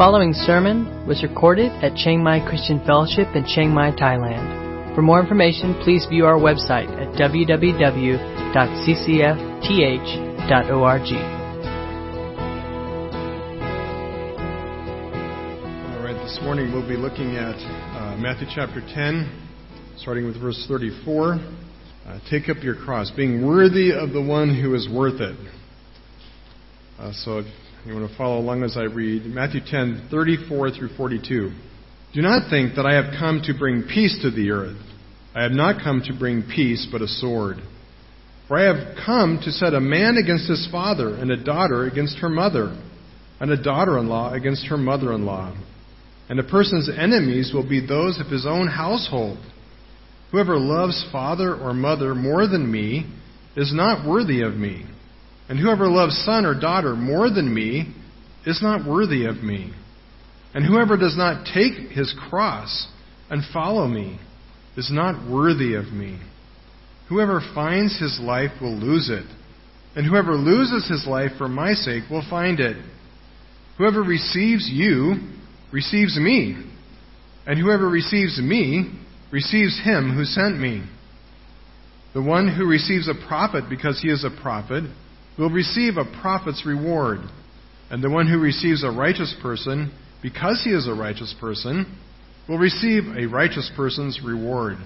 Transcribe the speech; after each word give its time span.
following 0.00 0.32
sermon 0.32 1.06
was 1.06 1.22
recorded 1.22 1.70
at 1.84 1.94
Chiang 1.94 2.24
Mai 2.24 2.40
Christian 2.48 2.82
Fellowship 2.86 3.36
in 3.36 3.44
Chiang 3.44 3.68
Mai, 3.68 3.90
Thailand. 3.90 4.94
For 4.94 5.02
more 5.02 5.20
information, 5.20 5.74
please 5.84 6.06
view 6.08 6.24
our 6.24 6.38
website 6.38 6.88
at 6.96 7.12
www.ccfth.org. 7.20 8.16
All 15.84 16.02
right, 16.02 16.16
this 16.24 16.38
morning 16.40 16.72
we'll 16.72 16.88
be 16.88 16.96
looking 16.96 17.36
at 17.36 17.56
uh, 17.56 18.16
Matthew 18.16 18.46
chapter 18.54 18.80
10, 18.80 19.28
starting 19.98 20.24
with 20.24 20.40
verse 20.40 20.64
34. 20.66 21.34
Uh, 21.34 22.18
take 22.30 22.48
up 22.48 22.62
your 22.62 22.74
cross, 22.74 23.10
being 23.14 23.46
worthy 23.46 23.92
of 23.92 24.12
the 24.12 24.22
one 24.22 24.48
who 24.48 24.74
is 24.74 24.88
worth 24.90 25.20
it. 25.20 25.36
Uh, 26.98 27.12
so 27.12 27.42
you 27.86 27.94
want 27.94 28.10
to 28.10 28.16
follow 28.16 28.38
along 28.38 28.62
as 28.62 28.76
I 28.76 28.82
read 28.82 29.24
Matthew 29.24 29.60
10, 29.66 30.08
34 30.10 30.70
through 30.72 30.90
42. 30.98 31.50
Do 32.12 32.22
not 32.22 32.50
think 32.50 32.74
that 32.74 32.84
I 32.84 32.94
have 32.94 33.14
come 33.18 33.40
to 33.44 33.58
bring 33.58 33.84
peace 33.84 34.18
to 34.20 34.30
the 34.30 34.50
earth. 34.50 34.76
I 35.34 35.42
have 35.42 35.52
not 35.52 35.82
come 35.82 36.02
to 36.06 36.18
bring 36.18 36.42
peace, 36.42 36.86
but 36.92 37.00
a 37.00 37.08
sword. 37.08 37.56
For 38.48 38.58
I 38.58 38.64
have 38.64 38.96
come 39.06 39.40
to 39.44 39.50
set 39.50 39.72
a 39.72 39.80
man 39.80 40.16
against 40.22 40.48
his 40.48 40.68
father, 40.70 41.14
and 41.14 41.30
a 41.30 41.42
daughter 41.42 41.86
against 41.86 42.18
her 42.18 42.28
mother, 42.28 42.76
and 43.40 43.50
a 43.50 43.62
daughter 43.62 43.96
in 43.96 44.08
law 44.08 44.34
against 44.34 44.66
her 44.66 44.76
mother 44.76 45.14
in 45.14 45.24
law. 45.24 45.56
And 46.28 46.38
a 46.38 46.44
person's 46.44 46.90
enemies 46.90 47.52
will 47.54 47.66
be 47.66 47.84
those 47.84 48.20
of 48.20 48.26
his 48.26 48.44
own 48.46 48.66
household. 48.66 49.38
Whoever 50.32 50.58
loves 50.58 51.08
father 51.10 51.54
or 51.54 51.72
mother 51.72 52.14
more 52.14 52.46
than 52.46 52.70
me 52.70 53.06
is 53.56 53.72
not 53.74 54.06
worthy 54.06 54.42
of 54.42 54.54
me. 54.54 54.84
And 55.50 55.58
whoever 55.58 55.88
loves 55.88 56.16
son 56.24 56.46
or 56.46 56.58
daughter 56.58 56.94
more 56.94 57.28
than 57.28 57.52
me 57.52 57.92
is 58.46 58.62
not 58.62 58.88
worthy 58.88 59.24
of 59.24 59.42
me. 59.42 59.72
And 60.54 60.64
whoever 60.64 60.96
does 60.96 61.16
not 61.16 61.44
take 61.44 61.90
his 61.90 62.14
cross 62.28 62.86
and 63.28 63.42
follow 63.52 63.88
me 63.88 64.20
is 64.76 64.92
not 64.92 65.28
worthy 65.28 65.74
of 65.74 65.86
me. 65.86 66.20
Whoever 67.08 67.40
finds 67.52 67.98
his 67.98 68.20
life 68.22 68.52
will 68.60 68.76
lose 68.76 69.10
it, 69.10 69.26
and 69.96 70.06
whoever 70.06 70.36
loses 70.36 70.88
his 70.88 71.04
life 71.04 71.32
for 71.36 71.48
my 71.48 71.72
sake 71.72 72.04
will 72.08 72.24
find 72.30 72.60
it. 72.60 72.76
Whoever 73.76 74.04
receives 74.04 74.70
you 74.72 75.16
receives 75.72 76.16
me, 76.16 76.62
and 77.44 77.58
whoever 77.58 77.88
receives 77.88 78.40
me 78.40 79.00
receives 79.32 79.80
him 79.82 80.14
who 80.14 80.24
sent 80.24 80.60
me. 80.60 80.84
The 82.14 82.22
one 82.22 82.54
who 82.56 82.66
receives 82.66 83.08
a 83.08 83.26
prophet 83.26 83.64
because 83.68 84.00
he 84.00 84.10
is 84.10 84.24
a 84.24 84.42
prophet 84.42 84.84
will 85.40 85.50
receive 85.50 85.96
a 85.96 86.20
prophet's 86.20 86.66
reward. 86.66 87.20
And 87.90 88.04
the 88.04 88.10
one 88.10 88.28
who 88.28 88.38
receives 88.38 88.84
a 88.84 88.90
righteous 88.90 89.34
person, 89.42 89.90
because 90.22 90.60
he 90.62 90.70
is 90.70 90.86
a 90.86 90.94
righteous 90.94 91.34
person, 91.40 91.98
will 92.46 92.58
receive 92.58 93.04
a 93.16 93.26
righteous 93.26 93.70
person's 93.74 94.20
reward. 94.24 94.76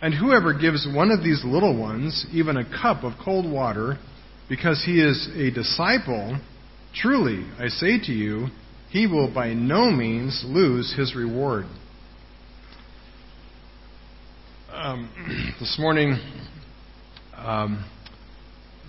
And 0.00 0.14
whoever 0.14 0.54
gives 0.58 0.88
one 0.92 1.10
of 1.10 1.22
these 1.22 1.42
little 1.44 1.78
ones 1.78 2.26
even 2.32 2.56
a 2.56 2.64
cup 2.64 3.04
of 3.04 3.12
cold 3.22 3.50
water, 3.50 3.98
because 4.48 4.82
he 4.84 5.00
is 5.00 5.28
a 5.36 5.50
disciple, 5.50 6.40
truly, 6.94 7.44
I 7.58 7.68
say 7.68 7.98
to 7.98 8.12
you, 8.12 8.46
he 8.90 9.06
will 9.06 9.32
by 9.32 9.52
no 9.52 9.90
means 9.90 10.42
lose 10.46 10.94
his 10.96 11.14
reward. 11.14 11.66
Um, 14.72 15.54
this 15.60 15.76
morning, 15.78 16.18
um, 17.36 17.84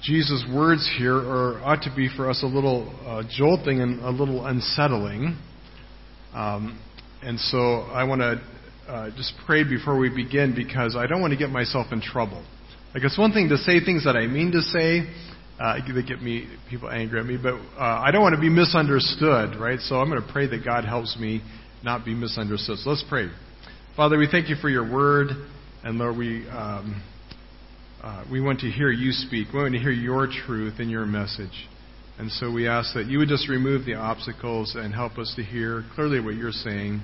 Jesus' 0.02 0.46
words 0.54 0.90
here 0.98 1.16
are, 1.16 1.60
ought 1.64 1.84
to 1.84 1.94
be 1.94 2.10
for 2.16 2.30
us 2.30 2.42
a 2.44 2.46
little 2.46 2.88
uh, 3.06 3.24
jolting 3.30 3.82
and 3.82 4.00
a 4.00 4.10
little 4.10 4.46
unsettling. 4.46 5.38
Um, 6.34 6.80
and 7.22 7.40
so 7.40 7.82
I 7.92 8.06
want 8.06 8.22
to 8.22 8.92
uh, 8.92 9.10
just 9.18 9.34
pray 9.46 9.64
before 9.64 9.98
we 10.00 10.10
begin 10.10 10.56
because 10.56 10.96
I 10.96 11.06
don't 11.06 11.22
want 11.22 11.32
to 11.32 11.38
get 11.38 11.50
myself 11.50 11.88
in 11.92 12.02
trouble. 12.02 12.46
Like 12.94 13.04
it's 13.04 13.18
one 13.18 13.34
thing 13.34 13.50
to 13.50 13.58
say 13.58 13.84
things 13.84 14.06
that 14.06 14.16
I 14.16 14.26
mean 14.28 14.52
to 14.52 14.62
say 14.62 15.02
uh, 15.60 15.76
that 15.94 16.08
get 16.08 16.22
me 16.22 16.48
people 16.70 16.90
angry 16.90 17.20
at 17.20 17.26
me, 17.26 17.38
but 17.42 17.56
uh, 17.78 18.02
I 18.02 18.12
don't 18.12 18.22
want 18.22 18.36
to 18.36 18.42
be 18.42 18.50
misunderstood, 18.50 19.60
right? 19.60 19.80
So 19.82 19.96
I'm 19.98 20.10
going 20.10 20.22
to 20.26 20.32
pray 20.32 20.48
that 20.48 20.64
God 20.64 20.86
helps 20.86 21.18
me 21.20 21.42
not 21.84 22.06
be 22.06 22.14
misunderstood. 22.14 22.78
So 22.80 22.90
let's 22.90 23.04
pray. 23.10 23.30
Father, 23.98 24.18
we 24.18 24.28
thank 24.32 24.48
you 24.48 24.56
for 24.56 24.70
your 24.70 24.90
word, 24.90 25.28
and 25.84 25.98
Lord, 25.98 26.18
we. 26.18 26.48
Um, 26.48 27.04
uh, 28.02 28.24
we 28.32 28.40
want 28.40 28.60
to 28.62 28.70
hear 28.70 28.92
you 28.92 29.12
speak. 29.12 29.48
We 29.54 29.60
want 29.60 29.74
to 29.74 29.80
hear 29.80 29.92
your 29.92 30.28
truth 30.28 30.76
and 30.80 30.90
your 30.90 31.06
message. 31.06 31.68
And 32.18 32.32
so 32.32 32.52
we 32.52 32.68
ask 32.68 32.94
that 32.94 33.08
you 33.08 33.18
would 33.20 33.30
just 33.30 33.50
remove 33.50 33.86
the 33.86 33.96
obstacles 33.96 34.76
and 34.76 34.94
help 34.94 35.18
us 35.18 35.34
to 35.36 35.44
hear 35.44 35.84
clearly 35.96 36.20
what 36.20 36.36
you're 36.36 36.52
saying. 36.52 37.02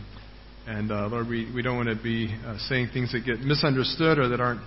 And 0.68 0.92
uh, 0.92 1.08
Lord, 1.08 1.28
we, 1.28 1.52
we 1.54 1.62
don't 1.62 1.76
want 1.76 1.90
to 1.90 2.02
be 2.02 2.36
uh, 2.46 2.58
saying 2.70 2.90
things 2.94 3.12
that 3.12 3.26
get 3.26 3.40
misunderstood 3.40 4.20
or 4.20 4.30
that 4.30 4.40
aren't, 4.40 4.62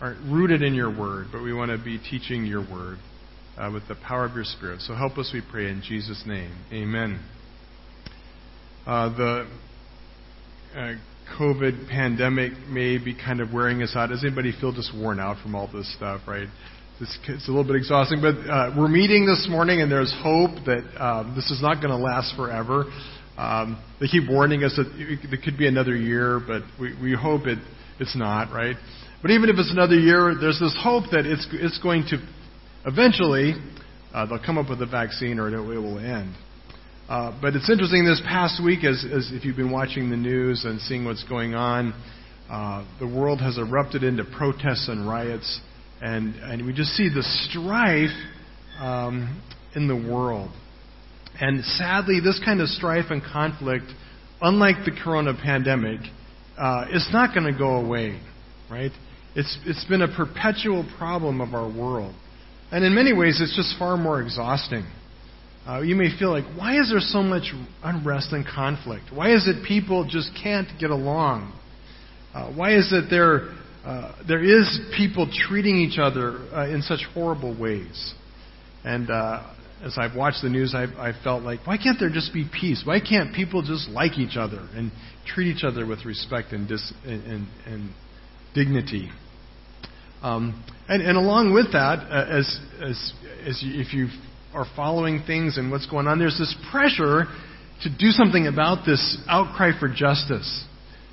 aren't 0.00 0.20
rooted 0.30 0.62
in 0.62 0.74
your 0.74 0.96
word, 0.96 1.28
but 1.30 1.42
we 1.42 1.52
want 1.52 1.70
to 1.70 1.82
be 1.82 1.98
teaching 1.98 2.44
your 2.44 2.60
word 2.60 2.98
uh, 3.56 3.70
with 3.72 3.86
the 3.88 3.96
power 4.06 4.24
of 4.24 4.34
your 4.34 4.44
Spirit. 4.44 4.80
So 4.80 4.94
help 4.94 5.18
us, 5.18 5.30
we 5.32 5.42
pray, 5.50 5.68
in 5.68 5.82
Jesus' 5.86 6.22
name. 6.26 6.52
Amen. 6.72 7.20
Uh, 8.86 9.08
the 9.16 9.48
uh, 10.74 10.92
COVID 11.38 11.88
pandemic 11.88 12.52
may 12.68 12.98
be 12.98 13.14
kind 13.14 13.40
of 13.40 13.52
wearing 13.52 13.82
us 13.82 13.94
out. 13.96 14.08
Does 14.08 14.24
anybody 14.24 14.52
feel 14.58 14.72
just 14.72 14.92
worn 14.96 15.18
out 15.20 15.42
from 15.42 15.54
all 15.54 15.68
this 15.72 15.92
stuff, 15.96 16.22
right? 16.26 16.48
It's, 17.00 17.18
it's 17.28 17.48
a 17.48 17.50
little 17.50 17.66
bit 17.66 17.76
exhausting, 17.76 18.20
but 18.22 18.36
uh, 18.48 18.74
we're 18.76 18.88
meeting 18.88 19.26
this 19.26 19.46
morning, 19.50 19.82
and 19.82 19.92
there's 19.92 20.14
hope 20.22 20.64
that 20.64 20.84
um, 20.98 21.34
this 21.34 21.50
is 21.50 21.60
not 21.60 21.82
going 21.82 21.90
to 21.90 21.96
last 21.96 22.34
forever. 22.36 22.84
Um, 23.36 23.82
they 24.00 24.06
keep 24.06 24.30
warning 24.30 24.64
us 24.64 24.74
that 24.76 24.86
it 24.96 25.42
could 25.44 25.58
be 25.58 25.66
another 25.66 25.94
year, 25.94 26.40
but 26.40 26.62
we, 26.80 26.94
we 27.02 27.12
hope 27.12 27.46
it, 27.46 27.58
it's 28.00 28.16
not, 28.16 28.50
right? 28.50 28.76
But 29.20 29.30
even 29.30 29.50
if 29.50 29.56
it's 29.58 29.70
another 29.70 29.98
year, 29.98 30.34
there's 30.40 30.58
this 30.58 30.76
hope 30.82 31.10
that 31.10 31.26
it's, 31.26 31.46
it's 31.52 31.78
going 31.82 32.04
to 32.10 32.26
eventually, 32.86 33.54
uh, 34.14 34.24
they'll 34.26 34.44
come 34.44 34.56
up 34.56 34.70
with 34.70 34.80
a 34.80 34.86
vaccine 34.86 35.38
or 35.38 35.48
it, 35.48 35.54
it 35.54 35.78
will 35.78 35.98
end. 35.98 36.34
Uh, 37.08 37.38
but 37.40 37.54
it's 37.54 37.70
interesting 37.70 38.04
this 38.04 38.20
past 38.26 38.62
week, 38.62 38.82
as, 38.82 39.04
as, 39.04 39.30
if 39.32 39.44
you've 39.44 39.56
been 39.56 39.70
watching 39.70 40.10
the 40.10 40.16
news 40.16 40.64
and 40.64 40.80
seeing 40.80 41.04
what's 41.04 41.22
going 41.24 41.54
on, 41.54 41.94
uh, 42.50 42.84
the 42.98 43.06
world 43.06 43.40
has 43.40 43.58
erupted 43.58 44.02
into 44.02 44.24
protests 44.24 44.88
and 44.88 45.08
riots, 45.08 45.60
and, 46.02 46.34
and 46.36 46.66
we 46.66 46.72
just 46.72 46.90
see 46.90 47.08
the 47.08 47.22
strife 47.22 48.10
um, 48.80 49.40
in 49.76 49.86
the 49.86 49.94
world. 49.94 50.50
And 51.40 51.64
sadly, 51.64 52.18
this 52.18 52.40
kind 52.44 52.60
of 52.60 52.68
strife 52.68 53.06
and 53.10 53.22
conflict, 53.22 53.86
unlike 54.40 54.84
the 54.84 54.90
corona 54.90 55.32
pandemic, 55.32 56.00
uh, 56.58 56.86
is 56.92 57.08
not 57.12 57.32
going 57.32 57.52
to 57.52 57.56
go 57.56 57.76
away, 57.76 58.20
right? 58.68 58.90
It's, 59.36 59.58
it's 59.64 59.84
been 59.84 60.02
a 60.02 60.08
perpetual 60.08 60.84
problem 60.98 61.40
of 61.40 61.54
our 61.54 61.68
world. 61.68 62.16
And 62.72 62.84
in 62.84 62.96
many 62.96 63.12
ways, 63.12 63.40
it's 63.40 63.54
just 63.54 63.78
far 63.78 63.96
more 63.96 64.20
exhausting. 64.20 64.84
Uh, 65.66 65.80
you 65.80 65.96
may 65.96 66.16
feel 66.16 66.30
like, 66.30 66.44
why 66.56 66.78
is 66.78 66.90
there 66.90 67.00
so 67.00 67.22
much 67.22 67.52
unrest 67.82 68.32
and 68.32 68.46
conflict? 68.46 69.06
Why 69.12 69.34
is 69.34 69.48
it 69.48 69.66
people 69.66 70.06
just 70.08 70.30
can't 70.40 70.68
get 70.78 70.90
along? 70.90 71.52
Uh, 72.32 72.52
why 72.52 72.76
is 72.76 72.92
it 72.92 73.06
there, 73.10 73.52
uh, 73.84 74.12
there 74.28 74.44
is 74.44 74.78
people 74.96 75.28
treating 75.48 75.76
each 75.76 75.98
other 75.98 76.38
uh, 76.54 76.68
in 76.68 76.82
such 76.82 77.00
horrible 77.12 77.58
ways? 77.58 78.14
And 78.84 79.10
uh, 79.10 79.54
as 79.82 79.96
I've 79.98 80.14
watched 80.14 80.42
the 80.42 80.48
news, 80.48 80.72
I've, 80.72 80.96
I've 80.98 81.20
felt 81.24 81.42
like, 81.42 81.66
why 81.66 81.78
can't 81.78 81.98
there 81.98 82.10
just 82.10 82.32
be 82.32 82.48
peace? 82.48 82.82
Why 82.84 83.00
can't 83.00 83.34
people 83.34 83.62
just 83.62 83.88
like 83.88 84.18
each 84.18 84.36
other 84.36 84.68
and 84.72 84.92
treat 85.26 85.48
each 85.48 85.64
other 85.64 85.84
with 85.84 86.04
respect 86.04 86.52
and, 86.52 86.68
dis, 86.68 86.92
and, 87.04 87.24
and, 87.24 87.46
and 87.66 87.94
dignity? 88.54 89.10
Um, 90.22 90.64
and, 90.88 91.02
and 91.02 91.18
along 91.18 91.52
with 91.52 91.72
that, 91.72 92.06
uh, 92.08 92.38
as, 92.38 92.60
as, 92.80 93.12
as 93.44 93.62
you, 93.62 93.80
if 93.80 93.92
you've 93.92 94.10
are 94.56 94.66
following 94.74 95.22
things 95.26 95.58
and 95.58 95.70
what's 95.70 95.86
going 95.86 96.06
on, 96.06 96.18
there's 96.18 96.38
this 96.38 96.56
pressure 96.70 97.24
to 97.82 97.90
do 97.90 98.08
something 98.08 98.46
about 98.46 98.86
this 98.86 99.18
outcry 99.28 99.72
for 99.78 99.86
justice. 99.86 100.64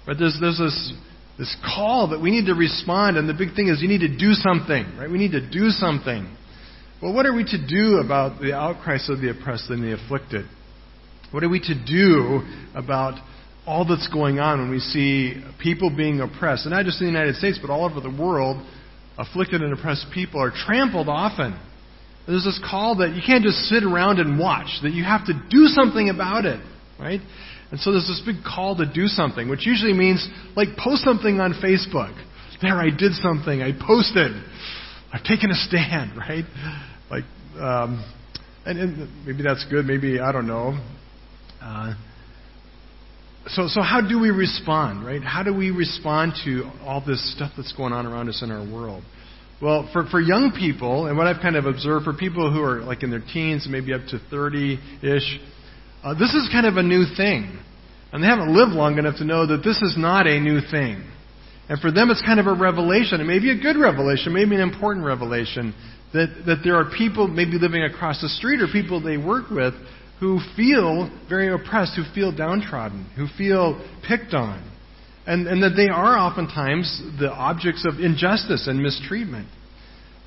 Right? 0.08 0.16
There's, 0.18 0.38
there's 0.40 0.58
this, 0.58 0.94
this 1.38 1.58
call 1.62 2.12
that 2.12 2.22
we 2.22 2.32
need 2.32 2.46
to 2.46 2.56
respond, 2.56 3.18
and 3.18 3.28
the 3.28 3.34
big 3.34 3.54
thing 3.54 3.68
is 3.68 3.82
you 3.82 3.90
need 3.90 4.00
to 4.00 4.18
do 4.18 4.32
something. 4.32 4.96
Right? 4.98 5.12
We 5.12 5.18
need 5.18 5.34
to 5.34 5.42
do 5.42 5.70
something. 5.70 6.34
Well, 7.02 7.14
what 7.14 7.26
are 7.26 7.36
we 7.36 7.44
to 7.44 7.68
do 7.68 7.98
about 7.98 8.40
the 8.40 8.54
outcries 8.54 9.10
of 9.10 9.20
the 9.20 9.32
oppressed 9.32 9.70
and 9.70 9.84
the 9.84 9.94
afflicted? 9.94 10.46
What 11.32 11.44
are 11.44 11.50
we 11.50 11.60
to 11.60 11.76
do 11.86 12.48
about 12.74 13.20
all 13.68 13.86
that's 13.86 14.08
going 14.08 14.40
on 14.40 14.60
when 14.60 14.72
we 14.72 14.80
see 14.80 15.44
people 15.62 15.90
being 15.94 16.22
oppressed, 16.22 16.66
and 16.66 16.74
not 16.74 16.86
just 16.86 17.02
in 17.02 17.08
the 17.08 17.12
United 17.12 17.36
States, 17.36 17.60
but 17.62 17.70
all 17.70 17.84
over 17.84 18.00
the 18.00 18.10
world, 18.10 18.66
afflicted 19.18 19.62
and 19.62 19.78
oppressed 19.78 20.06
people 20.14 20.42
are 20.42 20.52
trampled 20.52 21.10
often 21.10 21.60
there's 22.28 22.46
this 22.46 22.60
call 22.70 22.98
that 22.98 23.16
you 23.16 23.22
can't 23.26 23.44
just 23.44 23.58
sit 23.68 23.84
around 23.84 24.20
and 24.20 24.40
watch, 24.40 24.80
that 24.84 24.92
you 24.92 25.04
have 25.04 25.26
to 25.26 25.34
do 25.50 25.68
something 25.68 26.10
about 26.10 26.46
it, 26.46 26.62
right? 27.00 27.20
And 27.72 27.80
so 27.80 27.92
there's 27.92 28.08
this 28.08 28.22
big 28.26 28.44
call 28.46 28.78
to 28.78 28.86
do 28.86 29.08
something, 29.08 29.50
which 29.50 29.66
usually 29.66 29.94
means, 29.94 30.28
like, 30.56 30.70
post 30.78 31.04
something 31.04 31.40
on 31.40 31.54
Facebook. 31.54 32.14
There, 32.62 32.76
I 32.76 32.90
did 32.96 33.14
something. 33.14 33.62
I 33.62 33.72
posted. 33.74 34.32
I've 35.12 35.24
taken 35.24 35.52
a 35.52 35.56
stand, 35.56 36.16
right? 36.18 36.46
Like, 37.10 37.26
um, 37.60 38.04
and, 38.66 38.80
and 38.80 39.26
maybe 39.26 39.44
that's 39.44 39.66
good. 39.70 39.86
Maybe, 39.86 40.20
I 40.20 40.32
don't 40.32 40.48
know. 40.48 40.80
Uh, 41.62 41.96
so, 43.48 43.68
so 43.68 43.82
how 43.82 44.00
do 44.08 44.20
we 44.20 44.30
respond, 44.30 45.06
right? 45.06 45.22
How 45.22 45.44
do 45.44 45.54
we 45.54 45.72
respond 45.72 46.34
to 46.46 46.70
all 46.86 47.04
this 47.06 47.36
stuff 47.36 47.52
that's 47.58 47.74
going 47.74 47.92
on 47.92 48.06
around 48.06 48.30
us 48.30 48.42
in 48.42 48.52
our 48.52 48.64
world? 48.64 49.04
Well, 49.64 49.90
for, 49.94 50.06
for 50.08 50.20
young 50.20 50.52
people, 50.52 51.08
and 51.08 51.18
what 51.18 51.26
I've 51.26 51.42
kind 51.42 51.56
of 51.56 51.66
observed 51.66 52.04
for 52.04 52.12
people 52.12 52.52
who 52.52 52.62
are 52.62 52.82
like 52.82 53.02
in 53.02 53.10
their 53.10 53.22
teens, 53.22 53.66
maybe 53.70 53.94
up 53.94 54.02
to 54.10 54.20
30 54.30 54.78
ish, 55.02 55.40
uh, 56.04 56.14
this 56.16 56.34
is 56.34 56.50
kind 56.52 56.68
of 56.68 56.76
a 56.76 56.84
new 56.84 57.06
thing. 57.16 57.58
And 58.12 58.22
they 58.22 58.28
haven't 58.28 58.54
lived 58.54 58.74
long 58.74 58.98
enough 58.98 59.20
to 59.20 59.24
know 59.24 59.48
that 59.48 59.64
this 59.64 59.82
is 59.82 59.96
not 59.98 60.28
a 60.28 60.38
new 60.38 60.60
thing. 60.60 61.10
And 61.70 61.80
for 61.80 61.94
them, 61.94 62.10
it's 62.10 62.22
kind 62.22 62.42
of 62.42 62.48
a 62.48 62.54
revelation. 62.54 63.22
It 63.22 63.24
may 63.24 63.40
be 63.40 63.52
a 63.52 63.58
good 63.58 63.78
revelation, 63.80 64.34
maybe 64.34 64.54
an 64.56 64.62
important 64.62 65.06
revelation, 65.06 65.74
that, 66.12 66.44
that 66.46 66.58
there 66.66 66.76
are 66.76 66.92
people 66.92 67.30
maybe 67.30 67.58
living 67.58 67.86
across 67.86 68.22
the 68.22 68.28
street 68.28 68.62
or 68.62 68.68
people 68.68 69.02
they 69.02 69.16
work 69.16 69.50
with 69.50 69.76
who 70.20 70.42
feel 70.58 71.10
very 71.30 71.54
oppressed, 71.54 71.96
who 71.96 72.04
feel 72.14 72.36
downtrodden, 72.36 73.10
who 73.16 73.28
feel 73.38 73.80
picked 74.06 74.34
on. 74.34 74.73
And, 75.26 75.48
and 75.48 75.64
that 75.64 75.76
they 75.78 75.88
are 75.88 76.18
oftentimes 76.18 77.02
the 77.20 77.32
objects 77.32 77.86
of 77.88 78.00
injustice 78.00 78.68
and 78.68 78.80
mistreatment. 78.80 79.48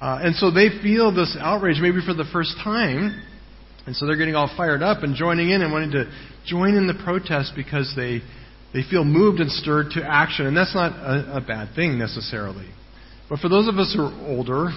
Uh, 0.00 0.20
and 0.22 0.34
so 0.36 0.50
they 0.50 0.68
feel 0.82 1.14
this 1.14 1.36
outrage 1.38 1.76
maybe 1.80 2.00
for 2.04 2.14
the 2.14 2.24
first 2.32 2.54
time. 2.62 3.22
And 3.86 3.94
so 3.94 4.06
they're 4.06 4.16
getting 4.16 4.34
all 4.34 4.52
fired 4.56 4.82
up 4.82 5.02
and 5.02 5.14
joining 5.14 5.50
in 5.50 5.62
and 5.62 5.72
wanting 5.72 5.92
to 5.92 6.10
join 6.46 6.74
in 6.74 6.86
the 6.86 6.98
protest 7.04 7.52
because 7.54 7.92
they, 7.94 8.20
they 8.72 8.82
feel 8.88 9.04
moved 9.04 9.40
and 9.40 9.50
stirred 9.50 9.90
to 9.92 10.02
action. 10.02 10.46
And 10.46 10.56
that's 10.56 10.74
not 10.74 10.92
a, 10.92 11.36
a 11.36 11.40
bad 11.40 11.74
thing 11.74 11.98
necessarily. 11.98 12.66
But 13.28 13.40
for 13.40 13.48
those 13.48 13.68
of 13.68 13.76
us 13.76 13.92
who 13.96 14.02
are 14.02 14.28
older, 14.28 14.70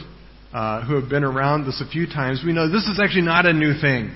uh, 0.54 0.86
who 0.86 0.96
have 1.00 1.10
been 1.10 1.24
around 1.24 1.66
this 1.66 1.82
a 1.86 1.90
few 1.90 2.08
times, 2.08 2.42
we 2.46 2.54
know 2.54 2.70
this 2.70 2.88
is 2.88 3.00
actually 3.02 3.24
not 3.24 3.46
a 3.46 3.54
new 3.54 3.74
thing. 3.80 4.14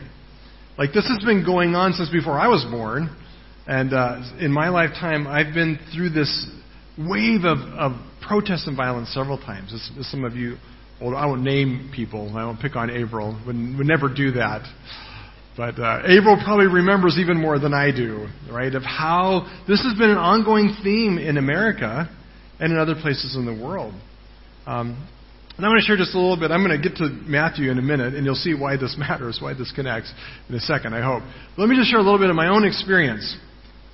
Like 0.77 0.91
this 0.93 1.07
has 1.07 1.23
been 1.23 1.45
going 1.45 1.75
on 1.75 1.93
since 1.93 2.09
before 2.09 2.39
I 2.39 2.47
was 2.47 2.65
born. 2.69 3.15
And 3.65 3.93
uh, 3.93 4.21
in 4.39 4.51
my 4.51 4.69
lifetime, 4.69 5.25
I've 5.27 5.53
been 5.53 5.79
through 5.95 6.09
this 6.09 6.49
wave 6.97 7.45
of, 7.45 7.57
of 7.57 7.91
protest 8.27 8.67
and 8.67 8.75
violence 8.75 9.13
several 9.13 9.37
times. 9.37 9.73
As, 9.73 9.89
as 9.99 10.11
some 10.11 10.25
of 10.25 10.35
you, 10.35 10.57
well, 11.01 11.15
I 11.15 11.25
won't 11.25 11.43
name 11.43 11.91
people. 11.95 12.35
I 12.35 12.45
won't 12.45 12.59
pick 12.59 12.75
on 12.75 12.89
April. 12.89 13.39
Would, 13.45 13.55
would 13.55 13.87
never 13.87 14.13
do 14.13 14.31
that. 14.31 14.67
But 15.55 15.79
uh, 15.79 16.01
April 16.07 16.39
probably 16.43 16.67
remembers 16.67 17.17
even 17.19 17.39
more 17.39 17.59
than 17.59 17.73
I 17.73 17.91
do, 17.91 18.27
right? 18.51 18.73
Of 18.73 18.83
how 18.83 19.47
this 19.67 19.83
has 19.83 19.97
been 19.97 20.09
an 20.09 20.17
ongoing 20.17 20.75
theme 20.83 21.17
in 21.17 21.37
America 21.37 22.09
and 22.59 22.73
in 22.73 22.79
other 22.79 22.95
places 22.95 23.35
in 23.35 23.45
the 23.45 23.53
world. 23.53 23.93
Um, 24.65 25.07
and 25.55 25.65
I'm 25.65 25.71
going 25.71 25.81
to 25.81 25.85
share 25.85 25.97
just 25.97 26.15
a 26.15 26.19
little 26.19 26.39
bit. 26.39 26.49
I'm 26.49 26.65
going 26.65 26.81
to 26.81 26.89
get 26.89 26.97
to 26.97 27.09
Matthew 27.09 27.69
in 27.69 27.77
a 27.77 27.83
minute, 27.83 28.15
and 28.15 28.25
you'll 28.25 28.33
see 28.33 28.55
why 28.55 28.77
this 28.77 28.95
matters, 28.99 29.37
why 29.41 29.53
this 29.53 29.71
connects 29.75 30.11
in 30.49 30.55
a 30.55 30.59
second, 30.59 30.95
I 30.95 31.01
hope. 31.01 31.21
Let 31.57 31.69
me 31.69 31.75
just 31.77 31.91
share 31.91 31.99
a 31.99 32.03
little 32.03 32.19
bit 32.19 32.31
of 32.31 32.35
my 32.35 32.47
own 32.49 32.65
experience 32.65 33.37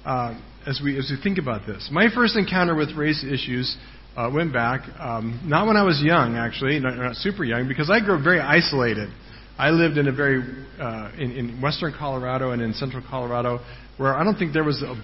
uh, 0.06 0.40
as, 0.66 0.82
we, 0.84 0.98
as 0.98 1.12
we 1.12 1.22
think 1.22 1.38
about 1.38 1.66
this. 1.66 1.90
My 1.92 2.08
first 2.14 2.36
encounter 2.36 2.76
with 2.76 2.96
race 2.96 3.24
issues 3.24 3.78
uh, 4.16 4.30
went 4.34 4.52
back, 4.52 4.82
um, 5.00 5.42
not 5.46 5.68
when 5.68 5.78
I 5.78 5.84
was 5.84 6.02
young, 6.04 6.36
actually, 6.36 6.80
not, 6.80 6.98
not, 6.98 7.16
super 7.16 7.44
young, 7.44 7.68
because 7.68 7.90
I 7.90 8.00
grew 8.00 8.16
up 8.16 8.24
very 8.24 8.40
isolated. 8.40 9.10
I 9.58 9.70
lived 9.70 9.98
in 9.98 10.08
a 10.08 10.12
very, 10.12 10.42
uh, 10.80 11.12
in, 11.18 11.32
in 11.32 11.62
western 11.62 11.94
Colorado 11.98 12.52
and 12.52 12.62
in 12.62 12.74
central 12.74 13.04
Colorado, 13.08 13.60
where 13.98 14.16
I 14.16 14.24
don't 14.24 14.38
think 14.38 14.54
there 14.54 14.64
was 14.64 14.82
a 14.82 14.96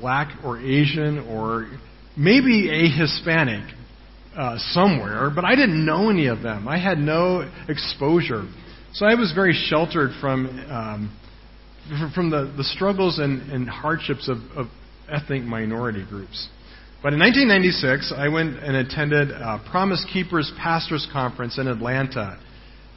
black 0.00 0.44
or 0.44 0.58
Asian 0.58 1.18
or 1.28 1.68
maybe 2.16 2.70
a 2.70 2.88
Hispanic 2.88 3.64
uh, 4.36 4.56
somewhere, 4.70 5.30
but 5.34 5.44
I 5.44 5.54
didn't 5.54 5.84
know 5.84 6.10
any 6.10 6.26
of 6.26 6.42
them. 6.42 6.66
I 6.66 6.78
had 6.78 6.98
no 6.98 7.48
exposure. 7.68 8.44
So 8.92 9.06
I 9.06 9.14
was 9.14 9.32
very 9.32 9.52
sheltered 9.52 10.10
from, 10.20 10.46
um, 10.70 11.16
from 12.14 12.30
the, 12.30 12.52
the 12.56 12.64
struggles 12.64 13.18
and, 13.18 13.50
and 13.50 13.68
hardships 13.68 14.28
of, 14.28 14.38
of 14.56 14.66
ethnic 15.10 15.42
minority 15.42 16.04
groups. 16.08 16.48
But 17.02 17.12
in 17.12 17.20
1996, 17.20 18.14
I 18.16 18.28
went 18.28 18.56
and 18.64 18.76
attended 18.76 19.30
a 19.30 19.60
Promise 19.70 20.06
Keepers 20.10 20.50
Pastors 20.56 21.06
Conference 21.12 21.58
in 21.58 21.68
Atlanta. 21.68 22.38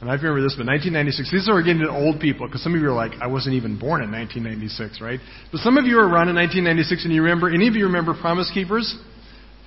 And 0.00 0.08
I 0.08 0.14
remember 0.14 0.40
this, 0.40 0.54
but 0.56 0.64
1996, 0.64 1.30
these 1.30 1.48
are 1.50 1.60
getting 1.60 1.82
to 1.82 1.90
old 1.90 2.18
people, 2.18 2.46
because 2.46 2.62
some 2.62 2.74
of 2.74 2.80
you 2.80 2.88
are 2.88 2.96
like, 2.96 3.12
I 3.20 3.26
wasn't 3.26 3.56
even 3.56 3.76
born 3.78 4.00
in 4.00 4.10
1996, 4.10 5.02
right? 5.02 5.20
But 5.52 5.60
some 5.60 5.76
of 5.76 5.84
you 5.84 5.98
are 5.98 6.08
around 6.08 6.30
in 6.30 6.36
1996, 6.40 7.04
and 7.04 7.12
you 7.12 7.20
remember, 7.20 7.52
any 7.52 7.68
of 7.68 7.74
you 7.74 7.84
remember 7.84 8.14
Promise 8.14 8.50
Keepers? 8.54 8.96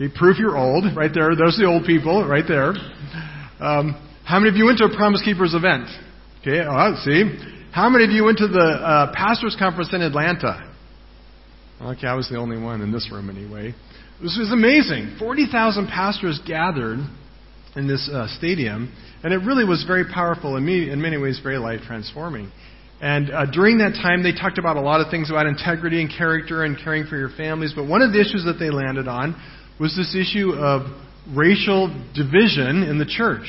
Okay, 0.02 0.10
proof 0.10 0.40
you're 0.40 0.58
old, 0.58 0.86
right 0.96 1.12
there. 1.14 1.36
Those 1.36 1.60
are 1.60 1.68
the 1.68 1.70
old 1.70 1.86
people, 1.86 2.26
right 2.26 2.48
there. 2.48 2.74
Um, 3.60 3.94
how 4.26 4.40
many 4.40 4.50
of 4.50 4.56
you 4.56 4.66
went 4.66 4.80
to 4.80 4.86
a 4.90 4.96
Promise 4.96 5.22
Keepers 5.22 5.54
event? 5.54 5.86
Okay, 6.42 6.66
oh, 6.66 6.96
see. 7.06 7.61
How 7.72 7.88
many 7.90 8.04
of 8.04 8.12
you 8.12 8.26
went 8.26 8.38
to 8.40 8.50
the 8.50 8.60
uh, 8.60 9.14
pastors' 9.16 9.56
conference 9.58 9.94
in 9.94 10.02
Atlanta? 10.02 10.70
Okay, 11.82 12.06
I 12.06 12.16
was 12.16 12.28
the 12.28 12.36
only 12.36 12.58
one 12.58 12.82
in 12.82 12.92
this 12.92 13.10
room 13.10 13.30
anyway. 13.30 13.74
This 14.22 14.38
was 14.38 14.52
amazing. 14.52 15.16
40,000 15.18 15.88
pastors 15.88 16.42
gathered 16.46 17.00
in 17.78 17.88
this 17.88 18.10
uh, 18.12 18.28
stadium, 18.38 18.94
and 19.24 19.34
it 19.34 19.38
really 19.38 19.64
was 19.64 19.86
very 19.88 20.04
powerful 20.04 20.58
and 20.58 20.68
in 20.68 21.02
many 21.02 21.18
ways 21.18 21.40
very 21.42 21.58
life 21.58 21.80
transforming. 21.88 22.52
And 23.00 23.32
uh, 23.32 23.50
during 23.50 23.78
that 23.78 23.94
time, 23.94 24.22
they 24.22 24.34
talked 24.34 24.58
about 24.58 24.76
a 24.76 24.82
lot 24.82 25.00
of 25.00 25.10
things 25.10 25.30
about 25.32 25.46
integrity 25.46 26.02
and 26.02 26.12
character 26.12 26.66
and 26.66 26.78
caring 26.78 27.08
for 27.08 27.16
your 27.16 27.32
families. 27.38 27.72
But 27.74 27.88
one 27.88 28.02
of 28.02 28.12
the 28.12 28.20
issues 28.20 28.44
that 28.46 28.60
they 28.60 28.70
landed 28.70 29.08
on 29.08 29.34
was 29.80 29.96
this 29.96 30.14
issue 30.14 30.52
of 30.54 30.92
racial 31.34 31.88
division 32.14 32.84
in 32.84 33.00
the 33.00 33.08
church. 33.08 33.48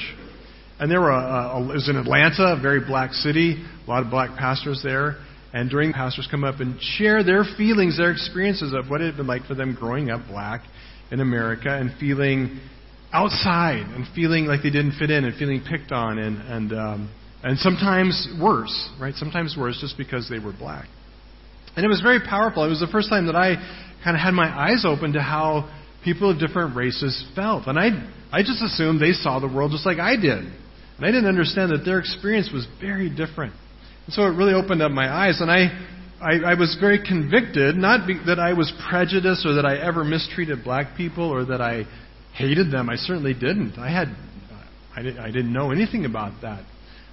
And 0.82 0.90
there 0.90 1.00
were 1.00 1.12
a, 1.12 1.14
a, 1.14 1.62
it 1.62 1.74
was 1.74 1.88
in 1.88 1.94
Atlanta, 1.94 2.56
a 2.58 2.60
very 2.60 2.80
black 2.80 3.12
city, 3.12 3.64
a 3.86 3.88
lot 3.88 4.02
of 4.02 4.10
black 4.10 4.36
pastors 4.36 4.80
there. 4.82 5.14
And 5.52 5.70
during 5.70 5.92
pastors 5.92 6.26
come 6.28 6.42
up 6.42 6.58
and 6.58 6.76
share 6.82 7.22
their 7.22 7.44
feelings, 7.56 7.98
their 7.98 8.10
experiences 8.10 8.72
of 8.72 8.90
what 8.90 9.00
it 9.00 9.06
had 9.06 9.16
been 9.16 9.28
like 9.28 9.44
for 9.44 9.54
them 9.54 9.76
growing 9.78 10.10
up 10.10 10.26
black 10.26 10.64
in 11.12 11.20
America 11.20 11.68
and 11.72 11.92
feeling 12.00 12.58
outside 13.12 13.86
and 13.94 14.12
feeling 14.12 14.46
like 14.46 14.64
they 14.64 14.70
didn't 14.70 14.98
fit 14.98 15.12
in 15.12 15.24
and 15.24 15.38
feeling 15.38 15.62
picked 15.62 15.92
on 15.92 16.18
and 16.18 16.38
and 16.50 16.72
um, 16.72 17.14
and 17.44 17.56
sometimes 17.60 18.26
worse, 18.42 18.90
right? 19.00 19.14
Sometimes 19.14 19.54
worse 19.56 19.78
just 19.80 19.96
because 19.96 20.28
they 20.28 20.40
were 20.40 20.52
black. 20.52 20.88
And 21.76 21.84
it 21.84 21.88
was 21.88 22.00
very 22.00 22.18
powerful. 22.18 22.64
It 22.64 22.70
was 22.70 22.80
the 22.80 22.90
first 22.90 23.08
time 23.08 23.26
that 23.26 23.36
I 23.36 23.54
kind 24.02 24.16
of 24.16 24.20
had 24.20 24.34
my 24.34 24.48
eyes 24.48 24.84
open 24.84 25.12
to 25.12 25.22
how 25.22 25.70
people 26.02 26.32
of 26.32 26.40
different 26.40 26.74
races 26.74 27.24
felt. 27.36 27.68
And 27.68 27.78
I, 27.78 27.90
I 28.32 28.42
just 28.42 28.60
assumed 28.60 29.00
they 29.00 29.12
saw 29.12 29.38
the 29.38 29.46
world 29.46 29.70
just 29.70 29.86
like 29.86 30.00
I 30.00 30.16
did. 30.16 30.61
And 31.02 31.08
I 31.08 31.10
didn't 31.10 31.28
understand 31.28 31.72
that 31.72 31.84
their 31.84 31.98
experience 31.98 32.50
was 32.52 32.64
very 32.80 33.10
different. 33.10 33.52
And 34.06 34.14
so 34.14 34.22
it 34.22 34.36
really 34.36 34.54
opened 34.54 34.82
up 34.82 34.92
my 34.92 35.12
eyes. 35.12 35.40
And 35.40 35.50
I, 35.50 35.66
I, 36.20 36.52
I 36.52 36.54
was 36.54 36.76
very 36.78 37.02
convicted, 37.04 37.74
not 37.74 38.06
be, 38.06 38.20
that 38.24 38.38
I 38.38 38.52
was 38.52 38.72
prejudiced 38.88 39.44
or 39.44 39.54
that 39.54 39.66
I 39.66 39.78
ever 39.78 40.04
mistreated 40.04 40.62
black 40.62 40.96
people 40.96 41.28
or 41.28 41.44
that 41.46 41.60
I 41.60 41.86
hated 42.34 42.70
them. 42.70 42.88
I 42.88 42.94
certainly 42.94 43.34
didn't. 43.34 43.80
I 43.80 43.90
had, 43.90 44.14
I, 44.94 45.02
did, 45.02 45.18
I 45.18 45.26
didn't 45.32 45.52
know 45.52 45.72
anything 45.72 46.04
about 46.04 46.40
that. 46.42 46.64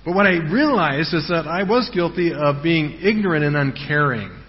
But 0.06 0.14
what 0.14 0.28
I 0.28 0.38
realized 0.38 1.16
is 1.16 1.28
that 1.30 1.48
I 1.48 1.64
was 1.64 1.90
guilty 1.92 2.32
of 2.32 2.62
being 2.62 3.00
ignorant 3.02 3.44
and 3.44 3.58
uncaring. 3.58 4.40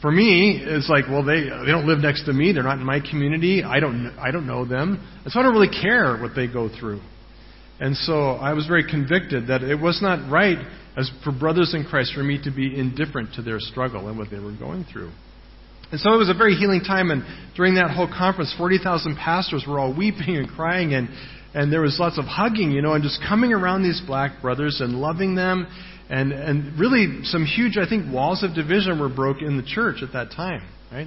For 0.00 0.10
me, 0.10 0.58
it's 0.64 0.88
like, 0.88 1.04
well, 1.10 1.22
they 1.22 1.42
they 1.42 1.70
don't 1.70 1.86
live 1.86 1.98
next 1.98 2.24
to 2.24 2.32
me. 2.32 2.52
They're 2.52 2.62
not 2.62 2.78
in 2.78 2.86
my 2.86 3.00
community. 3.00 3.62
I 3.62 3.78
don't 3.78 4.16
I 4.18 4.30
don't 4.30 4.46
know 4.46 4.64
them, 4.64 5.06
and 5.24 5.32
so 5.32 5.38
I 5.38 5.42
don't 5.42 5.52
really 5.52 5.68
care 5.82 6.16
what 6.16 6.34
they 6.34 6.46
go 6.46 6.70
through. 6.80 7.00
And 7.80 7.96
so 7.96 8.32
I 8.32 8.54
was 8.54 8.66
very 8.66 8.84
convicted 8.88 9.48
that 9.48 9.62
it 9.62 9.76
was 9.76 10.02
not 10.02 10.30
right 10.30 10.58
as 10.96 11.10
for 11.22 11.32
brothers 11.32 11.74
in 11.74 11.84
Christ 11.84 12.12
for 12.14 12.24
me 12.24 12.40
to 12.42 12.50
be 12.50 12.78
indifferent 12.78 13.34
to 13.34 13.42
their 13.42 13.60
struggle 13.60 14.08
and 14.08 14.18
what 14.18 14.30
they 14.30 14.40
were 14.40 14.56
going 14.56 14.84
through. 14.90 15.12
And 15.90 16.00
so 16.00 16.12
it 16.12 16.18
was 16.18 16.28
a 16.28 16.34
very 16.34 16.54
healing 16.54 16.80
time. 16.80 17.10
And 17.10 17.22
during 17.56 17.76
that 17.76 17.90
whole 17.90 18.08
conference, 18.08 18.54
40,000 18.58 19.16
pastors 19.16 19.64
were 19.66 19.78
all 19.78 19.96
weeping 19.96 20.36
and 20.36 20.48
crying, 20.48 20.92
and, 20.92 21.08
and 21.54 21.72
there 21.72 21.80
was 21.80 21.96
lots 21.98 22.18
of 22.18 22.24
hugging, 22.24 22.72
you 22.72 22.82
know, 22.82 22.92
and 22.92 23.02
just 23.02 23.20
coming 23.26 23.52
around 23.52 23.84
these 23.84 24.02
black 24.06 24.42
brothers 24.42 24.80
and 24.80 25.00
loving 25.00 25.34
them 25.34 25.66
and, 26.10 26.32
and 26.32 26.78
really, 26.78 27.24
some 27.24 27.44
huge, 27.44 27.76
I 27.76 27.86
think, 27.88 28.12
walls 28.12 28.42
of 28.42 28.54
division 28.54 28.98
were 28.98 29.10
broke 29.10 29.42
in 29.42 29.58
the 29.58 29.62
church 29.62 29.96
at 30.02 30.14
that 30.14 30.30
time, 30.30 30.62
right? 30.90 31.06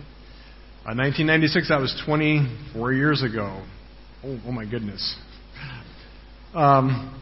Uh, 0.85 0.93
1996, 0.93 1.69
that 1.69 1.79
was 1.79 1.99
24 2.05 2.93
years 2.93 3.23
ago. 3.23 3.65
Oh, 4.23 4.39
oh 4.45 4.51
my 4.51 4.69
goodness. 4.69 5.15
Um, 6.53 7.17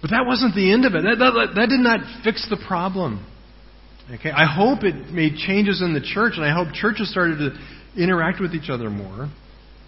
but 0.00 0.10
that 0.10 0.24
wasn't 0.26 0.54
the 0.54 0.72
end 0.72 0.86
of 0.86 0.94
it. 0.94 1.02
That, 1.02 1.18
that, 1.18 1.52
that 1.54 1.68
did 1.68 1.80
not 1.80 2.00
fix 2.24 2.46
the 2.48 2.56
problem. 2.56 3.24
Okay, 4.12 4.30
I 4.30 4.46
hope 4.46 4.82
it 4.82 5.12
made 5.12 5.36
changes 5.36 5.82
in 5.82 5.94
the 5.94 6.00
church, 6.00 6.34
and 6.36 6.44
I 6.44 6.52
hope 6.52 6.74
churches 6.74 7.10
started 7.10 7.38
to 7.38 8.02
interact 8.02 8.40
with 8.40 8.54
each 8.54 8.70
other 8.70 8.90
more. 8.90 9.28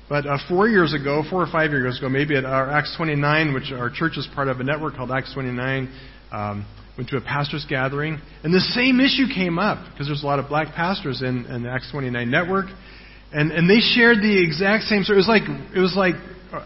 But 0.08 0.26
uh, 0.26 0.38
four 0.48 0.68
years 0.68 0.94
ago, 0.94 1.24
four 1.28 1.42
or 1.42 1.50
five 1.50 1.70
years 1.70 1.98
ago, 1.98 2.08
maybe 2.08 2.36
at 2.36 2.44
our 2.44 2.70
Acts 2.70 2.94
29, 2.96 3.54
which 3.54 3.72
our 3.72 3.90
church 3.90 4.16
is 4.16 4.28
part 4.34 4.48
of 4.48 4.60
a 4.60 4.64
network 4.64 4.94
called 4.94 5.10
Acts 5.10 5.32
29, 5.34 5.90
um, 6.30 6.66
went 6.96 7.08
to 7.10 7.16
a 7.16 7.20
pastor's 7.20 7.64
gathering, 7.68 8.20
and 8.44 8.52
the 8.52 8.60
same 8.60 9.00
issue 9.00 9.32
came 9.32 9.58
up 9.58 9.90
because 9.90 10.06
there's 10.06 10.22
a 10.22 10.26
lot 10.26 10.38
of 10.38 10.48
black 10.48 10.74
pastors 10.74 11.22
in, 11.22 11.46
in 11.46 11.62
the 11.62 11.70
Acts 11.70 11.90
29 11.90 12.30
network, 12.30 12.66
and, 13.32 13.50
and 13.50 13.68
they 13.68 13.80
shared 13.80 14.18
the 14.18 14.44
exact 14.44 14.84
same 14.84 15.02
story. 15.02 15.16
It 15.16 15.24
was 15.24 15.28
like 15.28 15.42
it 15.74 15.80
was 15.80 15.94
like 15.96 16.14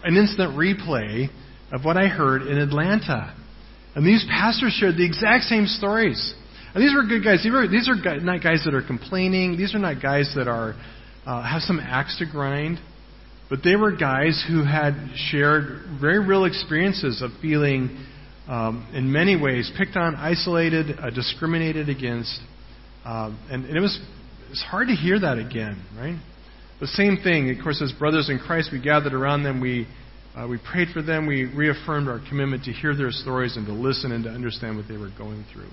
an 0.03 0.17
instant 0.17 0.57
replay 0.57 1.29
of 1.71 1.83
what 1.83 1.97
I 1.97 2.07
heard 2.07 2.43
in 2.43 2.57
Atlanta, 2.57 3.35
and 3.95 4.05
these 4.05 4.25
pastors 4.29 4.73
shared 4.79 4.95
the 4.95 5.05
exact 5.05 5.45
same 5.45 5.65
stories. 5.65 6.33
And 6.73 6.83
these 6.83 6.93
were 6.93 7.03
good 7.03 7.23
guys. 7.23 7.41
These 7.43 7.89
are, 7.89 8.19
not 8.19 8.43
guys 8.43 8.63
that 8.65 8.75
are 8.75 8.85
complaining. 8.85 9.57
These 9.57 9.73
are 9.73 9.79
not 9.79 10.01
guys 10.01 10.31
that 10.35 10.47
are 10.47 10.75
uh, 11.25 11.41
have 11.41 11.61
some 11.63 11.79
axe 11.79 12.17
to 12.19 12.25
grind. 12.25 12.79
But 13.49 13.59
they 13.63 13.75
were 13.75 13.95
guys 13.95 14.45
who 14.47 14.63
had 14.63 14.93
shared 15.15 15.97
very 15.99 16.19
real 16.19 16.45
experiences 16.45 17.21
of 17.21 17.31
feeling, 17.41 18.05
um, 18.47 18.87
in 18.93 19.11
many 19.11 19.41
ways, 19.41 19.71
picked 19.77 19.95
on, 19.95 20.15
isolated, 20.15 20.99
uh, 20.99 21.09
discriminated 21.09 21.89
against. 21.89 22.37
Uh, 23.03 23.35
and, 23.49 23.65
and 23.65 23.75
it 23.75 23.81
was 23.81 23.97
it's 24.49 24.63
hard 24.63 24.87
to 24.87 24.93
hear 24.93 25.19
that 25.19 25.37
again, 25.37 25.83
right? 25.97 26.19
The 26.79 26.87
same 26.87 27.17
thing, 27.23 27.49
of 27.49 27.63
course, 27.63 27.81
as 27.81 27.91
brothers 27.93 28.29
in 28.29 28.39
Christ, 28.39 28.69
we 28.71 28.81
gathered 28.81 29.13
around 29.13 29.43
them, 29.43 29.59
we, 29.59 29.87
uh, 30.37 30.47
we 30.47 30.59
prayed 30.59 30.89
for 30.93 31.01
them, 31.01 31.25
we 31.25 31.45
reaffirmed 31.45 32.07
our 32.07 32.21
commitment 32.29 32.63
to 32.65 32.71
hear 32.71 32.95
their 32.95 33.09
stories 33.09 33.57
and 33.57 33.65
to 33.65 33.73
listen 33.73 34.11
and 34.11 34.23
to 34.25 34.29
understand 34.29 34.77
what 34.77 34.87
they 34.87 34.97
were 34.97 35.09
going 35.17 35.43
through. 35.51 35.69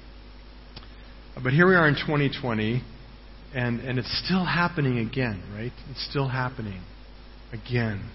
Uh, 1.36 1.40
but 1.42 1.52
here 1.52 1.68
we 1.68 1.74
are 1.74 1.86
in 1.86 1.94
2020, 1.94 2.82
and, 3.54 3.80
and 3.80 3.98
it's 3.98 4.22
still 4.24 4.44
happening 4.44 4.98
again, 5.06 5.42
right? 5.54 5.72
It's 5.90 6.08
still 6.08 6.28
happening 6.28 6.80
again. 7.52 8.08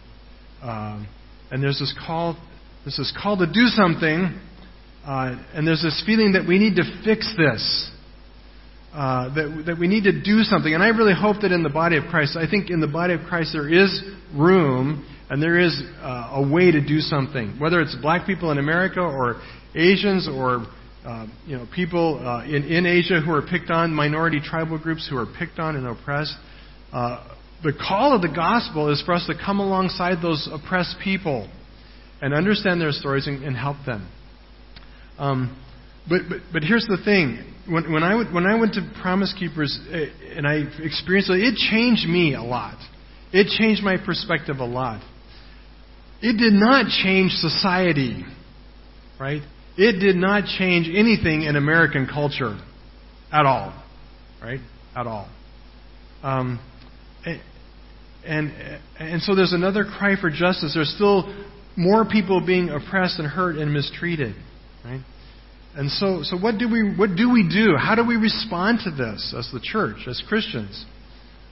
Um, 0.63 1.07
and 1.51 1.61
there's 1.61 1.77
this 1.77 1.93
call, 2.07 2.35
there's 2.83 2.97
this 2.97 3.15
call 3.21 3.37
to 3.37 3.45
do 3.45 3.67
something, 3.67 4.39
uh, 5.05 5.35
and 5.53 5.67
there's 5.67 5.83
this 5.83 6.01
feeling 6.03 6.33
that 6.33 6.47
we 6.47 6.57
need 6.57 6.77
to 6.77 7.01
fix 7.05 7.31
this. 7.37 7.91
Uh, 8.91 9.31
that, 9.35 9.63
that 9.67 9.79
we 9.79 9.87
need 9.87 10.05
to 10.05 10.11
do 10.11 10.41
something. 10.41 10.73
And 10.73 10.81
I 10.81 10.87
really 10.87 11.13
hope 11.13 11.43
that 11.43 11.51
in 11.51 11.61
the 11.61 11.69
body 11.69 11.95
of 11.95 12.05
Christ, 12.05 12.35
I 12.35 12.49
think 12.49 12.71
in 12.71 12.79
the 12.79 12.87
body 12.87 13.13
of 13.13 13.19
Christ 13.29 13.51
there 13.53 13.71
is 13.71 14.01
room 14.33 15.05
and 15.29 15.41
there 15.41 15.59
is 15.59 15.81
uh, 16.01 16.31
a 16.33 16.47
way 16.51 16.71
to 16.71 16.81
do 16.85 16.99
something. 16.99 17.57
Whether 17.59 17.81
it's 17.81 17.95
black 18.01 18.25
people 18.25 18.51
in 18.51 18.57
America 18.57 19.01
or 19.01 19.41
Asians 19.75 20.27
or 20.27 20.65
uh, 21.05 21.27
you 21.45 21.57
know 21.57 21.67
people 21.73 22.19
uh, 22.25 22.43
in, 22.45 22.63
in 22.63 22.85
Asia 22.85 23.21
who 23.21 23.31
are 23.31 23.41
picked 23.41 23.69
on, 23.69 23.93
minority 23.93 24.39
tribal 24.43 24.77
groups 24.77 25.07
who 25.09 25.17
are 25.17 25.27
picked 25.37 25.59
on 25.59 25.75
and 25.75 25.87
oppressed. 25.87 26.35
Uh, 26.91 27.35
the 27.63 27.73
call 27.73 28.15
of 28.15 28.21
the 28.21 28.33
gospel 28.33 28.91
is 28.91 29.01
for 29.05 29.13
us 29.13 29.25
to 29.27 29.33
come 29.33 29.59
alongside 29.59 30.21
those 30.21 30.47
oppressed 30.51 30.95
people 31.03 31.49
and 32.21 32.33
understand 32.33 32.79
their 32.79 32.91
stories 32.91 33.27
and, 33.27 33.43
and 33.43 33.55
help 33.55 33.77
them. 33.85 34.09
Um, 35.17 35.61
but, 36.07 36.21
but, 36.29 36.37
but 36.51 36.63
here's 36.63 36.87
the 36.87 36.97
thing. 37.03 37.43
When, 37.67 37.91
when, 37.91 38.03
I, 38.03 38.15
when 38.33 38.45
I 38.45 38.57
went 38.57 38.73
to 38.73 38.91
Promise 39.01 39.35
Keepers 39.37 39.79
eh, 39.91 40.05
and 40.35 40.47
I 40.47 40.63
experienced 40.81 41.29
it, 41.29 41.39
it 41.39 41.55
changed 41.69 42.07
me 42.07 42.33
a 42.33 42.41
lot. 42.41 42.77
It 43.31 43.47
changed 43.59 43.83
my 43.83 43.97
perspective 44.03 44.57
a 44.57 44.65
lot. 44.65 45.01
It 46.21 46.37
did 46.37 46.53
not 46.53 46.87
change 47.03 47.31
society, 47.31 48.25
right? 49.19 49.41
It 49.77 49.99
did 49.99 50.15
not 50.17 50.45
change 50.45 50.87
anything 50.93 51.43
in 51.43 51.55
American 51.55 52.07
culture 52.07 52.59
at 53.31 53.45
all, 53.45 53.73
right? 54.41 54.59
At 54.95 55.07
all. 55.07 55.29
Um, 56.21 56.59
and, 58.25 58.51
and 58.99 59.21
so 59.21 59.35
there's 59.35 59.53
another 59.53 59.85
cry 59.85 60.15
for 60.19 60.29
justice. 60.29 60.73
There's 60.75 60.93
still 60.93 61.33
more 61.77 62.03
people 62.03 62.45
being 62.45 62.69
oppressed 62.69 63.19
and 63.19 63.27
hurt 63.27 63.55
and 63.55 63.73
mistreated, 63.73 64.35
right? 64.83 65.01
And 65.75 65.89
so, 65.89 66.23
so 66.23 66.37
what 66.37 66.57
do 66.57 66.69
we 66.69 66.95
what 66.95 67.15
do 67.15 67.31
we 67.31 67.47
do? 67.47 67.75
How 67.77 67.95
do 67.95 68.05
we 68.05 68.15
respond 68.15 68.79
to 68.83 68.91
this 68.91 69.33
as 69.37 69.49
the 69.53 69.61
church, 69.61 70.07
as 70.07 70.21
Christians? 70.27 70.83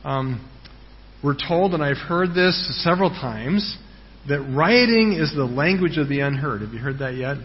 Um, 0.04 0.50
we're 1.24 1.38
told, 1.38 1.74
and 1.74 1.84
I've 1.84 1.98
heard 1.98 2.34
this 2.34 2.84
several 2.84 3.10
times, 3.10 3.78
that 4.30 4.42
rioting 4.42 5.14
is 5.14 5.34
the 5.36 5.46
language 5.46 5.98
of 5.98 6.10
the 6.10 6.20
unheard. 6.20 6.62
Have 6.62 6.74
you 6.74 6.80
heard 6.80 7.00
that 7.00 7.16
yet? 7.16 7.38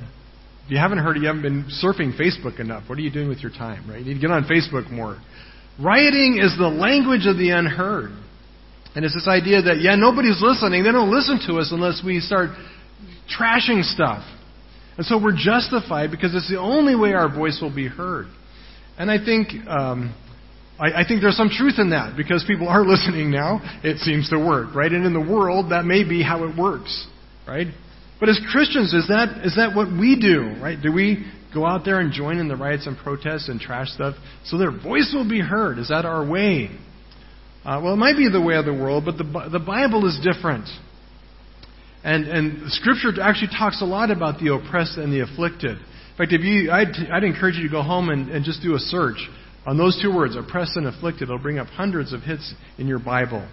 If 0.65 0.71
you 0.71 0.79
haven't 0.79 0.99
heard 0.99 1.17
it, 1.17 1.21
you 1.21 1.27
haven't 1.27 1.43
been 1.43 1.65
surfing 1.83 2.19
Facebook 2.19 2.61
enough. 2.61 2.89
What 2.89 2.99
are 2.99 3.03
you 3.03 3.11
doing 3.11 3.29
with 3.29 3.39
your 3.41 3.51
time, 3.51 3.89
right? 3.89 3.99
You 3.99 4.15
need 4.15 4.15
to 4.15 4.21
get 4.21 4.31
on 4.31 4.45
Facebook 4.45 4.91
more. 4.91 5.21
Rioting 5.81 6.39
is 6.43 6.57
the 6.59 6.69
language 6.69 7.27
of 7.27 7.39
the 7.39 7.51
unheard. 7.51 8.11
And 8.95 9.05
it's 9.05 9.15
this 9.15 9.29
idea 9.29 9.62
that, 9.62 9.81
yeah, 9.81 9.97
nobody's 9.97 10.41
listening. 10.43 10.85
They 10.85 10.93
don't 10.93 11.11
listen 11.11 11.41
to 11.49 11.59
us 11.59 11.71
unless 11.73 12.03
we 12.05 12.21
start 12.21 12.51
trashing 13.27 13.83
stuff. 13.83 14.23
And 14.99 15.07
so 15.07 15.21
we're 15.23 15.37
justified 15.37 16.11
because 16.11 16.35
it's 16.35 16.51
the 16.51 16.61
only 16.61 16.95
way 16.95 17.15
our 17.15 17.35
voice 17.35 17.59
will 17.62 17.75
be 17.75 17.89
heard. 17.89 18.27
And 18.99 19.11
I 19.11 19.25
think, 19.25 19.49
um, 19.67 20.15
I, 20.79 21.02
I 21.02 21.05
think 21.07 21.21
there's 21.21 21.37
some 21.37 21.50
truth 21.50 21.75
in 21.79 21.91
that 21.91 22.17
because 22.17 22.45
people 22.47 22.69
are 22.69 22.85
listening 22.87 23.31
now. 23.31 23.61
It 23.83 23.99
seems 23.99 24.31
to 24.31 24.38
work, 24.38 24.75
right? 24.75 24.91
And 24.91 25.05
in 25.05 25.12
the 25.12 25.21
world, 25.21 25.73
that 25.73 25.85
may 25.85 26.05
be 26.05 26.23
how 26.23 26.45
it 26.45 26.57
works, 26.57 27.07
right? 27.47 27.69
But 28.21 28.29
as 28.29 28.41
Christians, 28.50 28.95
is 28.95 29.09
that 29.09 29.45
is 29.45 29.57
that 29.57 29.75
what 29.75 29.88
we 29.88 30.19
do, 30.21 30.55
right? 30.62 30.81
Do 30.81 30.93
we 30.93 31.26
go 31.52 31.67
out 31.67 31.85
there 31.85 32.00
and 32.00 32.12
join 32.12 32.38
in 32.38 32.49
the 32.49 32.57
riots 32.57 32.87
and 32.87 32.97
protests 32.97 33.49
and 33.49 33.61
trash 33.61 33.88
stuff 33.88 34.14
so 34.45 34.59
their 34.59 34.71
voice 34.71 35.12
will 35.14 35.29
be 35.29 35.41
heard? 35.41 35.79
Is 35.79 35.88
that 35.88 36.05
our 36.05 36.29
way? 36.29 36.71
Uh, 37.64 37.81
well, 37.83 37.95
it 37.95 37.99
might 37.99 38.17
be 38.17 38.29
the 38.29 38.41
way 38.41 38.57
of 38.57 38.64
the 38.64 38.73
world, 38.73 39.05
but 39.05 39.19
the 39.19 39.49
the 39.50 39.59
Bible 39.59 40.07
is 40.07 40.19
different. 40.23 40.69
And, 42.05 42.26
and 42.26 42.73
Scripture 42.73 43.11
actually 43.23 43.52
talks 43.57 43.81
a 43.81 43.85
lot 43.85 44.11
about 44.11 44.41
the 44.41 44.52
oppressed 44.52 44.99
and 44.99 45.12
the 45.12 45.21
afflicted. 45.21 45.79
In 45.79 46.17
fact, 46.19 46.33
if 46.33 46.43
you, 46.43 46.71
I'd, 46.71 46.88
I'd 47.12 47.25
encourage 47.25 47.57
you 47.57 47.69
to 47.69 47.73
go 47.73 47.83
home 47.83 48.09
and, 48.09 48.29
and 48.29 48.45
just 48.45 48.61
do 48.61 48.75
a 48.75 48.79
search 48.79 49.19
on 49.66 49.78
those 49.78 50.00
two 50.02 50.14
words, 50.14 50.37
oppressed 50.37 50.76
and 50.76 50.87
afflicted. 50.87 51.25
It'll 51.25 51.38
bring 51.38 51.59
up 51.59 51.69
hundreds 51.69 52.12
of 52.12 52.23
hits 52.23 52.54
in 52.78 52.88
your 52.88 52.99
Bible. 52.99 53.49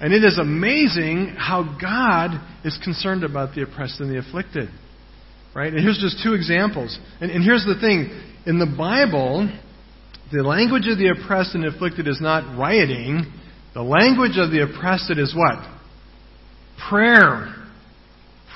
And 0.00 0.12
it 0.12 0.24
is 0.24 0.38
amazing 0.38 1.34
how 1.36 1.76
God 1.80 2.40
is 2.64 2.78
concerned 2.82 3.24
about 3.24 3.54
the 3.54 3.62
oppressed 3.62 4.00
and 4.00 4.10
the 4.10 4.18
afflicted. 4.18 4.68
Right? 5.54 5.72
And 5.72 5.80
here's 5.80 5.98
just 5.98 6.22
two 6.22 6.34
examples. 6.34 6.98
And, 7.20 7.30
and 7.30 7.42
here's 7.42 7.64
the 7.64 7.80
thing 7.80 8.10
in 8.46 8.58
the 8.58 8.66
Bible, 8.66 9.50
the 10.32 10.42
language 10.42 10.86
of 10.86 10.98
the 10.98 11.08
oppressed 11.08 11.54
and 11.54 11.64
afflicted 11.64 12.06
is 12.06 12.20
not 12.20 12.58
rioting. 12.58 13.32
The 13.74 13.82
language 13.82 14.38
of 14.38 14.50
the 14.50 14.62
oppressed 14.62 15.10
is 15.10 15.34
what? 15.34 15.58
Prayer 16.88 17.58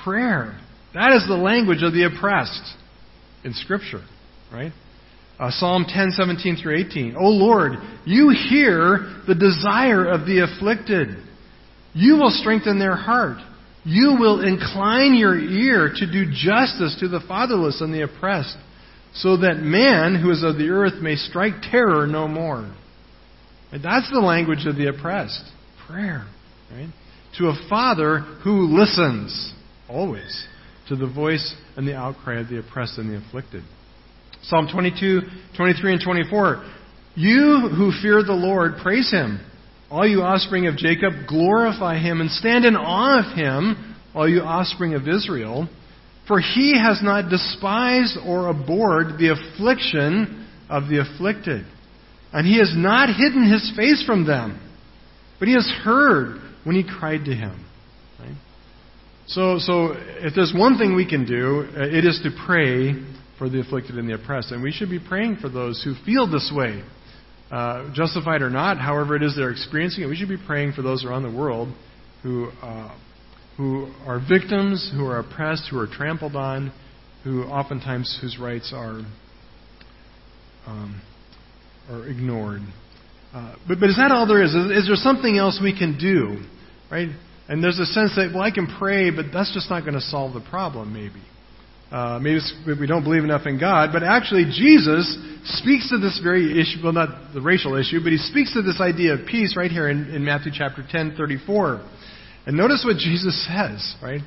prayer. 0.03 0.59
That 0.93 1.13
is 1.13 1.25
the 1.27 1.35
language 1.35 1.81
of 1.81 1.93
the 1.93 2.03
oppressed 2.05 2.75
in 3.43 3.53
Scripture, 3.53 4.03
right? 4.51 4.71
Uh, 5.43 5.51
Psalm 5.51 5.85
10, 5.85 6.11
17 6.11 6.55
through 6.55 6.77
18. 6.87 7.17
O 7.19 7.27
Lord, 7.27 7.73
you 8.05 8.29
hear 8.29 9.23
the 9.27 9.35
desire 9.35 10.07
of 10.07 10.25
the 10.25 10.39
afflicted. 10.39 11.17
You 11.93 12.15
will 12.15 12.29
strengthen 12.29 12.79
their 12.79 12.95
heart. 12.95 13.39
You 13.83 14.15
will 14.17 14.39
incline 14.39 15.15
your 15.15 15.37
ear 15.37 15.91
to 15.93 16.09
do 16.09 16.31
justice 16.31 16.95
to 17.01 17.09
the 17.09 17.19
fatherless 17.27 17.81
and 17.81 17.93
the 17.93 18.03
oppressed, 18.03 18.55
so 19.15 19.35
that 19.35 19.55
man 19.57 20.15
who 20.15 20.31
is 20.31 20.43
of 20.43 20.57
the 20.57 20.69
earth 20.69 21.01
may 21.01 21.17
strike 21.17 21.55
terror 21.69 22.07
no 22.07 22.25
more. 22.25 22.73
That's 23.69 24.09
the 24.11 24.21
language 24.21 24.65
of 24.65 24.77
the 24.77 24.87
oppressed. 24.87 25.43
Prayer, 25.89 26.25
right? 26.71 26.87
To 27.39 27.47
a 27.47 27.67
father 27.69 28.19
who 28.45 28.67
listens 28.79 29.53
always, 29.89 30.47
to 30.87 30.95
the 30.95 31.07
voice 31.07 31.53
and 31.75 31.85
the 31.85 31.95
outcry 31.95 32.39
of 32.39 32.47
the 32.47 32.59
oppressed 32.59 32.97
and 32.97 33.09
the 33.09 33.17
afflicted. 33.27 33.63
Psalm 34.43 34.67
22, 34.71 35.21
23, 35.55 35.93
and 35.93 36.01
24. 36.03 36.71
You 37.15 37.69
who 37.75 37.91
fear 38.01 38.23
the 38.23 38.33
Lord, 38.33 38.73
praise 38.81 39.11
him. 39.11 39.39
All 39.89 40.07
you 40.07 40.21
offspring 40.21 40.67
of 40.67 40.75
Jacob, 40.75 41.13
glorify 41.27 41.99
him 41.99 42.19
and 42.19 42.29
stand 42.29 42.65
in 42.65 42.75
awe 42.75 43.19
of 43.19 43.37
him, 43.37 43.95
all 44.15 44.27
you 44.27 44.41
offspring 44.41 44.95
of 44.95 45.07
Israel. 45.07 45.69
For 46.27 46.39
he 46.39 46.77
has 46.77 47.01
not 47.03 47.29
despised 47.29 48.17
or 48.25 48.47
abhorred 48.47 49.17
the 49.19 49.29
affliction 49.29 50.47
of 50.69 50.89
the 50.89 51.01
afflicted. 51.01 51.65
And 52.31 52.47
he 52.47 52.57
has 52.57 52.73
not 52.75 53.09
hidden 53.09 53.51
his 53.51 53.71
face 53.75 54.03
from 54.05 54.25
them, 54.25 54.59
but 55.39 55.47
he 55.47 55.53
has 55.53 55.69
heard 55.83 56.41
when 56.63 56.75
he 56.75 56.83
cried 56.83 57.25
to 57.25 57.35
him. 57.35 57.63
So, 59.27 59.57
so 59.59 59.93
if 59.95 60.33
there's 60.35 60.53
one 60.55 60.77
thing 60.77 60.95
we 60.95 61.07
can 61.07 61.25
do, 61.25 61.67
uh, 61.77 61.83
it 61.85 62.05
is 62.05 62.19
to 62.23 62.31
pray 62.45 62.93
for 63.37 63.49
the 63.49 63.59
afflicted 63.59 63.97
and 63.97 64.07
the 64.07 64.15
oppressed. 64.15 64.51
And 64.51 64.61
we 64.61 64.71
should 64.71 64.89
be 64.89 64.99
praying 64.99 65.37
for 65.41 65.49
those 65.49 65.83
who 65.83 65.95
feel 66.05 66.29
this 66.29 66.51
way. 66.55 66.83
Uh, 67.51 67.93
justified 67.93 68.41
or 68.41 68.49
not, 68.49 68.79
however 68.79 69.15
it 69.15 69.21
is 69.21 69.35
they're 69.35 69.51
experiencing 69.51 70.03
it, 70.03 70.07
we 70.07 70.15
should 70.15 70.29
be 70.29 70.37
praying 70.47 70.73
for 70.73 70.81
those 70.81 71.05
around 71.05 71.21
the 71.21 71.31
world 71.31 71.71
who, 72.23 72.49
uh, 72.63 72.97
who 73.57 73.91
are 74.07 74.19
victims, 74.19 74.91
who 74.95 75.05
are 75.05 75.19
oppressed, 75.19 75.67
who 75.69 75.77
are 75.77 75.85
trampled 75.85 76.35
on, 76.35 76.71
who 77.23 77.43
oftentimes 77.43 78.17
whose 78.21 78.39
rights 78.39 78.73
are, 78.75 79.01
um, 80.65 81.01
are 81.91 82.07
ignored. 82.07 82.61
Uh, 83.33 83.55
but, 83.67 83.79
but 83.79 83.89
is 83.89 83.97
that 83.97 84.11
all 84.11 84.27
there 84.27 84.43
is? 84.43 84.55
is? 84.55 84.71
Is 84.83 84.87
there 84.87 84.95
something 84.95 85.37
else 85.37 85.59
we 85.61 85.77
can 85.77 85.97
do? 85.97 86.43
Right? 86.89 87.09
And 87.47 87.63
there's 87.63 87.79
a 87.79 87.85
sense 87.85 88.15
that, 88.15 88.31
well, 88.33 88.43
I 88.43 88.51
can 88.51 88.67
pray, 88.79 89.11
but 89.11 89.25
that's 89.33 89.53
just 89.53 89.69
not 89.69 89.81
going 89.81 89.95
to 89.95 90.01
solve 90.01 90.33
the 90.33 90.41
problem, 90.49 90.93
maybe. 90.93 91.21
Uh, 91.93 92.17
maybe 92.17 92.39
we 92.79 92.87
don't 92.87 93.03
believe 93.03 93.23
enough 93.23 93.45
in 93.45 93.59
God, 93.59 93.91
but 93.93 94.01
actually 94.01 94.45
Jesus 94.45 95.15
speaks 95.61 95.91
to 95.91 95.99
this 95.99 96.19
very 96.23 96.59
issue, 96.59 96.81
well, 96.83 96.91
not 96.91 97.35
the 97.35 97.41
racial 97.41 97.75
issue, 97.75 98.01
but 98.01 98.11
he 98.11 98.17
speaks 98.17 98.51
to 98.53 98.63
this 98.63 98.81
idea 98.81 99.13
of 99.13 99.27
peace 99.27 99.53
right 99.55 99.69
here 99.69 99.87
in, 99.87 100.09
in 100.09 100.25
Matthew 100.25 100.51
chapter 100.51 100.83
10, 100.89 101.13
34. 101.15 101.87
And 102.47 102.57
notice 102.57 102.83
what 102.83 102.97
Jesus 102.97 103.45
says, 103.45 103.93
right? 104.01 104.21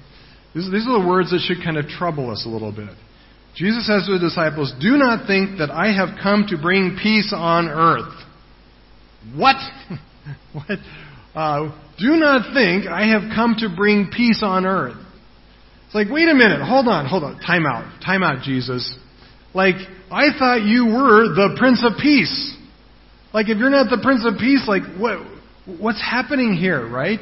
These, 0.54 0.70
these 0.70 0.86
are 0.86 1.02
the 1.02 1.08
words 1.08 1.32
that 1.32 1.40
should 1.40 1.58
kind 1.64 1.76
of 1.76 1.88
trouble 1.88 2.30
us 2.30 2.46
a 2.46 2.48
little 2.48 2.70
bit. 2.70 2.94
Jesus 3.56 3.84
says 3.84 4.06
to 4.06 4.12
the 4.12 4.20
disciples, 4.20 4.72
Do 4.80 4.96
not 4.96 5.26
think 5.26 5.58
that 5.58 5.70
I 5.72 5.90
have 5.90 6.20
come 6.22 6.46
to 6.50 6.56
bring 6.56 6.96
peace 7.02 7.32
on 7.34 7.66
earth. 7.66 8.14
What? 9.34 9.56
what? 10.52 10.78
Uh, 11.34 11.74
do 11.98 12.14
not 12.14 12.54
think 12.54 12.86
I 12.86 13.08
have 13.08 13.34
come 13.34 13.56
to 13.58 13.74
bring 13.74 14.10
peace 14.14 14.40
on 14.44 14.66
earth. 14.66 15.02
It's 15.86 15.94
like, 15.94 16.08
wait 16.10 16.28
a 16.28 16.34
minute, 16.34 16.60
hold 16.62 16.88
on, 16.88 17.06
hold 17.06 17.24
on, 17.24 17.38
time 17.40 17.64
out, 17.64 18.02
time 18.04 18.22
out, 18.22 18.42
Jesus. 18.42 18.96
Like, 19.54 19.76
I 20.10 20.28
thought 20.38 20.62
you 20.62 20.86
were 20.86 21.34
the 21.34 21.56
Prince 21.58 21.84
of 21.84 21.98
Peace. 22.00 22.56
Like, 23.32 23.48
if 23.48 23.58
you're 23.58 23.70
not 23.70 23.88
the 23.88 24.00
Prince 24.02 24.26
of 24.26 24.38
Peace, 24.38 24.64
like, 24.66 24.82
what, 24.98 25.18
what's 25.80 26.02
happening 26.02 26.54
here, 26.54 26.86
right? 26.86 27.20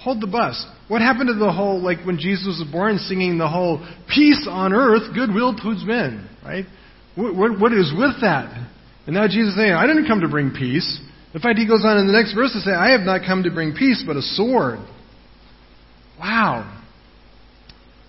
Hold 0.00 0.20
the 0.20 0.26
bus. 0.26 0.66
What 0.88 1.00
happened 1.00 1.28
to 1.28 1.34
the 1.34 1.52
whole, 1.52 1.80
like, 1.80 2.04
when 2.04 2.18
Jesus 2.18 2.46
was 2.46 2.64
born, 2.70 2.98
singing 2.98 3.38
the 3.38 3.48
whole 3.48 3.78
peace 4.14 4.46
on 4.48 4.74
earth, 4.74 5.14
goodwill 5.14 5.56
towards 5.56 5.84
men, 5.84 6.28
right? 6.44 6.66
What, 7.16 7.34
what, 7.34 7.60
what 7.60 7.72
is 7.72 7.92
with 7.96 8.20
that? 8.20 8.52
And 9.06 9.14
now 9.14 9.26
Jesus 9.26 9.50
is 9.50 9.56
saying, 9.56 9.72
I 9.72 9.86
didn't 9.86 10.06
come 10.06 10.20
to 10.20 10.28
bring 10.28 10.50
peace. 10.50 11.00
In 11.32 11.40
fact, 11.40 11.58
he 11.58 11.66
goes 11.66 11.84
on 11.84 11.98
in 11.98 12.06
the 12.06 12.12
next 12.12 12.34
verse 12.34 12.52
to 12.52 12.60
say, 12.60 12.70
I 12.70 12.90
have 12.92 13.00
not 13.00 13.22
come 13.26 13.42
to 13.44 13.50
bring 13.50 13.74
peace, 13.74 14.04
but 14.06 14.16
a 14.16 14.22
sword. 14.22 14.78
Wow. 16.18 16.83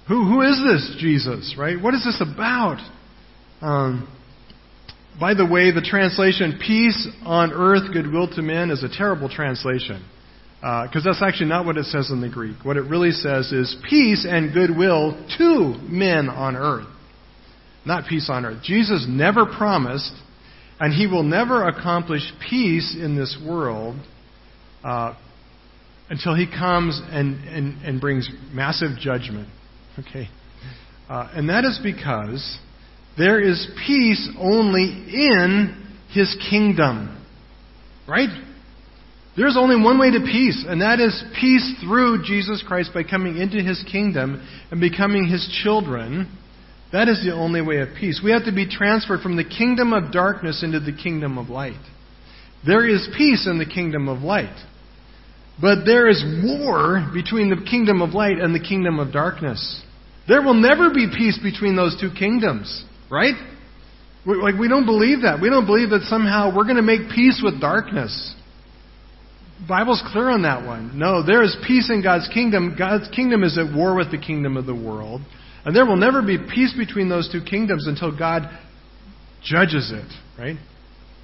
Who, 0.08 0.24
who 0.24 0.42
is 0.42 0.62
this 0.64 0.98
Jesus, 1.00 1.56
right? 1.58 1.82
What 1.82 1.94
is 1.94 2.04
this 2.04 2.22
about? 2.22 2.78
Um, 3.62 4.08
by 5.20 5.34
the 5.34 5.46
way, 5.46 5.72
the 5.72 5.82
translation, 5.82 6.60
peace 6.60 7.08
on 7.24 7.52
earth, 7.52 7.92
goodwill 7.92 8.28
to 8.36 8.42
men, 8.42 8.70
is 8.70 8.84
a 8.84 8.90
terrible 8.90 9.30
translation. 9.30 10.06
Because 10.60 11.06
uh, 11.06 11.12
that's 11.12 11.24
actually 11.24 11.50
not 11.50 11.66
what 11.66 11.78
it 11.78 11.86
says 11.86 12.12
in 12.12 12.22
the 12.22 12.30
Greek. 12.30 12.58
What 12.64 12.78
it 12.78 12.82
really 12.82 13.12
says 13.12 13.52
is 13.52 13.76
peace 13.90 14.26
and 14.30 14.54
goodwill 14.54 15.12
to 15.38 15.76
men 15.84 16.28
on 16.30 16.56
earth, 16.56 16.88
not 17.86 18.08
peace 18.10 18.30
on 18.32 18.46
earth. 18.46 18.64
Jesus 18.64 19.06
never 19.08 19.46
promised, 19.46 20.14
and 20.80 20.94
he 20.94 21.08
will 21.08 21.24
never 21.24 21.68
accomplish 21.68 22.24
peace 22.50 22.96
in 23.00 23.16
this 23.16 23.38
world 23.48 23.96
uh, 24.84 25.14
until 26.10 26.36
he 26.36 26.48
comes 26.48 27.00
and, 27.12 27.48
and, 27.48 27.84
and 27.84 28.02
brings 28.02 28.30
massive 28.52 28.98
judgment. 29.00 29.48
Okay? 30.00 30.30
Uh, 31.10 31.30
and 31.34 31.50
that 31.50 31.66
is 31.66 31.80
because 31.84 32.58
there 33.18 33.40
is 33.40 33.68
peace 33.86 34.30
only 34.40 34.84
in 34.84 35.94
his 36.14 36.36
kingdom. 36.50 37.24
Right? 38.08 38.30
There's 39.38 39.58
only 39.58 39.82
one 39.82 40.00
way 40.00 40.12
to 40.12 40.20
peace, 40.20 40.66
and 40.68 40.82
that 40.82 41.00
is 41.00 41.24
peace 41.40 41.75
through 41.84 42.24
Jesus 42.24 42.64
Christ 42.66 42.92
by 42.94 43.04
coming 43.04 43.38
into 43.38 43.62
his 43.62 43.84
kingdom 43.92 44.46
and 44.72 44.80
becoming 44.80 45.28
his 45.28 45.48
children. 45.64 46.32
That 46.94 47.10
is 47.10 47.22
the 47.25 47.34
only 47.34 47.62
way 47.62 47.80
of 47.80 47.90
peace. 48.00 48.22
We 48.24 48.32
have 48.32 48.46
to 48.46 48.54
be 48.54 48.70
transferred 48.70 49.22
from 49.22 49.36
the 49.36 49.44
kingdom 49.44 49.92
of 49.92 50.14
darkness 50.14 50.64
into 50.64 50.80
the 50.80 50.94
kingdom 50.94 51.38
of 51.38 51.50
light. 51.50 51.82
There 52.66 52.88
is 52.88 53.10
peace 53.18 53.48
in 53.50 53.58
the 53.58 53.66
kingdom 53.66 54.08
of 54.08 54.22
light. 54.22 54.56
But 55.62 55.86
there 55.86 56.08
is 56.08 56.24
war 56.44 57.10
between 57.14 57.50
the 57.50 57.64
kingdom 57.70 58.02
of 58.02 58.12
light 58.12 58.38
and 58.38 58.54
the 58.54 58.66
kingdom 58.66 59.00
of 59.00 59.12
darkness. 59.12 59.82
There 60.27 60.41
will 60.41 60.55
never 60.55 60.89
be 60.89 61.08
peace 61.15 61.39
between 61.41 61.75
those 61.75 62.00
two 62.00 62.10
kingdoms, 62.17 62.84
right? 63.12 63.36
We, 64.25 64.36
like 64.36 64.55
we 64.55 64.67
don't 64.67 64.86
believe 64.86 65.22
that. 65.22 65.39
We 65.41 65.50
don't 65.50 65.65
believe 65.65 65.91
that 65.91 66.01
somehow 66.03 66.55
we're 66.55 66.63
going 66.63 66.77
to 66.77 66.82
make 66.82 67.10
peace 67.13 67.41
with 67.44 67.62
darkness. 67.62 68.36
Bible's 69.67 70.03
clear 70.12 70.29
on 70.29 70.41
that 70.41 70.65
one. 70.65 70.98
No, 70.98 71.25
there 71.25 71.44
is 71.44 71.55
peace 71.65 71.89
in 71.89 72.03
God's 72.03 72.27
kingdom. 72.34 72.75
God's 72.77 73.08
kingdom 73.15 73.44
is 73.44 73.58
at 73.58 73.74
war 73.74 73.96
with 73.96 74.12
the 74.12 74.17
kingdom 74.17 74.58
of 74.58 74.65
the 74.65 74.75
world. 74.75 75.22
And 75.63 75.75
there 75.75 75.86
will 75.86 75.96
never 75.96 76.22
be 76.22 76.38
peace 76.38 76.74
between 76.77 77.10
those 77.10 77.29
two 77.32 77.41
kingdoms 77.41 77.88
until 77.88 78.15
God 78.15 78.43
judges 79.43 79.91
it, 79.93 80.12
right? 80.39 80.58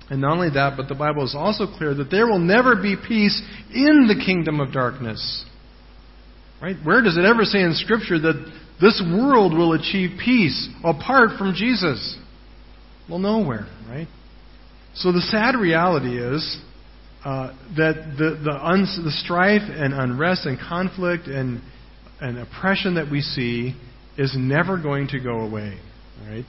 And 0.10 0.22
not 0.22 0.34
only 0.34 0.50
that, 0.52 0.76
but 0.78 0.88
the 0.88 0.96
Bible 0.96 1.24
is 1.24 1.36
also 1.38 1.66
clear 1.68 1.94
that 1.96 2.10
there 2.10 2.28
will 2.28 2.40
never 2.40 2.76
be 2.76 2.96
peace 2.96 3.42
in 3.74 4.08
the 4.08 4.22
kingdom 4.26 4.60
of 4.60 4.72
darkness. 4.74 5.46
Right? 6.62 6.76
Where 6.84 7.02
does 7.02 7.18
it 7.18 7.26
ever 7.26 7.44
say 7.44 7.62
in 7.62 7.74
Scripture 7.74 8.20
that 8.20 8.61
this 8.82 9.02
world 9.06 9.54
will 9.54 9.74
achieve 9.74 10.18
peace 10.24 10.70
apart 10.84 11.38
from 11.38 11.54
Jesus? 11.54 12.18
Well, 13.10 13.20
nowhere, 13.20 13.68
right? 13.88 14.08
So 14.96 15.12
the 15.12 15.22
sad 15.22 15.56
reality 15.56 16.18
is 16.18 16.60
uh, 17.24 17.54
that 17.78 18.16
the, 18.18 18.32
the, 18.44 19.04
the 19.04 19.12
strife 19.12 19.62
and 19.68 19.94
unrest 19.94 20.46
and 20.46 20.58
conflict 20.60 21.28
and, 21.28 21.62
and 22.20 22.40
oppression 22.40 22.96
that 22.96 23.12
we 23.12 23.22
see 23.22 23.76
is 24.18 24.36
never 24.38 24.82
going 24.82 25.08
to 25.10 25.20
go 25.20 25.42
away. 25.42 25.78
Right? 26.28 26.46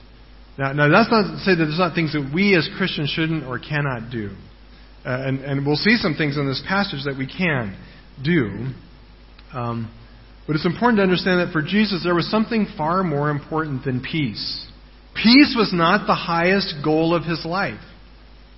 Now, 0.58 0.72
now, 0.72 0.88
that's 0.88 1.10
not 1.10 1.30
to 1.30 1.38
say 1.38 1.52
that 1.52 1.64
there's 1.64 1.78
not 1.78 1.94
things 1.94 2.12
that 2.12 2.30
we 2.34 2.56
as 2.56 2.68
Christians 2.76 3.10
shouldn't 3.10 3.44
or 3.44 3.58
cannot 3.58 4.10
do. 4.10 4.30
Uh, 5.04 5.26
and, 5.26 5.40
and 5.40 5.66
we'll 5.66 5.76
see 5.76 5.96
some 5.96 6.14
things 6.14 6.36
in 6.36 6.46
this 6.46 6.62
passage 6.68 7.04
that 7.04 7.16
we 7.16 7.26
can 7.26 7.76
do. 8.22 8.72
Um, 9.52 9.90
but 10.46 10.56
it's 10.56 10.66
important 10.66 10.98
to 10.98 11.02
understand 11.02 11.40
that 11.40 11.52
for 11.52 11.62
Jesus, 11.62 12.02
there 12.04 12.14
was 12.14 12.30
something 12.30 12.66
far 12.76 13.02
more 13.04 13.30
important 13.30 13.84
than 13.84 14.00
peace. 14.00 14.66
Peace 15.14 15.54
was 15.56 15.70
not 15.72 16.06
the 16.06 16.14
highest 16.14 16.76
goal 16.84 17.14
of 17.14 17.24
his 17.24 17.44
life. 17.44 17.80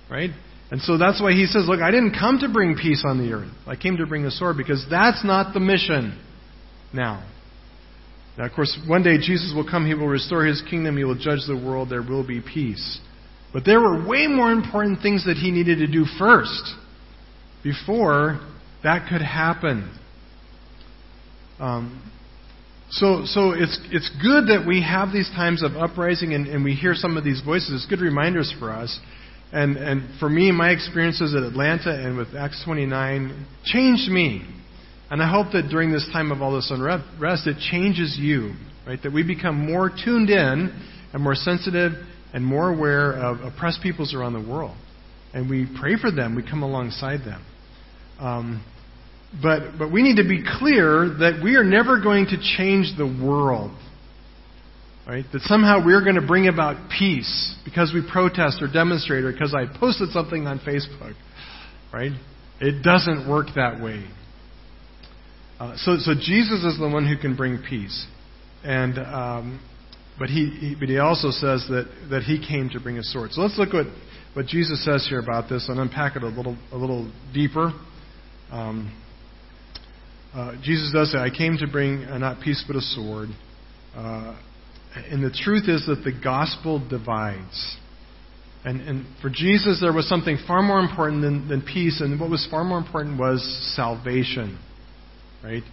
Right? 0.09 0.31
And 0.71 0.81
so 0.81 0.97
that's 0.97 1.21
why 1.21 1.33
he 1.33 1.45
says, 1.45 1.65
Look, 1.67 1.81
I 1.81 1.91
didn't 1.91 2.15
come 2.19 2.39
to 2.39 2.49
bring 2.49 2.75
peace 2.75 3.03
on 3.05 3.19
the 3.19 3.33
earth. 3.33 3.51
I 3.67 3.75
came 3.75 3.97
to 3.97 4.07
bring 4.07 4.25
a 4.25 4.31
sword 4.31 4.57
because 4.57 4.85
that's 4.89 5.23
not 5.23 5.53
the 5.53 5.59
mission 5.59 6.19
now. 6.93 7.23
Now, 8.37 8.45
of 8.45 8.51
course, 8.51 8.77
one 8.87 9.03
day 9.03 9.17
Jesus 9.17 9.53
will 9.55 9.69
come, 9.69 9.85
he 9.85 9.93
will 9.93 10.07
restore 10.07 10.45
his 10.45 10.61
kingdom, 10.69 10.97
he 10.97 11.03
will 11.03 11.17
judge 11.17 11.39
the 11.47 11.55
world, 11.55 11.89
there 11.89 12.01
will 12.01 12.25
be 12.25 12.41
peace. 12.41 12.99
But 13.53 13.63
there 13.63 13.79
were 13.79 14.05
way 14.05 14.27
more 14.27 14.51
important 14.51 15.01
things 15.01 15.25
that 15.25 15.37
he 15.37 15.51
needed 15.51 15.77
to 15.77 15.87
do 15.87 16.05
first 16.19 16.73
before 17.63 18.41
that 18.83 19.07
could 19.09 19.21
happen. 19.21 19.97
Um, 21.59 22.11
so, 22.89 23.23
so 23.25 23.51
it's, 23.51 23.79
it's 23.91 24.09
good 24.21 24.47
that 24.47 24.65
we 24.67 24.81
have 24.83 25.11
these 25.11 25.29
times 25.29 25.63
of 25.63 25.75
uprising 25.75 26.33
and, 26.33 26.47
and 26.47 26.63
we 26.63 26.75
hear 26.75 26.93
some 26.93 27.17
of 27.17 27.23
these 27.23 27.41
voices. 27.41 27.71
It's 27.73 27.85
good 27.87 28.01
reminders 28.01 28.53
for 28.59 28.71
us. 28.71 28.99
And, 29.51 29.77
and 29.77 30.19
for 30.19 30.29
me, 30.29 30.51
my 30.51 30.69
experiences 30.69 31.33
at 31.35 31.43
Atlanta 31.43 31.91
and 31.91 32.17
with 32.17 32.35
Acts 32.35 32.61
29 32.65 33.47
changed 33.63 34.11
me. 34.11 34.43
And 35.09 35.21
I 35.21 35.29
hope 35.29 35.53
that 35.53 35.69
during 35.69 35.91
this 35.91 36.07
time 36.11 36.31
of 36.31 36.41
all 36.41 36.55
this 36.55 36.71
unrest, 36.71 37.47
it 37.47 37.57
changes 37.71 38.17
you, 38.19 38.53
right? 38.87 39.01
That 39.01 39.13
we 39.13 39.23
become 39.23 39.65
more 39.71 39.89
tuned 39.89 40.29
in 40.29 40.71
and 41.13 41.23
more 41.23 41.35
sensitive 41.35 41.93
and 42.33 42.43
more 42.43 42.69
aware 42.69 43.13
of 43.13 43.39
oppressed 43.41 43.81
peoples 43.81 44.13
around 44.13 44.33
the 44.33 44.49
world. 44.49 44.75
And 45.33 45.49
we 45.49 45.67
pray 45.79 45.95
for 45.99 46.11
them, 46.11 46.35
we 46.35 46.43
come 46.43 46.63
alongside 46.63 47.19
them. 47.19 47.45
Um, 48.19 48.65
but, 49.41 49.77
but 49.77 49.91
we 49.91 50.01
need 50.01 50.17
to 50.17 50.27
be 50.27 50.43
clear 50.59 51.15
that 51.19 51.41
we 51.43 51.55
are 51.55 51.63
never 51.63 52.01
going 52.01 52.25
to 52.27 52.37
change 52.57 52.93
the 52.97 53.05
world. 53.05 53.71
Right? 55.07 55.25
That 55.33 55.41
somehow 55.41 55.85
we're 55.85 56.03
going 56.03 56.15
to 56.15 56.25
bring 56.25 56.47
about 56.47 56.89
peace 56.89 57.55
because 57.63 57.91
we 57.93 58.01
protest 58.11 58.61
or 58.61 58.71
demonstrate 58.71 59.23
or 59.23 59.31
because 59.31 59.53
I 59.53 59.65
posted 59.79 60.09
something 60.09 60.47
on 60.47 60.59
Facebook. 60.59 61.13
Right? 61.93 62.11
It 62.59 62.81
doesn't 62.81 63.29
work 63.29 63.47
that 63.55 63.81
way. 63.81 64.07
Uh, 65.59 65.75
so, 65.77 65.97
so 65.97 66.13
Jesus 66.13 66.63
is 66.63 66.79
the 66.79 66.89
one 66.89 67.07
who 67.07 67.17
can 67.17 67.35
bring 67.35 67.61
peace. 67.67 68.07
And, 68.63 68.97
um, 68.97 69.61
but, 70.17 70.29
he, 70.29 70.49
he, 70.49 70.75
but 70.79 70.89
he 70.89 70.97
also 70.97 71.29
says 71.29 71.65
that, 71.69 71.85
that 72.09 72.23
he 72.23 72.45
came 72.45 72.69
to 72.69 72.79
bring 72.79 72.97
a 72.97 73.03
sword. 73.03 73.31
So 73.31 73.41
let's 73.41 73.57
look 73.57 73.73
at 73.73 73.85
what 74.33 74.47
Jesus 74.47 74.83
says 74.83 75.05
here 75.07 75.19
about 75.19 75.49
this 75.49 75.69
and 75.69 75.79
unpack 75.79 76.15
it 76.15 76.23
a 76.23 76.27
little, 76.27 76.57
a 76.71 76.77
little 76.77 77.11
deeper. 77.33 77.71
Um, 78.51 78.91
uh, 80.35 80.55
Jesus 80.61 80.91
does 80.93 81.13
say, 81.13 81.17
I 81.17 81.29
came 81.29 81.57
to 81.57 81.67
bring 81.67 82.03
uh, 82.03 82.17
not 82.17 82.41
peace 82.41 82.63
but 82.67 82.75
a 82.75 82.81
sword. 82.81 83.29
Uh, 83.95 84.37
and 85.09 85.23
the 85.23 85.31
truth 85.31 85.69
is 85.69 85.85
that 85.87 86.03
the 86.03 86.11
gospel 86.11 86.85
divides. 86.87 87.77
And, 88.65 88.81
and 88.81 89.05
for 89.21 89.29
Jesus, 89.29 89.79
there 89.79 89.93
was 89.93 90.09
something 90.09 90.37
far 90.45 90.61
more 90.61 90.79
important 90.79 91.21
than, 91.21 91.47
than 91.47 91.61
peace, 91.61 92.01
and 92.01 92.19
what 92.19 92.29
was 92.29 92.45
far 92.49 92.63
more 92.63 92.79
important 92.79 93.19
was 93.19 93.41
salvation. 93.75 94.59
Right? 95.43 95.63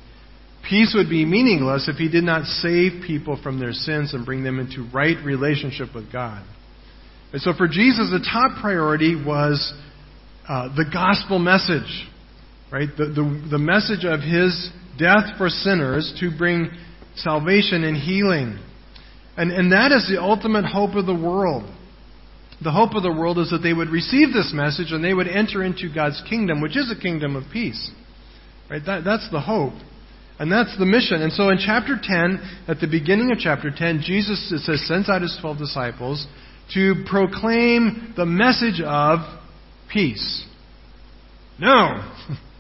Peace 0.69 0.95
would 0.95 1.09
be 1.09 1.25
meaningless 1.25 1.89
if 1.89 1.97
he 1.97 2.09
did 2.09 2.23
not 2.23 2.45
save 2.45 3.03
people 3.05 3.41
from 3.43 3.59
their 3.59 3.73
sins 3.73 4.15
and 4.15 4.25
bring 4.25 4.45
them 4.45 4.61
into 4.61 4.89
right 4.95 5.17
relationship 5.25 5.89
with 5.95 6.13
God. 6.13 6.45
And 7.33 7.41
so 7.41 7.53
for 7.57 7.67
Jesus, 7.67 8.11
the 8.11 8.25
top 8.31 8.61
priority 8.61 9.17
was 9.17 9.73
uh, 10.49 10.69
the 10.77 10.85
gospel 10.93 11.39
message. 11.39 12.07
Right? 12.73 12.89
The, 12.97 13.05
the, 13.05 13.49
the 13.51 13.59
message 13.59 14.07
of 14.07 14.21
his 14.21 14.71
death 14.99 15.37
for 15.37 15.51
sinners 15.51 16.13
to 16.21 16.31
bring 16.37 16.71
salvation 17.17 17.85
and 17.85 17.97
healing. 17.97 18.59
And, 19.37 19.53
and 19.53 19.73
that 19.73 19.93
is 19.93 20.09
the 20.09 20.21
ultimate 20.21 20.65
hope 20.65 20.95
of 20.95 21.05
the 21.05 21.15
world. 21.15 21.65
The 22.65 22.71
hope 22.71 22.95
of 22.95 23.03
the 23.03 23.13
world 23.13 23.39
is 23.39 23.51
that 23.51 23.59
they 23.59 23.75
would 23.75 23.91
receive 23.91 24.33
this 24.33 24.53
message 24.55 24.93
and 24.93 25.05
they 25.05 25.13
would 25.13 25.29
enter 25.29 25.63
into 25.63 25.93
God's 25.95 26.23
kingdom, 26.29 26.63
which 26.63 26.77
is 26.77 26.91
a 26.91 27.01
kingdom 27.01 27.37
of 27.37 27.45
peace. 27.53 27.91
Right? 28.71 28.83
That, 28.87 29.05
that's 29.05 29.29
the 29.31 29.41
hope. 29.41 29.75
And 30.39 30.51
that's 30.51 30.77
the 30.79 30.87
mission. 30.87 31.21
And 31.21 31.33
so 31.33 31.51
in 31.51 31.59
chapter 31.59 31.99
10, 32.03 32.65
at 32.69 32.81
the 32.81 32.87
beginning 32.87 33.31
of 33.33 33.39
chapter 33.39 33.71
10, 33.71 34.01
Jesus, 34.03 34.51
it 34.51 34.61
says, 34.61 34.87
sends 34.89 35.11
out 35.11 35.21
his 35.21 35.37
12 35.43 35.59
disciples 35.59 36.27
to 36.73 37.05
proclaim 37.07 38.15
the 38.17 38.25
message 38.25 38.81
of 38.83 39.21
peace. 39.93 40.47
No. 41.59 42.11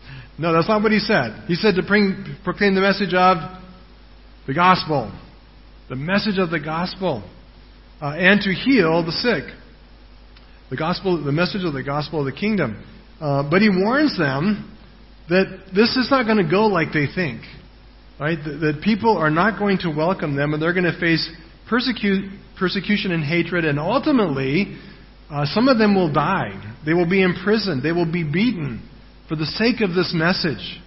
No, 0.43 0.53
that's 0.53 0.67
not 0.67 0.83
what 0.83 0.91
he 0.91 0.99
said. 0.99 1.45
He 1.47 1.55
said 1.55 1.77
to 1.77 1.85
bring, 1.85 2.37
proclaim 2.43 2.75
the 2.75 2.81
message 2.81 3.15
of 3.15 3.37
the 4.45 4.53
gospel. 4.53 5.17
The 5.89 5.95
message 5.95 6.37
of 6.37 6.51
the 6.51 6.59
gospel. 6.59 7.23
Uh, 8.01 8.17
and 8.17 8.41
to 8.41 8.53
heal 8.53 9.05
the 9.07 9.13
sick. 9.13 9.45
The 10.69 10.77
gospel, 10.77 11.25
the 11.25 11.31
message 11.31 11.63
of 11.63 11.75
the 11.75 11.85
gospel 11.85 12.19
of 12.19 12.25
the 12.27 12.33
kingdom. 12.33 12.85
Uh, 13.21 13.49
but 13.49 13.63
he 13.63 13.69
warns 13.69 14.19
them 14.19 14.77
that 15.29 15.67
this 15.73 15.97
is 15.97 16.09
not 16.11 16.25
going 16.25 16.45
to 16.45 16.51
go 16.51 16.67
like 16.67 16.89
they 16.93 17.07
think. 17.07 17.43
Right? 18.19 18.39
That, 18.45 18.59
that 18.59 18.81
people 18.83 19.17
are 19.17 19.31
not 19.31 19.61
going 19.61 19.79
to 19.83 19.95
welcome 19.97 20.35
them 20.35 20.55
and 20.55 20.61
they're 20.61 20.75
going 20.75 20.93
to 20.93 20.99
face 20.99 21.31
persecu- 21.71 22.37
persecution 22.59 23.13
and 23.13 23.23
hatred 23.23 23.65
and 23.65 23.79
ultimately 23.79 24.77
uh, 25.31 25.47
some 25.47 25.69
of 25.69 25.79
them 25.79 25.95
will 25.95 26.13
die. 26.13 26.75
They 26.85 26.95
will 26.95 27.09
be 27.09 27.23
imprisoned. 27.23 27.85
They 27.85 27.93
will 27.93 28.11
be 28.11 28.25
beaten 28.25 28.89
for 29.33 29.37
the 29.37 29.47
sake 29.47 29.81
of 29.81 29.95
this 29.95 30.13
message. 30.15 30.79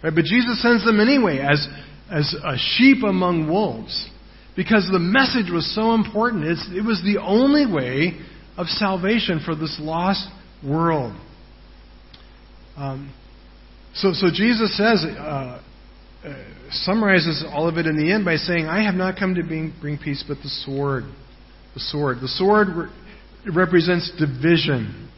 Right? 0.00 0.14
But 0.14 0.22
Jesus 0.22 0.62
sends 0.62 0.84
them 0.84 1.00
anyway 1.00 1.38
as, 1.38 1.66
as 2.08 2.36
a 2.40 2.54
sheep 2.56 3.02
among 3.02 3.48
wolves 3.48 4.08
because 4.54 4.88
the 4.92 5.00
message 5.00 5.50
was 5.50 5.74
so 5.74 5.94
important. 5.94 6.44
It's, 6.44 6.68
it 6.70 6.86
was 6.86 7.02
the 7.02 7.20
only 7.20 7.66
way 7.66 8.16
of 8.56 8.68
salvation 8.68 9.40
for 9.44 9.56
this 9.56 9.76
lost 9.80 10.24
world. 10.64 11.18
Um, 12.76 13.12
so, 13.94 14.12
so 14.12 14.28
Jesus 14.32 14.76
says, 14.76 15.04
uh, 15.04 15.60
uh, 16.24 16.44
summarizes 16.70 17.44
all 17.52 17.68
of 17.68 17.76
it 17.76 17.86
in 17.86 17.96
the 17.96 18.12
end 18.12 18.24
by 18.24 18.36
saying, 18.36 18.66
I 18.66 18.84
have 18.84 18.94
not 18.94 19.18
come 19.18 19.34
to 19.34 19.42
bring, 19.42 19.74
bring 19.80 19.98
peace, 19.98 20.24
but 20.28 20.36
the 20.44 20.48
sword. 20.64 21.06
The 21.74 21.80
sword. 21.80 22.18
The 22.20 22.28
sword 22.28 22.68
re- 22.68 22.88
represents 23.52 24.12
division 24.16 25.09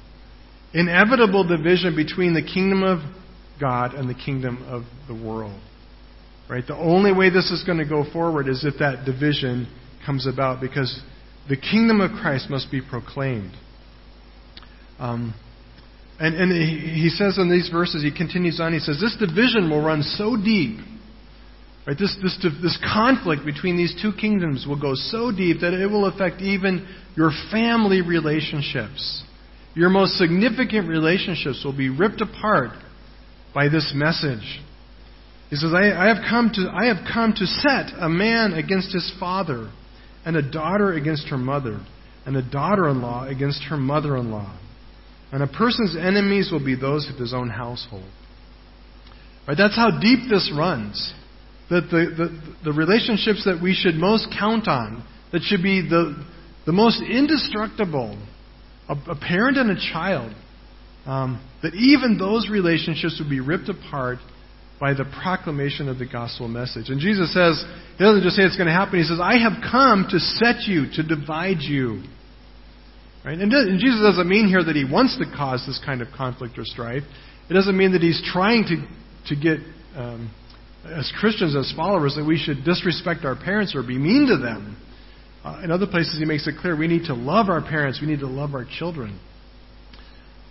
inevitable 0.75 1.47
division 1.47 1.95
between 1.97 2.35
the 2.35 2.43
kingdom 2.43 2.83
of 2.83 2.99
God 3.61 3.95
and 3.95 4.09
the 4.09 4.15
kingdom 4.15 4.65
of 4.69 4.83
the 5.07 5.15
world. 5.15 5.61
Right? 6.49 6.65
The 6.67 6.77
only 6.77 7.13
way 7.13 7.31
this 7.31 7.51
is 7.51 7.65
going 7.65 7.79
to 7.79 7.89
go 7.89 8.05
forward 8.13 8.49
is 8.49 8.65
if 8.65 8.79
that 8.81 9.05
division 9.05 9.73
comes 10.05 10.27
about 10.27 10.61
because 10.61 11.01
the 11.49 11.57
kingdom 11.57 12.01
of 12.01 12.11
Christ 12.21 12.51
must 12.51 12.71
be 12.71 12.81
proclaimed. 12.81 13.53
Um, 14.99 15.35
and, 16.19 16.37
and 16.37 16.53
he, 16.53 17.09
says 17.09 17.39
in 17.39 17.51
these 17.51 17.69
verses, 17.71 18.03
he 18.03 18.17
continues 18.17 18.61
on, 18.61 18.73
he 18.73 18.79
says, 18.79 19.01
This 19.01 19.17
division 19.19 19.71
will 19.71 19.85
run 19.85 20.03
so 20.03 20.37
deep, 20.37 20.79
right? 21.87 21.97
This, 21.99 22.17
this, 22.23 22.39
this 22.63 22.79
conflict 22.93 23.45
between 23.45 23.77
these 23.77 23.99
two 24.01 24.13
kingdoms 24.13 24.67
will 24.69 24.81
go 24.81 24.95
so 24.95 25.33
deep 25.33 25.61
that 25.61 25.73
it 25.73 25.87
will 25.87 26.07
affect 26.07 26.41
even 26.41 26.87
your 27.17 27.31
family 27.51 28.03
relationships. 28.03 29.25
Your 29.75 29.89
most 29.89 30.19
significant 30.19 30.89
relationships 30.89 31.63
will 31.65 31.77
be 31.77 31.89
ripped 31.89 32.21
apart 32.21 32.71
by 33.55 33.69
this 33.69 33.93
message. 33.95 34.61
He 35.51 35.57
says, 35.57 35.73
I, 35.75 35.91
I, 35.91 36.15
have 36.15 36.25
come 36.29 36.51
to, 36.55 36.71
I 36.73 36.87
have 36.87 37.07
come 37.13 37.35
to 37.35 37.47
set 37.47 37.93
a 37.99 38.09
man 38.09 38.55
against 38.55 38.93
his 38.93 39.13
father, 39.19 39.71
and 40.25 40.37
a 40.37 40.51
daughter 40.51 40.93
against 40.93 41.29
her 41.29 41.39
mother, 41.39 41.81
and 42.25 42.37
a 42.37 42.51
daughter 42.51 42.89
in 42.89 43.03
law 43.03 43.27
against 43.27 43.65
her 43.65 43.77
mother 43.77 44.17
in 44.17 44.31
law. 44.31 44.59
And 45.33 45.43
a 45.43 45.47
person's 45.47 45.97
enemies 45.97 46.51
will 46.53 46.65
be 46.65 46.75
those 46.75 47.09
of 47.11 47.17
his 47.17 47.33
own 47.33 47.49
household. 47.49 48.11
Right, 49.49 49.57
that's 49.57 49.77
how 49.77 49.99
deep 50.01 50.21
this 50.31 50.53
runs. 50.57 51.15
That 51.71 51.89
the, 51.91 52.15
the, 52.17 52.71
the 52.71 52.73
relationships 52.73 53.45
that 53.45 53.61
we 53.63 53.75
should 53.75 53.95
most 53.95 54.29
count 54.39 54.69
on, 54.69 55.05
that 55.33 55.43
should 55.43 55.63
be 55.63 55.81
the, 55.81 56.23
the 56.67 56.73
most 56.73 57.03
indestructible, 57.03 58.19
a, 58.93 59.11
a 59.13 59.17
parent 59.17 59.57
and 59.57 59.71
a 59.71 59.93
child, 59.93 60.35
um, 61.07 61.43
that 61.63 61.75
even 61.75 62.19
those 62.19 62.49
relationships 62.49 63.21
would 63.21 63.31
be 63.31 63.41
ripped 63.41 63.69
apart 63.69 64.19
by 64.79 64.95
the 64.95 65.05
proclamation 65.23 65.89
of 65.89 65.99
the 65.99 66.07
gospel 66.07 66.49
message. 66.49 66.89
And 66.89 67.01
Jesus 67.01 67.33
says, 67.33 67.65
He 67.99 68.05
doesn't 68.05 68.23
just 68.23 68.37
say 68.37 68.43
it's 68.43 68.57
going 68.57 68.67
to 68.67 68.75
happen, 68.75 68.99
He 68.99 69.05
says, 69.05 69.21
I 69.23 69.39
have 69.39 69.63
come 69.71 70.07
to 70.11 70.19
set 70.19 70.67
you, 70.67 70.87
to 70.95 71.03
divide 71.03 71.61
you. 71.61 72.03
Right? 73.25 73.39
And, 73.39 73.53
and 73.53 73.79
Jesus 73.79 74.03
doesn't 74.03 74.29
mean 74.29 74.49
here 74.49 74.63
that 74.63 74.75
He 74.75 74.85
wants 74.85 75.17
to 75.19 75.25
cause 75.37 75.65
this 75.67 75.81
kind 75.85 76.03
of 76.03 76.09
conflict 76.17 76.59
or 76.59 76.65
strife. 76.65 77.05
It 77.49 77.55
doesn't 77.55 77.77
mean 77.77 77.93
that 77.93 78.03
He's 78.03 78.21
trying 78.33 78.65
to, 78.65 79.35
to 79.35 79.41
get, 79.41 79.59
um, 79.95 80.35
as 80.85 81.13
Christians, 81.19 81.55
as 81.55 81.73
followers, 81.77 82.15
that 82.17 82.27
we 82.27 82.39
should 82.39 82.65
disrespect 82.65 83.25
our 83.25 83.37
parents 83.37 83.75
or 83.77 83.87
be 83.87 83.99
mean 83.99 84.27
to 84.27 84.37
them. 84.37 84.77
Uh, 85.45 85.61
in 85.65 85.71
other 85.71 85.87
places, 85.87 86.19
he 86.19 86.25
makes 86.25 86.47
it 86.47 86.55
clear 86.61 86.77
we 86.77 86.87
need 86.87 87.07
to 87.07 87.15
love 87.15 87.49
our 87.49 87.61
parents, 87.61 88.01
we 88.01 88.07
need 88.07 88.21
to 88.21 88.29
love 88.29 88.55
our 88.55 88.65
children. 88.79 89.19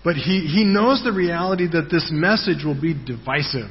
But 0.03 0.15
he, 0.15 0.47
he 0.47 0.63
knows 0.63 1.03
the 1.03 1.13
reality 1.13 1.67
that 1.67 1.89
this 1.91 2.09
message 2.11 2.65
will 2.65 2.79
be 2.79 2.93
divisive. 2.93 3.69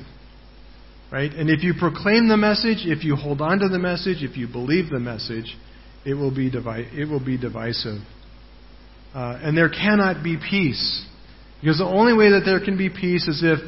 Right? 1.12 1.32
And 1.32 1.50
if 1.50 1.64
you 1.64 1.74
proclaim 1.78 2.28
the 2.28 2.36
message, 2.36 2.86
if 2.86 3.04
you 3.04 3.16
hold 3.16 3.40
on 3.40 3.58
to 3.58 3.68
the 3.68 3.80
message, 3.80 4.22
if 4.22 4.36
you 4.36 4.46
believe 4.46 4.90
the 4.90 5.00
message, 5.00 5.56
it 6.06 6.14
will 6.14 6.34
be, 6.34 6.50
divi- 6.50 6.88
it 6.92 7.08
will 7.08 7.24
be 7.24 7.36
divisive. 7.36 8.00
Uh, 9.12 9.40
and 9.42 9.56
there 9.56 9.68
cannot 9.68 10.22
be 10.22 10.36
peace. 10.38 11.04
Because 11.60 11.78
the 11.78 11.84
only 11.84 12.14
way 12.14 12.30
that 12.30 12.42
there 12.44 12.64
can 12.64 12.78
be 12.78 12.88
peace 12.88 13.26
is 13.26 13.42
if 13.44 13.58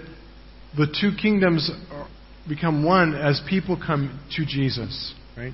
the 0.77 0.87
two 1.01 1.11
kingdoms 1.21 1.69
become 2.49 2.85
one 2.85 3.15
as 3.15 3.41
people 3.49 3.77
come 3.77 4.21
to 4.37 4.47
Jesus. 4.47 5.13
Right? 5.37 5.53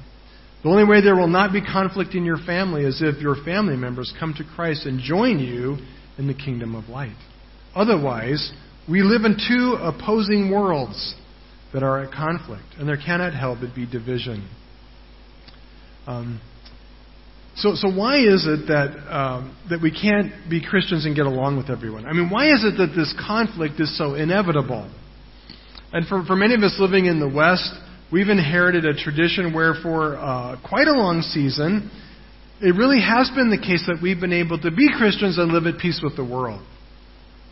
The 0.63 0.69
only 0.69 0.85
way 0.85 1.01
there 1.01 1.15
will 1.15 1.29
not 1.29 1.53
be 1.53 1.61
conflict 1.61 2.15
in 2.15 2.25
your 2.25 2.39
family 2.39 2.85
is 2.85 3.01
if 3.01 3.21
your 3.23 3.37
family 3.45 3.77
members 3.77 4.13
come 4.19 4.35
to 4.39 4.45
Christ 4.45 4.87
and 4.87 5.01
join 5.01 5.39
you 5.39 5.79
in 6.19 6.27
the 6.27 6.35
kingdom 6.35 6.75
of 6.75 6.89
light. 6.89 7.17
Otherwise, 7.75 8.53
we 8.89 9.03
live 9.03 9.25
in 9.25 9.37
two 9.37 9.77
opposing 9.81 10.51
worlds 10.51 11.15
that 11.73 11.83
are 11.83 12.03
at 12.03 12.13
conflict, 12.13 12.65
and 12.79 12.89
there 12.89 12.97
cannot 12.97 13.35
help 13.35 13.61
but 13.61 13.75
be 13.75 13.87
division. 13.87 14.49
Um, 16.07 16.41
so, 17.55 17.75
so 17.75 17.89
why 17.91 18.19
is 18.19 18.47
it 18.47 18.69
that 18.69 18.97
um, 19.13 19.57
that 19.69 19.83
we 19.83 19.91
can't 19.91 20.33
be 20.49 20.65
Christians 20.65 21.05
and 21.07 21.15
get 21.15 21.27
along 21.27 21.57
with 21.57 21.71
everyone? 21.71 22.07
I 22.07 22.13
mean, 22.13 22.31
why 22.31 22.53
is 22.53 22.65
it 22.65 22.79
that 22.79 22.95
this 22.97 23.15
conflict 23.27 23.81
is 23.81 23.97
so 23.99 24.15
inevitable? 24.15 24.91
And 25.93 26.07
for, 26.07 26.25
for 26.25 26.37
many 26.37 26.55
of 26.55 26.63
us 26.63 26.77
living 26.79 27.07
in 27.07 27.21
the 27.21 27.29
West, 27.29 27.75
We've 28.11 28.29
inherited 28.29 28.87
a 28.87 28.95
tradition 28.95 29.53
where, 29.53 29.75
for 29.75 30.17
uh, 30.17 30.57
quite 30.67 30.89
a 30.89 30.93
long 30.93 31.21
season, 31.21 31.91
it 32.61 32.75
really 32.75 33.01
has 33.01 33.31
been 33.35 33.51
the 33.51 33.59
case 33.59 33.85
that 33.87 33.99
we've 34.03 34.19
been 34.19 34.33
able 34.33 34.59
to 34.61 34.71
be 34.71 34.89
Christians 34.97 35.37
and 35.37 35.53
live 35.53 35.67
at 35.67 35.79
peace 35.79 36.01
with 36.03 36.17
the 36.17 36.25
world. 36.25 36.65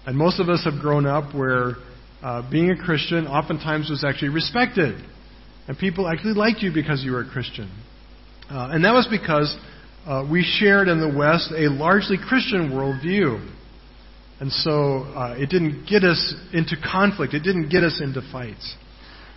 And 0.06 0.16
most 0.16 0.40
of 0.40 0.48
us 0.48 0.64
have 0.64 0.80
grown 0.80 1.04
up 1.04 1.34
where 1.34 1.74
uh, 2.22 2.48
being 2.50 2.70
a 2.70 2.76
Christian 2.76 3.26
oftentimes 3.26 3.90
was 3.90 4.02
actually 4.02 4.30
respected. 4.30 5.04
And 5.68 5.76
people 5.76 6.08
actually 6.08 6.34
liked 6.34 6.62
you 6.62 6.72
because 6.72 7.02
you 7.04 7.12
were 7.12 7.20
a 7.20 7.28
Christian. 7.28 7.70
Uh, 8.50 8.70
and 8.72 8.84
that 8.84 8.92
was 8.92 9.06
because 9.10 9.54
uh, 10.06 10.26
we 10.30 10.42
shared 10.42 10.88
in 10.88 11.00
the 11.00 11.14
West 11.14 11.52
a 11.52 11.68
largely 11.68 12.16
Christian 12.16 12.70
worldview. 12.70 13.44
And 14.40 14.50
so 14.52 15.02
uh, 15.04 15.34
it 15.36 15.50
didn't 15.50 15.86
get 15.88 16.04
us 16.04 16.34
into 16.52 16.76
conflict, 16.80 17.34
it 17.34 17.40
didn't 17.40 17.68
get 17.68 17.82
us 17.82 18.00
into 18.02 18.22
fights. 18.32 18.74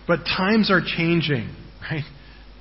But 0.06 0.24
times 0.24 0.70
are 0.70 0.80
changing, 0.80 1.54
right? 1.90 2.04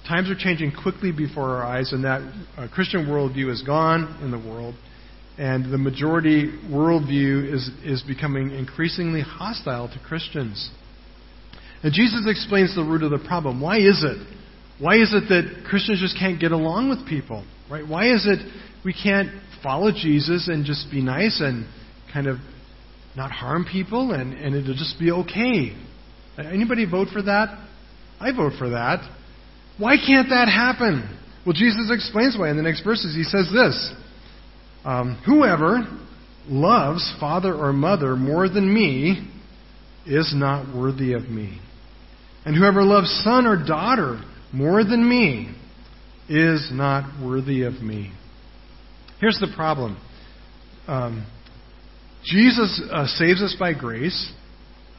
Times 0.07 0.29
are 0.29 0.35
changing 0.35 0.73
quickly 0.81 1.11
before 1.11 1.57
our 1.57 1.63
eyes, 1.63 1.93
and 1.93 2.03
that 2.03 2.21
uh, 2.57 2.67
Christian 2.73 3.07
worldview 3.07 3.51
is 3.51 3.61
gone 3.61 4.19
in 4.23 4.31
the 4.31 4.39
world, 4.39 4.75
and 5.37 5.71
the 5.71 5.77
majority 5.77 6.51
worldview 6.69 7.53
is, 7.53 7.69
is 7.83 8.03
becoming 8.03 8.51
increasingly 8.51 9.21
hostile 9.21 9.87
to 9.87 9.99
Christians. 9.99 10.71
And 11.83 11.93
Jesus 11.93 12.25
explains 12.27 12.75
the 12.75 12.83
root 12.83 13.03
of 13.03 13.11
the 13.11 13.25
problem. 13.25 13.61
Why 13.61 13.77
is 13.77 14.03
it? 14.03 14.17
Why 14.79 14.95
is 14.95 15.13
it 15.13 15.29
that 15.29 15.65
Christians 15.69 16.01
just 16.01 16.17
can't 16.17 16.39
get 16.39 16.51
along 16.51 16.89
with 16.89 17.07
people? 17.07 17.45
Right? 17.69 17.87
Why 17.87 18.11
is 18.11 18.25
it 18.25 18.39
we 18.83 18.93
can't 18.93 19.29
follow 19.61 19.91
Jesus 19.91 20.47
and 20.47 20.65
just 20.65 20.89
be 20.91 21.01
nice 21.01 21.41
and 21.41 21.65
kind 22.11 22.27
of 22.27 22.37
not 23.15 23.31
harm 23.31 23.65
people 23.69 24.11
and, 24.11 24.33
and 24.33 24.55
it'll 24.55 24.73
just 24.73 24.99
be 24.99 25.11
okay? 25.11 25.75
Anybody 26.45 26.89
vote 26.89 27.09
for 27.11 27.21
that? 27.23 27.67
I 28.19 28.31
vote 28.35 28.53
for 28.57 28.69
that. 28.69 28.99
Why 29.77 29.95
can't 29.97 30.29
that 30.29 30.47
happen? 30.47 31.17
Well, 31.45 31.53
Jesus 31.53 31.89
explains 31.91 32.37
why 32.37 32.49
in 32.49 32.57
the 32.57 32.63
next 32.63 32.83
verses. 32.83 33.15
He 33.15 33.23
says 33.23 33.49
this 33.53 33.93
um, 34.85 35.21
Whoever 35.25 35.79
loves 36.47 37.15
father 37.19 37.53
or 37.53 37.73
mother 37.73 38.15
more 38.15 38.49
than 38.49 38.73
me 38.73 39.29
is 40.05 40.33
not 40.35 40.75
worthy 40.75 41.13
of 41.13 41.23
me. 41.23 41.59
And 42.45 42.55
whoever 42.55 42.83
loves 42.83 43.09
son 43.23 43.45
or 43.45 43.63
daughter 43.63 44.21
more 44.53 44.83
than 44.83 45.07
me 45.07 45.55
is 46.27 46.69
not 46.71 47.23
worthy 47.23 47.63
of 47.63 47.73
me. 47.81 48.11
Here's 49.19 49.39
the 49.39 49.51
problem 49.55 49.97
um, 50.87 51.25
Jesus 52.23 52.81
uh, 52.91 53.05
saves 53.05 53.41
us 53.41 53.55
by 53.59 53.73
grace. 53.73 54.33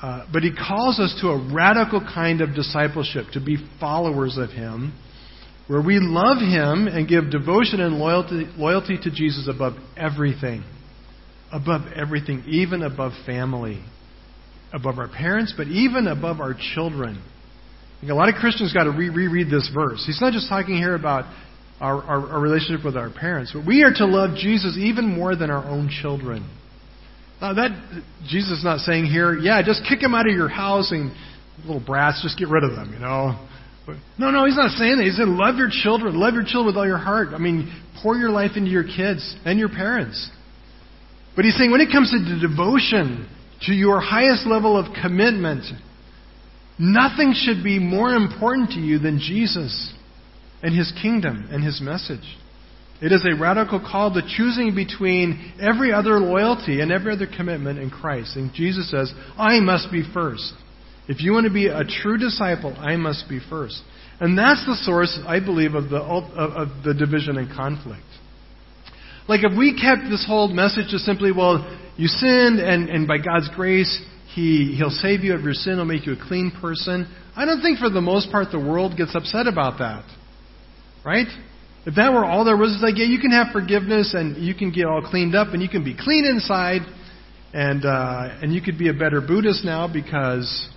Uh, 0.02 0.26
but 0.32 0.42
he 0.42 0.50
calls 0.50 0.98
us 0.98 1.16
to 1.20 1.28
a 1.28 1.54
radical 1.54 2.00
kind 2.00 2.40
of 2.40 2.54
discipleship, 2.54 3.26
to 3.32 3.40
be 3.40 3.56
followers 3.78 4.38
of 4.38 4.50
him, 4.50 4.98
where 5.66 5.82
we 5.82 5.98
love 6.00 6.38
him 6.38 6.88
and 6.88 7.06
give 7.06 7.30
devotion 7.30 7.80
and 7.80 7.98
loyalty, 7.98 8.46
loyalty 8.56 8.98
to 9.02 9.10
Jesus 9.10 9.48
above 9.48 9.74
everything. 9.96 10.64
Above 11.52 11.82
everything, 11.94 12.42
even 12.48 12.82
above 12.82 13.12
family. 13.26 13.82
Above 14.72 14.98
our 14.98 15.08
parents, 15.08 15.52
but 15.56 15.66
even 15.66 16.06
above 16.06 16.40
our 16.40 16.54
children. 16.74 17.22
a 18.02 18.14
lot 18.14 18.28
of 18.28 18.36
Christians 18.36 18.72
got 18.72 18.84
to 18.84 18.90
re- 18.90 19.10
reread 19.10 19.50
this 19.50 19.70
verse. 19.74 20.02
He's 20.06 20.20
not 20.20 20.32
just 20.32 20.48
talking 20.48 20.76
here 20.76 20.94
about 20.94 21.24
our, 21.80 22.02
our, 22.02 22.28
our 22.30 22.40
relationship 22.40 22.84
with 22.84 22.96
our 22.96 23.10
parents, 23.10 23.52
but 23.54 23.66
we 23.66 23.82
are 23.82 23.92
to 23.92 24.06
love 24.06 24.36
Jesus 24.36 24.76
even 24.78 25.06
more 25.06 25.36
than 25.36 25.50
our 25.50 25.64
own 25.64 25.90
children. 25.90 26.48
Now 27.40 27.54
that 27.54 27.70
Jesus 28.28 28.58
is 28.58 28.64
not 28.64 28.80
saying 28.80 29.06
here, 29.06 29.38
yeah, 29.38 29.62
just 29.64 29.82
kick 29.88 30.00
them 30.00 30.14
out 30.14 30.28
of 30.28 30.34
your 30.34 30.48
house 30.48 30.92
and 30.92 31.12
little 31.64 31.80
brats, 31.80 32.22
just 32.22 32.38
get 32.38 32.48
rid 32.48 32.64
of 32.64 32.72
them, 32.72 32.92
you 32.92 32.98
know. 32.98 33.46
But, 33.86 33.96
no, 34.18 34.30
no, 34.30 34.44
he's 34.44 34.56
not 34.56 34.70
saying 34.72 34.98
that. 34.98 35.04
He's 35.04 35.16
saying 35.16 35.28
love 35.28 35.56
your 35.56 35.70
children, 35.70 36.18
love 36.18 36.34
your 36.34 36.44
children 36.44 36.66
with 36.66 36.76
all 36.76 36.86
your 36.86 36.98
heart. 36.98 37.28
I 37.32 37.38
mean, 37.38 37.72
pour 38.02 38.16
your 38.16 38.30
life 38.30 38.52
into 38.56 38.70
your 38.70 38.84
kids 38.84 39.36
and 39.44 39.58
your 39.58 39.70
parents. 39.70 40.30
But 41.34 41.44
he's 41.44 41.56
saying 41.56 41.70
when 41.70 41.80
it 41.80 41.90
comes 41.90 42.10
to 42.10 42.18
the 42.18 42.46
devotion, 42.46 43.28
to 43.62 43.72
your 43.72 44.00
highest 44.00 44.46
level 44.46 44.76
of 44.76 44.92
commitment, 45.02 45.64
nothing 46.78 47.34
should 47.34 47.62
be 47.62 47.78
more 47.78 48.14
important 48.14 48.70
to 48.70 48.80
you 48.80 48.98
than 48.98 49.18
Jesus 49.18 49.94
and 50.62 50.76
his 50.76 50.92
kingdom 51.00 51.48
and 51.50 51.64
his 51.64 51.80
message. 51.80 52.36
It 53.02 53.12
is 53.12 53.24
a 53.24 53.40
radical 53.40 53.80
call 53.80 54.12
to 54.12 54.20
choosing 54.36 54.74
between 54.74 55.54
every 55.60 55.92
other 55.92 56.20
loyalty 56.20 56.80
and 56.80 56.92
every 56.92 57.12
other 57.12 57.26
commitment 57.26 57.78
in 57.78 57.88
Christ. 57.88 58.36
And 58.36 58.52
Jesus 58.52 58.90
says, 58.90 59.12
I 59.38 59.60
must 59.60 59.90
be 59.90 60.02
first. 60.12 60.52
If 61.08 61.22
you 61.22 61.32
want 61.32 61.46
to 61.46 61.52
be 61.52 61.66
a 61.66 61.82
true 61.82 62.18
disciple, 62.18 62.74
I 62.78 62.96
must 62.96 63.28
be 63.28 63.40
first. 63.48 63.82
And 64.20 64.36
that's 64.36 64.64
the 64.66 64.76
source, 64.82 65.18
I 65.26 65.40
believe, 65.40 65.74
of 65.74 65.88
the, 65.88 65.96
of, 65.96 66.24
of 66.34 66.68
the 66.84 66.92
division 66.92 67.38
and 67.38 67.48
conflict. 67.48 68.04
Like 69.26 69.40
if 69.44 69.56
we 69.56 69.80
kept 69.80 70.10
this 70.10 70.24
whole 70.26 70.48
message 70.48 70.90
to 70.90 70.98
simply, 70.98 71.32
well, 71.32 71.64
you 71.96 72.06
sinned 72.06 72.60
and, 72.60 72.90
and 72.90 73.08
by 73.08 73.16
God's 73.16 73.48
grace, 73.54 74.02
he, 74.34 74.74
He'll 74.76 74.90
save 74.90 75.20
you 75.20 75.34
of 75.34 75.42
your 75.42 75.54
sin, 75.54 75.74
He'll 75.76 75.84
make 75.84 76.06
you 76.06 76.12
a 76.12 76.28
clean 76.28 76.52
person. 76.60 77.08
I 77.34 77.46
don't 77.46 77.62
think 77.62 77.78
for 77.78 77.88
the 77.88 78.00
most 78.00 78.30
part 78.30 78.48
the 78.52 78.58
world 78.58 78.96
gets 78.96 79.14
upset 79.14 79.46
about 79.46 79.78
that. 79.78 80.04
Right? 81.04 81.26
If 81.86 81.94
that 81.94 82.12
were 82.12 82.24
all 82.24 82.44
there 82.44 82.56
was, 82.56 82.74
it's 82.74 82.82
like, 82.82 82.98
yeah, 82.98 83.06
you 83.06 83.18
can 83.18 83.30
have 83.30 83.52
forgiveness 83.52 84.12
and 84.12 84.36
you 84.36 84.54
can 84.54 84.70
get 84.70 84.84
all 84.84 85.00
cleaned 85.00 85.34
up 85.34 85.48
and 85.54 85.62
you 85.62 85.68
can 85.68 85.82
be 85.82 85.96
clean 85.98 86.26
inside 86.26 86.82
and 87.54 87.84
uh, 87.84 88.38
and 88.42 88.52
you 88.52 88.60
could 88.60 88.78
be 88.78 88.88
a 88.88 88.92
better 88.92 89.20
Buddhist 89.20 89.64
now 89.64 89.90
because, 89.90 90.68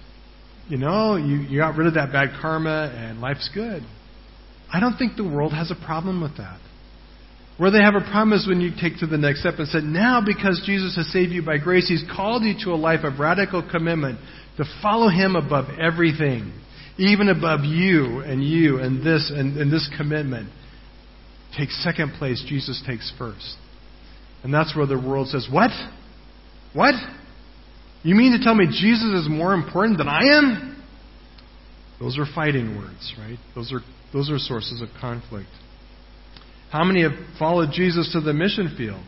you 0.70 0.78
know, 0.78 1.18
you, 1.18 1.38
you 1.42 1.60
got 1.60 1.76
rid 1.76 1.88
of 1.88 1.96
that 1.96 2.12
bad 2.14 2.30
karma 2.42 2.94
and 2.96 3.20
life's 3.20 3.50
good. 3.54 3.84
I 4.72 4.80
don't 4.80 4.98
think 4.98 5.18
the 5.18 5.28
world 5.28 5.54
has 5.54 5.72
a 5.72 5.86
problem 5.86 6.22
with 6.22 6.38
that. 6.38 6.60
Where 7.58 7.70
they 7.70 7.82
have 7.84 7.94
a 7.94 8.02
problem 8.02 8.34
is 8.34 8.48
when 8.48 8.62
you 8.62 8.72
take 8.82 8.98
to 9.00 9.06
the 9.06 9.18
next 9.18 9.42
step 9.42 9.56
and 9.60 9.68
said, 9.68 9.84
now 9.84 10.22
because 10.26 10.64
Jesus 10.66 10.96
has 10.96 11.12
saved 11.12 11.32
you 11.32 11.46
by 11.46 11.58
grace, 11.58 11.88
He's 11.88 12.04
called 12.16 12.44
you 12.44 12.56
to 12.64 12.72
a 12.72 12.80
life 12.80 13.04
of 13.04 13.20
radical 13.20 13.62
commitment 13.70 14.20
to 14.58 14.64
follow 14.82 15.10
Him 15.10 15.36
above 15.36 15.66
everything, 15.80 16.54
even 16.98 17.28
above 17.28 17.66
you 17.66 18.22
and 18.22 18.44
you 18.44 18.80
and 18.80 19.06
this 19.06 19.32
and, 19.36 19.58
and 19.58 19.72
this 19.72 19.88
commitment 19.98 20.50
takes 21.58 21.82
second 21.84 22.14
place, 22.14 22.44
Jesus 22.48 22.82
takes 22.86 23.12
first. 23.18 23.58
And 24.44 24.54
that's 24.54 24.76
where 24.76 24.86
the 24.86 24.98
world 24.98 25.28
says, 25.28 25.48
What? 25.52 25.72
What? 26.74 26.96
You 28.04 28.16
mean 28.16 28.38
to 28.38 28.44
tell 28.44 28.56
me 28.56 28.66
Jesus 28.68 29.22
is 29.22 29.30
more 29.30 29.54
important 29.54 29.98
than 29.98 30.08
I 30.08 30.38
am? 30.38 30.84
Those 32.00 32.18
are 32.18 32.26
fighting 32.36 32.78
words, 32.78 33.14
right? 33.18 33.38
Those 33.56 33.72
are, 33.72 33.80
those 34.12 34.30
are 34.30 34.38
sources 34.38 34.82
of 34.82 34.90
conflict. 35.00 35.48
How 36.70 36.84
many 36.84 37.04
have 37.04 37.14
followed 37.40 37.70
Jesus 37.72 38.12
to 38.14 38.20
the 38.20 38.34
mission 38.34 38.74
field 38.76 39.04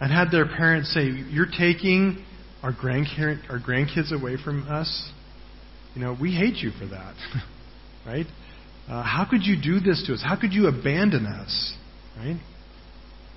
and 0.00 0.12
had 0.12 0.30
their 0.30 0.46
parents 0.46 0.92
say, 0.92 1.04
You're 1.04 1.46
taking 1.46 2.24
our, 2.62 2.72
grandkids, 2.72 3.48
our 3.48 3.58
grandkids 3.58 4.12
away 4.12 4.36
from 4.42 4.68
us? 4.68 5.10
You 5.94 6.02
know, 6.02 6.16
we 6.20 6.34
hate 6.34 6.56
you 6.56 6.70
for 6.72 6.86
that, 6.86 7.14
right? 8.06 8.26
Uh, 8.88 9.02
how 9.02 9.26
could 9.28 9.44
you 9.44 9.56
do 9.60 9.80
this 9.80 10.02
to 10.06 10.14
us? 10.14 10.22
How 10.24 10.38
could 10.38 10.52
you 10.52 10.66
abandon 10.66 11.26
us? 11.26 11.74
Right? 12.16 12.40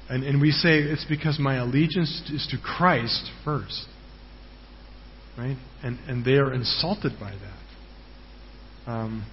And, 0.10 0.24
and 0.24 0.42
we 0.42 0.52
say 0.52 0.80
it's 0.80 1.06
because 1.06 1.40
my 1.40 1.56
allegiance 1.56 2.30
is 2.34 2.48
to 2.52 2.58
Christ 2.58 3.30
first. 3.44 3.86
Right? 5.38 5.58
And, 5.84 6.00
and 6.08 6.24
they 6.26 6.34
are 6.34 6.54
insulted 6.54 7.14
by 7.20 7.32
that. 7.32 8.92
Um, 8.92 9.26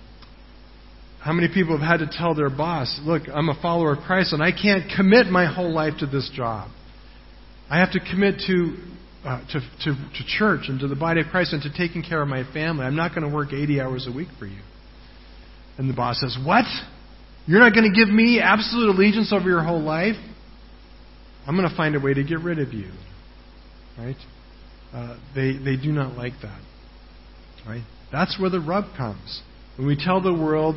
how 1.20 1.32
many 1.32 1.48
people 1.52 1.78
have 1.78 2.00
had 2.00 2.04
to 2.04 2.18
tell 2.18 2.34
their 2.34 2.50
boss, 2.50 3.00
look, 3.04 3.22
I'm 3.32 3.48
a 3.48 3.58
follower 3.60 3.92
of 3.92 4.00
Christ 4.04 4.32
and 4.32 4.42
I 4.42 4.50
can't 4.50 4.90
commit 4.96 5.26
my 5.28 5.52
whole 5.52 5.72
life 5.72 5.94
to 6.00 6.06
this 6.06 6.30
job. 6.34 6.70
I 7.70 7.78
have 7.78 7.92
to 7.92 8.00
commit 8.00 8.40
to, 8.48 8.76
uh, 9.24 9.40
to, 9.52 9.60
to, 9.60 9.94
to 9.94 10.24
church 10.26 10.62
and 10.68 10.80
to 10.80 10.88
the 10.88 10.96
body 10.96 11.20
of 11.20 11.28
Christ 11.28 11.52
and 11.52 11.62
to 11.62 11.72
taking 11.72 12.02
care 12.02 12.20
of 12.20 12.28
my 12.28 12.42
family. 12.52 12.84
I'm 12.84 12.96
not 12.96 13.14
going 13.14 13.28
to 13.28 13.34
work 13.34 13.52
80 13.52 13.80
hours 13.80 14.08
a 14.08 14.12
week 14.12 14.28
for 14.38 14.46
you. 14.46 14.58
And 15.78 15.88
the 15.88 15.94
boss 15.94 16.20
says, 16.20 16.36
What? 16.44 16.64
You're 17.46 17.60
not 17.60 17.74
going 17.74 17.92
to 17.92 17.98
give 17.98 18.12
me 18.12 18.40
absolute 18.40 18.90
allegiance 18.90 19.32
over 19.32 19.48
your 19.48 19.64
whole 19.64 19.82
life? 19.82 20.14
I'm 21.46 21.56
going 21.56 21.68
to 21.68 21.76
find 21.76 21.96
a 21.96 22.00
way 22.00 22.14
to 22.14 22.22
get 22.22 22.38
rid 22.38 22.60
of 22.60 22.72
you. 22.72 22.90
Right? 23.98 24.16
Uh, 24.92 25.18
they, 25.34 25.52
they 25.56 25.76
do 25.76 25.90
not 25.90 26.16
like 26.16 26.34
that. 26.42 26.60
Right? 27.66 27.82
That's 28.12 28.38
where 28.40 28.50
the 28.50 28.60
rub 28.60 28.96
comes. 28.96 29.42
When 29.76 29.86
we 29.86 29.96
tell 29.96 30.20
the 30.20 30.32
world, 30.32 30.76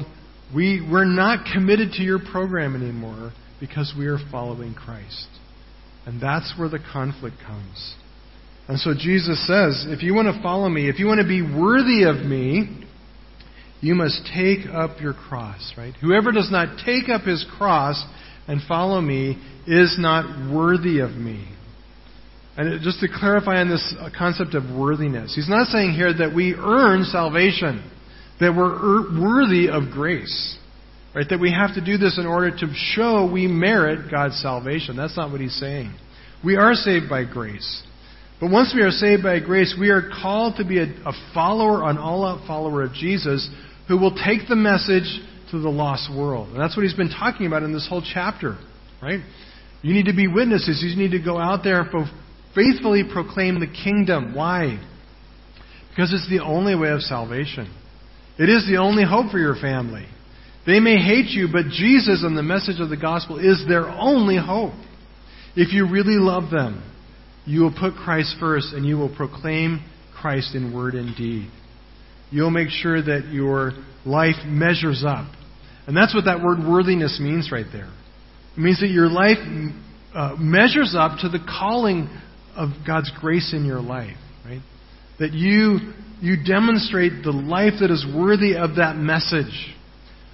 we, 0.54 0.86
we're 0.90 1.06
not 1.06 1.46
committed 1.54 1.92
to 1.94 2.04
your 2.04 2.20
program 2.20 2.76
anymore 2.76 3.32
because 3.60 3.94
we 3.98 4.08
are 4.08 4.18
following 4.32 4.74
Christ. 4.74 5.28
And 6.06 6.22
that's 6.22 6.54
where 6.58 6.70
the 6.70 6.80
conflict 6.94 7.38
comes. 7.46 7.96
And 8.68 8.80
so 8.80 8.94
Jesus 8.98 9.46
says, 9.46 9.86
if 9.88 10.02
you 10.02 10.14
want 10.16 10.34
to 10.34 10.42
follow 10.42 10.70
me, 10.70 10.90
if 10.90 10.98
you 11.00 11.06
want 11.06 11.22
to 11.22 11.28
be 11.28 11.42
worthy 11.42 12.04
of 12.04 12.26
me, 12.26 12.85
you 13.82 13.96
must 13.96 14.22
take 14.34 14.66
up 14.72 15.02
your 15.02 15.14
cross, 15.14 15.74
right? 15.78 15.94
Whoever 16.02 16.32
does 16.32 16.50
not 16.52 16.80
take 16.86 17.10
up 17.10 17.22
his 17.22 17.46
cross 17.58 18.04
and 18.48 18.62
follow 18.68 19.02
me 19.02 19.42
is 19.68 19.98
not 20.00 20.54
worthy 20.54 21.00
of 21.00 21.12
me. 21.12 21.48
And 22.58 22.82
just 22.82 23.02
to 23.02 23.08
clarify 23.08 23.60
on 23.60 23.70
this 23.70 23.94
concept 24.18 24.56
of 24.56 24.64
worthiness, 24.76 25.36
he's 25.36 25.50
not 25.50 25.68
saying 25.68 25.94
here 25.94 26.14
that 26.14 26.34
we 26.34 26.56
earn 26.56 27.04
salvation, 27.04 27.84
that 28.40 28.56
we're 28.56 29.22
worthy 29.22 29.68
of 29.70 29.92
grace, 29.92 30.58
right? 31.14 31.26
That 31.30 31.40
we 31.40 31.52
have 31.52 31.76
to 31.76 31.84
do 31.84 31.98
this 31.98 32.18
in 32.18 32.26
order 32.26 32.52
to 32.52 32.74
show 32.74 33.30
we 33.30 33.48
merit 33.48 34.10
God's 34.10 34.40
salvation. 34.42 34.96
That's 34.96 35.18
not 35.18 35.32
what 35.32 35.42
he's 35.42 35.60
saying. 35.60 35.94
We 36.44 36.56
are 36.56 36.76
saved 36.76 37.10
by 37.10 37.26
grace. 37.26 37.84
But 38.40 38.52
once 38.52 38.74
we 38.76 38.82
are 38.82 38.92
saved 38.92 39.24
by 39.24 39.40
grace, 39.40 39.76
we 39.80 39.90
are 39.90 40.10
called 40.22 40.58
to 40.58 40.66
be 40.66 40.80
a, 40.80 40.84
a 41.06 41.14
follower, 41.34 41.90
an 41.90 41.98
all 41.98 42.26
out 42.26 42.46
follower 42.46 42.84
of 42.84 42.94
Jesus 42.94 43.50
who 43.88 43.98
will 43.98 44.16
take 44.16 44.48
the 44.50 44.56
message 44.56 45.20
to 45.52 45.60
the 45.60 45.70
lost 45.70 46.10
world. 46.14 46.50
And 46.50 46.60
that's 46.60 46.76
what 46.76 46.84
he's 46.84 46.94
been 46.94 47.12
talking 47.12 47.48
about 47.48 47.64
in 47.64 47.72
this 47.72 47.88
whole 47.88 48.04
chapter, 48.14 48.58
right? 49.02 49.22
You 49.82 49.94
need 49.94 50.06
to 50.06 50.16
be 50.16 50.28
witnesses. 50.28 50.84
You 50.84 51.02
need 51.02 51.12
to 51.12 51.24
go 51.24 51.38
out 51.38 51.64
there 51.64 51.82
and 51.82 52.08
faithfully 52.54 53.04
proclaim 53.12 53.60
the 53.60 53.68
kingdom. 53.68 54.34
Why? 54.36 54.80
Because 55.90 56.12
it's 56.12 56.30
the 56.30 56.44
only 56.44 56.76
way 56.76 56.90
of 56.90 57.02
salvation. 57.02 57.74
It 58.38 58.50
is 58.50 58.68
the 58.68 58.78
only 58.78 59.04
hope 59.06 59.32
for 59.32 59.40
your 59.40 59.56
family. 59.56 60.06
They 60.66 60.80
may 60.80 60.98
hate 60.98 61.30
you, 61.30 61.48
but 61.52 61.68
Jesus 61.70 62.24
and 62.24 62.36
the 62.36 62.44
message 62.44 62.80
of 62.80 62.90
the 62.90 62.98
gospel 62.98 63.38
is 63.38 63.64
their 63.68 63.88
only 63.88 64.38
hope. 64.38 64.74
If 65.56 65.72
you 65.72 65.88
really 65.90 66.18
love 66.18 66.50
them, 66.52 66.84
you 67.46 67.62
will 67.62 67.74
put 67.78 67.96
Christ 67.96 68.36
first 68.40 68.74
and 68.74 68.86
you 68.86 68.98
will 68.98 69.14
proclaim 69.16 69.84
Christ 70.20 70.56
in 70.56 70.74
word 70.74 70.96
and 70.96 71.16
deed 71.16 71.50
you'll 72.32 72.52
make 72.52 72.70
sure 72.70 73.02
that 73.02 73.30
your 73.32 73.72
life 74.06 74.36
measures 74.46 75.04
up. 75.08 75.28
And 75.88 75.96
that's 75.96 76.14
what 76.14 76.26
that 76.26 76.42
word 76.44 76.60
worthiness 76.60 77.20
means 77.22 77.50
right 77.52 77.66
there. 77.72 77.92
It 78.56 78.60
means 78.60 78.80
that 78.80 78.90
your 78.90 79.10
life 79.10 79.38
uh, 80.14 80.36
measures 80.38 80.96
up 80.98 81.20
to 81.20 81.30
the 81.30 81.40
calling 81.40 82.10
of 82.56 82.70
God's 82.86 83.12
grace 83.20 83.54
in 83.54 83.66
your 83.66 83.82
life, 83.82 84.18
right? 84.46 84.62
That 85.20 85.34
you 85.34 85.94
you 86.22 86.38
demonstrate 86.44 87.24
the 87.24 87.32
life 87.32 87.74
that 87.82 87.92
is 87.92 88.06
worthy 88.16 88.56
of 88.56 88.78
that 88.78 88.96
message, 88.96 89.76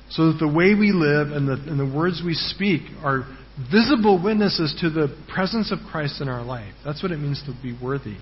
so 0.10 0.32
that 0.32 0.38
the 0.40 0.48
way 0.48 0.76
we 0.76 0.92
live 0.92 1.32
and 1.32 1.48
the 1.48 1.54
and 1.54 1.80
the 1.80 1.96
words 1.96 2.22
we 2.26 2.34
speak 2.34 2.82
are 3.04 3.26
visible 3.72 4.22
witnesses 4.22 4.76
to 4.82 4.90
the 4.90 5.16
presence 5.34 5.72
of 5.72 5.80
Christ 5.92 6.22
in 6.22 6.30
our 6.30 6.44
life. 6.44 6.74
That's 6.86 7.04
what 7.04 7.12
it 7.12 7.18
means 7.18 7.44
to 7.46 7.54
be 7.62 7.78
worthy. 7.82 8.18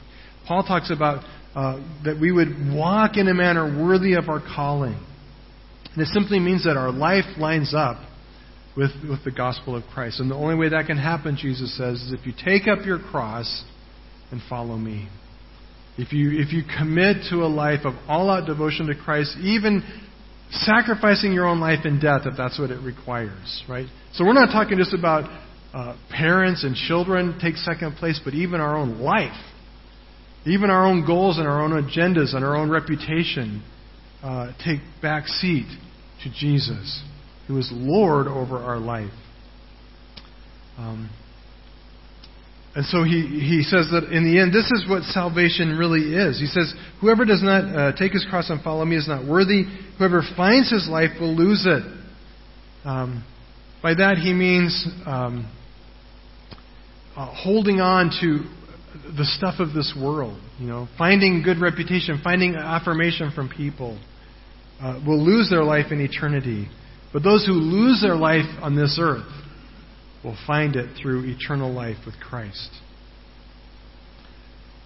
Paul 0.48 0.64
talks 0.64 0.92
about 0.92 1.24
uh, 1.56 1.80
that 2.04 2.20
we 2.20 2.32
would 2.32 2.50
walk 2.74 3.18
in 3.18 3.28
a 3.28 3.34
manner 3.34 3.66
worthy 3.66 4.14
of 4.14 4.30
our 4.30 4.40
calling. 4.40 4.98
And 5.94 6.02
it 6.02 6.08
simply 6.08 6.40
means 6.40 6.66
that 6.66 6.78
our 6.78 6.92
life 6.92 7.26
lines 7.38 7.74
up 7.76 7.98
with, 8.78 8.92
with 9.08 9.24
the 9.24 9.32
gospel 9.32 9.76
of 9.76 9.84
Christ. 9.94 10.20
And 10.20 10.30
the 10.32 10.36
only 10.36 10.56
way 10.56 10.70
that 10.70 10.86
can 10.88 10.98
happen, 10.98 11.38
Jesus 11.40 11.76
says, 11.78 12.02
is 12.02 12.14
if 12.14 12.26
you 12.26 12.34
take 12.34 12.68
up 12.68 12.86
your 12.86 13.00
cross 13.00 13.64
and 14.32 14.42
follow 14.50 14.78
me. 14.78 15.10
if 16.00 16.14
you, 16.14 16.40
if 16.40 16.54
you 16.54 16.64
commit 16.78 17.18
to 17.30 17.44
a 17.44 17.52
life 17.52 17.82
of 17.84 17.94
all 18.08 18.30
out 18.30 18.46
devotion 18.46 18.88
to 18.88 18.96
Christ, 18.96 19.36
even 19.42 19.84
sacrificing 20.52 21.32
your 21.32 21.48
own 21.48 21.60
life 21.60 21.86
in 21.86 22.00
death 22.00 22.22
if 22.26 22.36
that's 22.38 22.60
what 22.60 22.72
it 22.72 22.82
requires, 22.82 23.64
right? 23.70 23.88
So 24.14 24.26
we're 24.26 24.34
not 24.34 24.52
talking 24.52 24.78
just 24.78 24.94
about 24.94 25.30
uh, 25.74 25.96
parents 26.10 26.64
and 26.64 26.76
children 26.76 27.38
take 27.42 27.56
second 27.56 27.96
place, 27.96 28.20
but 28.24 28.34
even 28.34 28.60
our 28.60 28.76
own 28.76 29.00
life, 29.00 29.38
even 30.46 30.70
our 30.70 30.86
own 30.86 31.06
goals 31.06 31.38
and 31.38 31.48
our 31.48 31.62
own 31.62 31.72
agendas 31.72 32.36
and 32.36 32.44
our 32.44 32.56
own 32.56 32.70
reputation 32.70 33.64
uh, 34.24 34.52
take 34.64 34.80
back 35.02 35.28
seat 35.28 35.68
to 36.24 36.30
Jesus, 36.32 37.04
who 37.48 37.58
is 37.58 37.70
Lord 37.72 38.28
over 38.28 38.58
our 38.58 38.80
life. 38.80 39.12
Um, 40.78 41.10
and 42.80 42.88
so 42.88 43.04
he, 43.04 43.28
he 43.28 43.62
says 43.62 43.90
that 43.92 44.06
in 44.10 44.24
the 44.24 44.40
end, 44.40 44.54
this 44.54 44.72
is 44.72 44.88
what 44.88 45.04
salvation 45.04 45.78
really 45.78 46.16
is. 46.16 46.40
He 46.40 46.46
says, 46.46 46.74
Whoever 47.02 47.26
does 47.26 47.44
not 47.44 47.66
uh, 47.66 47.92
take 47.98 48.14
his 48.14 48.26
cross 48.30 48.50
and 48.50 48.62
follow 48.62 48.86
me 48.86 48.96
is 48.96 49.06
not 49.06 49.28
worthy. 49.28 49.66
Whoever 49.98 50.24
finds 50.38 50.72
his 50.72 50.88
life 50.88 51.10
will 51.20 51.36
lose 51.36 51.66
it. 51.68 51.84
Um, 52.86 53.26
by 53.84 53.96
that 53.96 54.18
he 54.20 54.32
means 54.32 54.88
um, 55.06 55.52
uh, 57.18 57.26
holding 57.36 57.82
on 57.82 58.12
to 58.22 58.48
the 59.14 59.26
stuff 59.26 59.56
of 59.60 59.74
this 59.74 59.94
world, 60.02 60.40
you 60.58 60.68
know, 60.68 60.88
finding 60.98 61.42
good 61.44 61.60
reputation, 61.60 62.22
finding 62.24 62.56
affirmation 62.56 63.34
from 63.36 63.50
people, 63.50 64.00
uh, 64.80 65.02
will 65.06 65.22
lose 65.22 65.50
their 65.50 65.66
life 65.66 65.92
in 65.92 66.00
eternity. 66.00 66.70
But 67.12 67.24
those 67.24 67.46
who 67.46 67.52
lose 67.52 68.02
their 68.02 68.16
life 68.16 68.48
on 68.62 68.78
this 68.78 68.98
earth 69.02 69.28
will 70.24 70.38
find 70.46 70.76
it 70.76 70.98
through 71.02 71.26
eternal 71.26 71.72
life 71.72 71.98
with 72.06 72.16
Christ. 72.20 72.70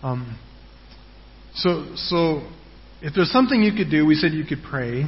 Um, 0.02 0.38
so, 1.56 1.94
so 1.96 2.42
if 3.02 3.14
there's 3.16 3.32
something 3.32 3.62
you 3.62 3.74
could 3.74 3.90
do, 3.90 4.06
we 4.06 4.16
said 4.16 4.34
you 4.34 4.46
could 4.46 4.64
pray. 4.70 5.04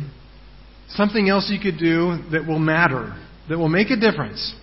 Something 0.90 1.30
else 1.30 1.50
you 1.50 1.60
could 1.60 1.80
do 1.80 2.18
that 2.32 2.46
will 2.48 2.60
matter, 2.60 3.16
that 3.50 3.58
will 3.58 3.70
make 3.70 3.90
a 3.90 3.96
difference, 3.96 4.56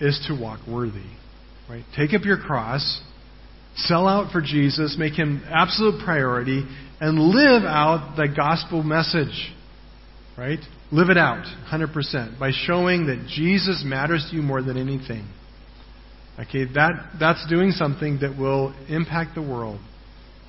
is 0.00 0.22
to 0.28 0.40
walk 0.40 0.60
worthy. 0.66 1.10
Right? 1.68 1.84
Take 1.96 2.12
up 2.14 2.24
your 2.24 2.38
cross, 2.38 3.02
sell 3.76 4.08
out 4.08 4.32
for 4.32 4.40
Jesus, 4.40 4.96
make 4.98 5.14
him 5.14 5.42
absolute 5.46 6.04
priority, 6.04 6.64
and 7.00 7.18
live 7.18 7.62
out 7.64 8.14
the 8.16 8.28
gospel 8.34 8.82
message. 8.82 9.52
Right? 10.36 10.60
Live 10.92 11.08
it 11.08 11.16
out 11.16 11.46
100% 11.72 12.38
by 12.38 12.50
showing 12.52 13.06
that 13.06 13.26
Jesus 13.26 13.82
matters 13.84 14.26
to 14.30 14.36
you 14.36 14.42
more 14.42 14.62
than 14.62 14.76
anything. 14.76 15.26
Okay, 16.38 16.66
that, 16.74 16.92
that's 17.18 17.46
doing 17.48 17.70
something 17.70 18.18
that 18.20 18.38
will 18.38 18.74
impact 18.88 19.34
the 19.34 19.42
world. 19.42 19.80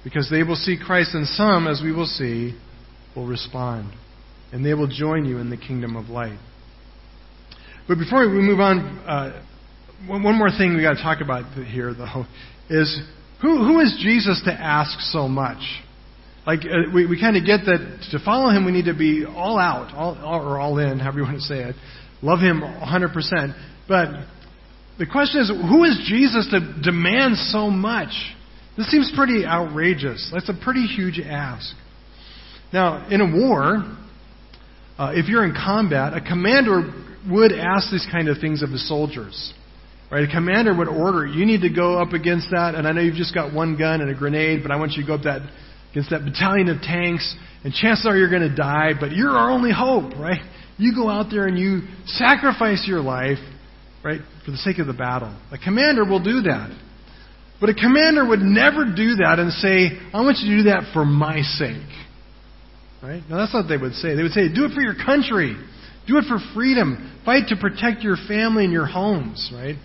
Because 0.04 0.30
they 0.30 0.44
will 0.44 0.58
see 0.58 0.78
Christ, 0.78 1.14
and 1.14 1.26
some, 1.26 1.66
as 1.66 1.82
we 1.82 1.94
will 1.94 2.06
see, 2.06 2.60
will 3.16 3.26
respond. 3.26 3.94
And 4.52 4.66
they 4.66 4.74
will 4.74 4.88
join 4.88 5.24
you 5.24 5.38
in 5.38 5.50
the 5.50 5.56
kingdom 5.56 5.96
of 5.96 6.10
light. 6.10 6.38
But 7.88 7.98
before 7.98 8.30
we 8.30 8.42
move 8.42 8.60
on, 8.60 8.80
uh, 9.08 9.44
one 10.08 10.38
more 10.38 10.50
thing 10.50 10.76
we 10.76 10.82
got 10.82 10.96
to 10.96 11.04
talk 11.04 11.22
about 11.22 11.54
here, 11.66 11.94
though, 11.94 12.26
is 12.70 13.02
who, 13.42 13.66
who 13.66 13.80
is 13.80 13.98
Jesus 14.02 14.42
to 14.46 14.52
ask 14.52 15.00
so 15.12 15.30
much? 15.30 15.62
Like, 16.46 16.60
uh, 16.62 16.92
we, 16.94 17.06
we 17.08 17.20
kind 17.20 17.38
of 17.38 17.46
get 17.46 17.66
that 17.66 18.08
to 18.12 18.20
follow 18.24 18.50
him, 18.50 18.66
we 18.66 18.72
need 18.72 18.86
to 18.86 18.94
be 18.94 19.26
all 19.26 19.58
out, 19.58 19.94
all, 19.96 20.16
or 20.16 20.60
all 20.60 20.78
in, 20.78 21.00
however 21.00 21.20
you 21.20 21.24
want 21.24 21.38
to 21.38 21.42
say 21.42 21.60
it. 21.60 21.76
Love 22.22 22.40
him 22.40 22.62
100%. 22.62 23.56
But 23.88 24.10
the 24.98 25.06
question 25.06 25.42
is, 25.42 25.50
who 25.50 25.84
is 25.84 26.06
Jesus 26.08 26.48
to 26.52 26.82
demand 26.82 27.38
so 27.38 27.70
much? 27.70 28.12
This 28.78 28.90
seems 28.90 29.12
pretty 29.16 29.46
outrageous. 29.46 30.30
That's 30.34 30.50
a 30.50 30.54
pretty 30.54 30.86
huge 30.86 31.20
ask. 31.20 31.76
Now, 32.72 33.08
in 33.10 33.22
a 33.22 33.26
war, 33.26 33.84
uh, 34.98 35.12
if 35.16 35.28
you're 35.28 35.46
in 35.46 35.54
combat, 35.54 36.14
a 36.14 36.22
commander 36.22 36.94
would 37.30 37.52
ask 37.52 37.92
these 37.92 38.08
kind 38.12 38.28
of 38.28 38.40
things 38.40 38.64
of 38.64 38.70
his 38.70 38.88
soldiers. 38.88 39.54
Right? 40.12 40.24
A 40.24 40.32
commander 40.32 40.76
would 40.76 40.88
order, 40.88 41.26
you 41.26 41.46
need 41.46 41.62
to 41.62 41.70
go 41.70 42.00
up 42.00 42.14
against 42.14 42.50
that, 42.52 42.76
and 42.76 42.88
I 42.88 42.92
know 42.92 43.02
you've 43.02 43.16
just 43.16 43.34
got 43.34 43.54
one 43.54 43.78
gun 43.78 44.02
and 44.02 44.10
a 44.10 44.14
grenade, 44.14 44.62
but 44.62 44.72
I 44.72 44.76
want 44.76 44.94
you 44.94 45.04
to 45.04 45.08
go 45.08 45.16
up 45.16 45.24
that 45.24 45.42
against 45.94 46.10
that 46.10 46.26
battalion 46.26 46.70
of 46.70 46.82
tanks, 46.82 47.36
and 47.64 47.72
chances 47.72 48.06
are 48.08 48.18
you're 48.18 48.30
going 48.30 48.50
to 48.50 48.56
die, 48.56 48.92
but 49.00 49.12
you're 49.12 49.30
our 49.30 49.52
only 49.52 49.72
hope, 49.72 50.14
right? 50.20 50.42
You 50.78 50.94
go 50.96 51.08
out 51.08 51.28
there 51.30 51.46
and 51.46 51.58
you 51.58 51.82
sacrifice 52.06 52.84
your 52.88 53.00
life, 53.00 53.38
right, 54.04 54.22
for 54.44 54.52
the 54.52 54.58
sake 54.58 54.80
of 54.80 54.88
the 54.88 54.94
battle. 54.94 55.40
A 55.52 55.58
commander 55.58 56.04
will 56.04 56.22
do 56.22 56.42
that. 56.42 56.76
But 57.62 57.70
a 57.70 57.76
commander 57.76 58.28
would 58.28 58.42
never 58.42 58.86
do 58.86 59.22
that 59.24 59.38
and 59.38 59.54
say, 59.54 59.98
I 60.12 60.22
want 60.22 60.40
you 60.40 60.58
to 60.58 60.64
do 60.64 60.70
that 60.72 60.92
for 60.94 61.06
my 61.06 61.42
sake. 61.42 61.88
Right? 63.02 63.22
Now, 63.30 63.38
that's 63.38 63.54
not 63.54 63.66
what 63.66 63.70
they 63.70 63.78
would 63.78 63.94
say. 63.94 64.16
They 64.16 64.24
would 64.24 64.32
say, 64.32 64.54
do 64.54 64.66
it 64.66 64.74
for 64.74 64.82
your 64.82 64.96
country. 64.96 65.56
Do 66.08 66.18
it 66.18 66.26
for 66.28 66.40
freedom. 66.56 67.22
Fight 67.24 67.50
to 67.50 67.56
protect 67.56 68.02
your 68.02 68.18
family 68.28 68.64
and 68.64 68.74
your 68.74 68.88
homes, 68.88 69.52
right? 69.54 69.76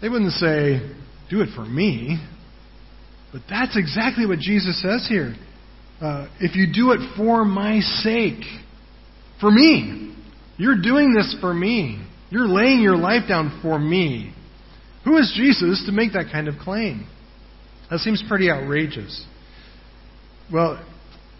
They 0.00 0.08
wouldn't 0.08 0.32
say, 0.32 0.78
do 1.30 1.40
it 1.40 1.48
for 1.56 1.64
me. 1.64 2.18
But 3.32 3.42
that's 3.48 3.76
exactly 3.76 4.26
what 4.26 4.38
Jesus 4.38 4.80
says 4.80 5.06
here. 5.08 5.34
Uh, 6.00 6.28
if 6.40 6.56
you 6.56 6.66
do 6.72 6.92
it 6.92 7.16
for 7.16 7.44
my 7.44 7.80
sake, 7.80 8.44
for 9.40 9.50
me, 9.50 10.14
you're 10.56 10.80
doing 10.80 11.12
this 11.12 11.36
for 11.40 11.52
me. 11.52 12.04
You're 12.30 12.48
laying 12.48 12.80
your 12.80 12.96
life 12.96 13.28
down 13.28 13.60
for 13.62 13.78
me. 13.78 14.32
Who 15.04 15.16
is 15.16 15.32
Jesus 15.36 15.84
to 15.86 15.92
make 15.92 16.12
that 16.12 16.26
kind 16.32 16.48
of 16.48 16.56
claim? 16.58 17.06
That 17.90 18.00
seems 18.00 18.22
pretty 18.28 18.50
outrageous. 18.50 19.24
Well, 20.52 20.84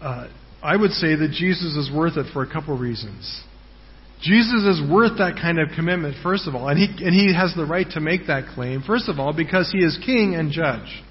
uh, 0.01 0.27
I 0.61 0.75
would 0.75 0.91
say 0.91 1.15
that 1.15 1.31
Jesus 1.31 1.75
is 1.75 1.91
worth 1.93 2.17
it 2.17 2.31
for 2.33 2.43
a 2.43 2.51
couple 2.51 2.77
reasons. 2.77 3.43
Jesus 4.21 4.63
is 4.63 4.91
worth 4.91 5.17
that 5.19 5.35
kind 5.41 5.59
of 5.59 5.69
commitment, 5.75 6.15
first 6.21 6.47
of 6.47 6.55
all, 6.55 6.67
and 6.67 6.77
he, 6.77 6.85
and 7.05 7.13
he 7.13 7.33
has 7.33 7.53
the 7.55 7.65
right 7.65 7.89
to 7.91 8.01
make 8.01 8.27
that 8.27 8.53
claim, 8.53 8.81
first 8.85 9.07
of 9.07 9.19
all, 9.19 9.31
because 9.31 9.71
he 9.71 9.79
is 9.79 9.97
king 10.05 10.35
and 10.35 10.51
judge. 10.51 11.03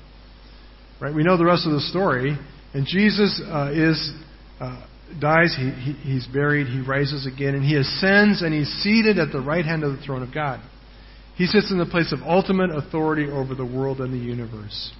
Right? 1.00 1.14
We 1.14 1.22
know 1.22 1.36
the 1.36 1.44
rest 1.44 1.66
of 1.66 1.72
the 1.72 1.80
story. 1.80 2.36
And 2.74 2.86
Jesus 2.86 3.40
uh, 3.44 3.70
is 3.72 4.12
uh, 4.60 4.86
dies. 5.20 5.54
He, 5.56 5.70
he, 5.70 5.92
he's 6.12 6.26
buried. 6.26 6.66
He 6.66 6.80
rises 6.80 7.26
again, 7.26 7.54
and 7.54 7.64
he 7.64 7.76
ascends, 7.76 8.42
and 8.42 8.52
he's 8.52 8.68
seated 8.82 9.18
at 9.18 9.32
the 9.32 9.40
right 9.40 9.64
hand 9.64 9.84
of 9.84 9.96
the 9.96 10.02
throne 10.02 10.22
of 10.22 10.32
God. 10.32 10.60
He 11.36 11.46
sits 11.46 11.70
in 11.70 11.78
the 11.78 11.86
place 11.86 12.12
of 12.12 12.20
ultimate 12.22 12.70
authority 12.70 13.30
over 13.30 13.54
the 13.54 13.64
world 13.64 14.00
and 14.00 14.12
the 14.12 14.18
universe. 14.18 14.92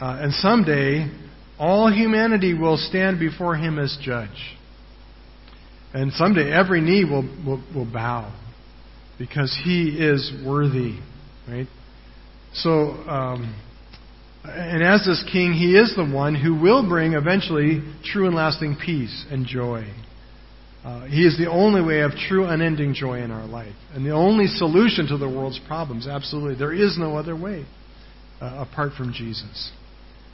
Uh, 0.00 0.18
and 0.22 0.32
someday, 0.32 1.10
all 1.58 1.92
humanity 1.92 2.54
will 2.54 2.78
stand 2.78 3.20
before 3.20 3.56
him 3.56 3.78
as 3.78 3.96
judge. 4.02 4.56
And 5.92 6.12
someday, 6.12 6.50
every 6.50 6.80
knee 6.80 7.04
will, 7.04 7.28
will, 7.44 7.62
will 7.74 7.90
bow 7.90 8.34
because 9.18 9.56
he 9.64 9.98
is 9.98 10.32
worthy, 10.46 10.98
right? 11.46 11.66
So, 12.54 12.70
um, 12.70 13.54
and 14.44 14.82
as 14.82 15.04
this 15.04 15.22
king, 15.30 15.52
he 15.52 15.76
is 15.76 15.94
the 15.94 16.04
one 16.04 16.34
who 16.34 16.54
will 16.54 16.88
bring 16.88 17.12
eventually 17.12 17.82
true 18.04 18.26
and 18.26 18.34
lasting 18.34 18.76
peace 18.82 19.26
and 19.30 19.46
joy. 19.46 19.84
Uh, 20.82 21.04
he 21.04 21.26
is 21.26 21.36
the 21.36 21.50
only 21.50 21.82
way 21.82 22.00
of 22.00 22.12
true, 22.12 22.46
unending 22.46 22.94
joy 22.94 23.22
in 23.22 23.30
our 23.30 23.46
life. 23.46 23.74
And 23.92 24.04
the 24.04 24.12
only 24.12 24.46
solution 24.46 25.06
to 25.08 25.18
the 25.18 25.28
world's 25.28 25.60
problems. 25.66 26.06
Absolutely. 26.06 26.54
There 26.54 26.72
is 26.72 26.96
no 26.98 27.18
other 27.18 27.36
way 27.36 27.66
uh, 28.40 28.64
apart 28.66 28.92
from 28.96 29.12
Jesus. 29.12 29.70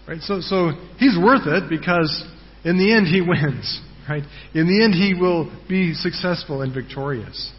Right? 0.06 0.20
So, 0.20 0.40
so 0.40 0.70
he's 0.98 1.18
worth 1.18 1.46
it 1.46 1.68
because 1.68 2.24
in 2.64 2.78
the 2.78 2.94
end 2.94 3.08
he 3.08 3.20
wins. 3.26 3.80
Right? 4.08 4.22
In 4.54 4.68
the 4.68 4.84
end 4.84 4.94
he 4.94 5.14
will 5.20 5.50
be 5.68 5.94
successful 5.94 6.62
and 6.62 6.72
victorious. 6.72 7.52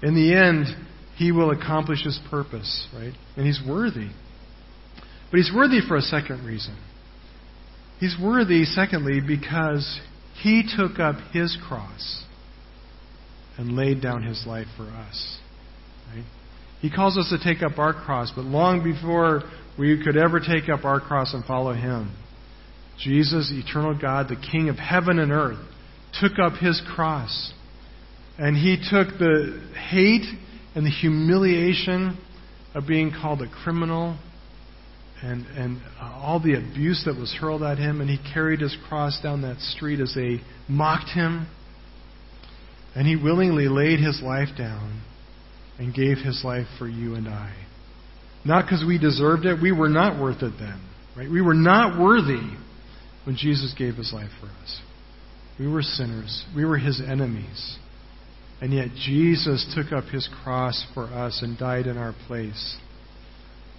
In 0.00 0.14
the 0.14 0.32
end 0.32 0.66
he 1.16 1.32
will 1.32 1.50
accomplish 1.50 2.04
his 2.04 2.20
purpose. 2.30 2.86
Right? 2.94 3.14
And 3.36 3.44
he's 3.44 3.60
worthy. 3.68 4.10
But 5.30 5.38
he's 5.38 5.52
worthy 5.54 5.80
for 5.86 5.96
a 5.96 6.02
second 6.02 6.44
reason. 6.44 6.76
He's 8.00 8.16
worthy, 8.20 8.64
secondly, 8.64 9.20
because 9.26 10.00
he 10.42 10.62
took 10.76 10.98
up 10.98 11.16
his 11.32 11.56
cross 11.68 12.24
and 13.56 13.76
laid 13.76 14.00
down 14.00 14.22
his 14.22 14.44
life 14.46 14.68
for 14.76 14.84
us. 14.84 15.38
Right? 16.14 16.24
He 16.80 16.90
calls 16.90 17.18
us 17.18 17.28
to 17.30 17.42
take 17.42 17.62
up 17.62 17.78
our 17.78 17.92
cross, 17.92 18.32
but 18.34 18.44
long 18.44 18.84
before 18.84 19.42
we 19.78 20.02
could 20.02 20.16
ever 20.16 20.38
take 20.38 20.68
up 20.68 20.84
our 20.84 21.00
cross 21.00 21.34
and 21.34 21.44
follow 21.44 21.72
him, 21.72 22.14
Jesus, 22.98 23.52
eternal 23.52 23.98
God, 23.98 24.28
the 24.28 24.36
King 24.50 24.68
of 24.68 24.76
heaven 24.76 25.18
and 25.18 25.32
earth, 25.32 25.58
took 26.20 26.38
up 26.42 26.54
his 26.54 26.80
cross. 26.94 27.52
And 28.38 28.56
he 28.56 28.76
took 28.76 29.18
the 29.18 29.60
hate 29.90 30.26
and 30.74 30.86
the 30.86 30.90
humiliation 30.90 32.18
of 32.74 32.86
being 32.86 33.10
called 33.10 33.42
a 33.42 33.48
criminal 33.48 34.16
and, 35.22 35.46
and 35.46 35.82
uh, 36.00 36.04
all 36.22 36.40
the 36.40 36.54
abuse 36.54 37.02
that 37.04 37.16
was 37.16 37.36
hurled 37.40 37.62
at 37.62 37.78
him, 37.78 38.00
and 38.00 38.08
he 38.08 38.18
carried 38.32 38.60
his 38.60 38.76
cross 38.88 39.20
down 39.22 39.42
that 39.42 39.58
street 39.58 40.00
as 40.00 40.14
they 40.14 40.40
mocked 40.68 41.10
him. 41.10 41.48
And 42.94 43.06
he 43.06 43.16
willingly 43.16 43.68
laid 43.68 44.00
his 44.00 44.20
life 44.22 44.48
down 44.56 45.02
and 45.78 45.94
gave 45.94 46.18
his 46.18 46.42
life 46.44 46.66
for 46.78 46.88
you 46.88 47.14
and 47.14 47.28
I. 47.28 47.54
Not 48.44 48.64
because 48.64 48.84
we 48.86 48.98
deserved 48.98 49.44
it, 49.44 49.60
we 49.60 49.72
were 49.72 49.88
not 49.88 50.20
worth 50.20 50.42
it 50.42 50.54
then. 50.58 50.80
Right? 51.16 51.30
We 51.30 51.42
were 51.42 51.54
not 51.54 52.00
worthy. 52.00 52.56
when 53.28 53.36
Jesus 53.36 53.74
gave 53.76 53.96
his 53.96 54.10
life 54.12 54.30
for 54.40 54.46
us. 54.46 54.80
We 55.58 55.66
were 55.66 55.82
sinners, 55.82 56.46
we 56.56 56.64
were 56.64 56.78
his 56.78 56.98
enemies. 57.06 57.76
And 58.60 58.72
yet 58.72 58.88
Jesus 58.96 59.70
took 59.76 59.92
up 59.92 60.04
his 60.04 60.28
cross 60.42 60.86
for 60.94 61.04
us 61.04 61.42
and 61.42 61.58
died 61.58 61.86
in 61.86 61.98
our 61.98 62.14
place. 62.26 62.78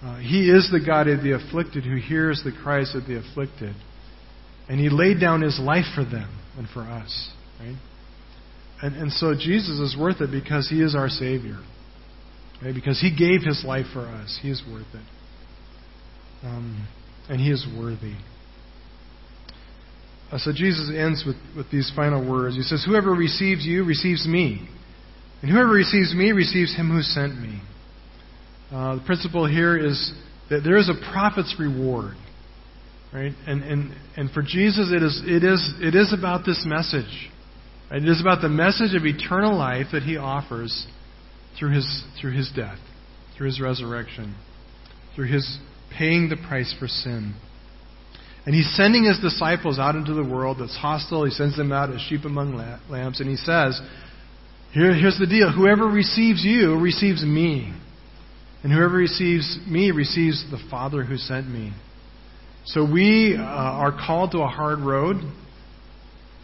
Uh, 0.02 0.18
he 0.18 0.50
is 0.50 0.70
the 0.72 0.80
God 0.84 1.08
of 1.08 1.22
the 1.22 1.32
afflicted 1.32 1.84
who 1.84 1.96
hears 1.96 2.42
the 2.44 2.52
cries 2.52 2.94
of 2.94 3.06
the 3.06 3.18
afflicted. 3.18 3.74
And 4.68 4.80
he 4.80 4.88
laid 4.88 5.20
down 5.20 5.42
his 5.42 5.58
life 5.60 5.84
for 5.94 6.04
them 6.04 6.38
and 6.56 6.68
for 6.68 6.82
us. 6.82 7.30
Right? 7.58 7.76
And, 8.82 8.96
and 8.96 9.12
so 9.12 9.34
Jesus 9.34 9.78
is 9.78 9.96
worth 9.98 10.20
it 10.20 10.30
because 10.30 10.68
he 10.70 10.80
is 10.80 10.94
our 10.94 11.08
Savior. 11.08 11.58
Right? 12.62 12.74
Because 12.74 13.00
he 13.00 13.14
gave 13.14 13.42
his 13.42 13.62
life 13.66 13.86
for 13.92 14.06
us. 14.06 14.38
He 14.40 14.50
is 14.50 14.62
worth 14.70 14.86
it. 14.94 16.46
Um, 16.46 16.88
and 17.28 17.40
he 17.40 17.50
is 17.50 17.66
worthy. 17.78 18.14
Uh, 20.32 20.38
so 20.38 20.52
Jesus 20.54 20.90
ends 20.96 21.24
with, 21.26 21.36
with 21.56 21.70
these 21.70 21.92
final 21.94 22.28
words. 22.28 22.56
He 22.56 22.62
says, 22.62 22.84
Whoever 22.86 23.10
receives 23.10 23.66
you 23.66 23.84
receives 23.84 24.26
me. 24.26 24.68
And 25.42 25.50
whoever 25.50 25.70
receives 25.70 26.14
me 26.14 26.32
receives 26.32 26.74
him 26.74 26.90
who 26.90 27.02
sent 27.02 27.38
me. 27.38 27.59
Uh, 28.72 28.96
the 28.96 29.02
principle 29.02 29.46
here 29.46 29.76
is 29.76 30.12
that 30.48 30.60
there 30.62 30.76
is 30.76 30.88
a 30.88 31.12
prophet's 31.12 31.54
reward. 31.58 32.16
Right? 33.12 33.32
And, 33.46 33.62
and, 33.64 33.92
and 34.16 34.30
for 34.30 34.42
Jesus, 34.42 34.90
it 34.92 35.02
is, 35.02 35.22
it, 35.24 35.42
is, 35.42 35.74
it 35.80 35.94
is 35.96 36.14
about 36.16 36.46
this 36.46 36.64
message. 36.64 37.30
Right? 37.90 38.02
It 38.02 38.08
is 38.08 38.20
about 38.20 38.40
the 38.40 38.48
message 38.48 38.94
of 38.94 39.04
eternal 39.04 39.56
life 39.56 39.86
that 39.92 40.04
he 40.04 40.16
offers 40.16 40.86
through 41.58 41.74
his, 41.74 42.04
through 42.20 42.32
his 42.32 42.50
death, 42.54 42.78
through 43.36 43.46
his 43.48 43.60
resurrection, 43.60 44.36
through 45.16 45.26
his 45.26 45.58
paying 45.96 46.28
the 46.28 46.36
price 46.48 46.72
for 46.78 46.86
sin. 46.86 47.34
And 48.46 48.54
he's 48.54 48.72
sending 48.76 49.04
his 49.04 49.18
disciples 49.18 49.78
out 49.78 49.96
into 49.96 50.14
the 50.14 50.24
world 50.24 50.58
that's 50.60 50.76
hostile. 50.76 51.24
He 51.24 51.30
sends 51.30 51.56
them 51.56 51.72
out 51.72 51.90
as 51.90 52.00
sheep 52.02 52.24
among 52.24 52.54
lambs. 52.88 53.20
And 53.20 53.28
he 53.28 53.36
says, 53.36 53.80
Here, 54.72 54.94
Here's 54.94 55.18
the 55.18 55.26
deal 55.26 55.52
whoever 55.52 55.84
receives 55.84 56.44
you 56.44 56.78
receives 56.78 57.24
me. 57.24 57.74
And 58.62 58.72
whoever 58.72 58.96
receives 58.96 59.58
me 59.66 59.90
receives 59.90 60.44
the 60.50 60.58
Father 60.70 61.02
who 61.02 61.16
sent 61.16 61.48
me. 61.48 61.72
So 62.66 62.84
we 62.90 63.36
uh, 63.38 63.42
are 63.42 63.92
called 63.92 64.32
to 64.32 64.38
a 64.40 64.46
hard 64.46 64.80
road, 64.80 65.16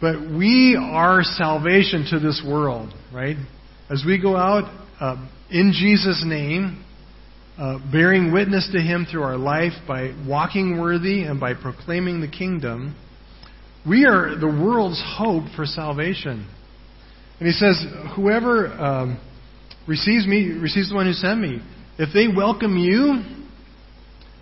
but 0.01 0.19
we 0.19 0.75
are 0.79 1.21
salvation 1.23 2.07
to 2.11 2.19
this 2.19 2.43
world, 2.45 2.93
right? 3.13 3.37
As 3.89 4.03
we 4.05 4.19
go 4.19 4.35
out 4.35 4.63
uh, 4.99 5.27
in 5.51 5.73
Jesus' 5.73 6.23
name, 6.25 6.83
uh, 7.57 7.79
bearing 7.91 8.33
witness 8.33 8.69
to 8.73 8.81
Him 8.81 9.07
through 9.09 9.23
our 9.23 9.37
life 9.37 9.73
by 9.87 10.13
walking 10.27 10.79
worthy 10.79 11.23
and 11.23 11.39
by 11.39 11.53
proclaiming 11.53 12.19
the 12.21 12.27
kingdom, 12.27 12.95
we 13.87 14.05
are 14.05 14.35
the 14.35 14.47
world's 14.47 15.01
hope 15.17 15.43
for 15.55 15.65
salvation. 15.65 16.47
And 17.39 17.47
He 17.47 17.53
says, 17.53 17.83
Whoever 18.15 18.67
um, 18.67 19.21
receives 19.87 20.27
me 20.27 20.51
receives 20.51 20.89
the 20.89 20.95
one 20.95 21.05
who 21.05 21.13
sent 21.13 21.39
me. 21.39 21.61
If 21.99 22.13
they 22.13 22.27
welcome 22.27 22.77
you, 22.77 23.23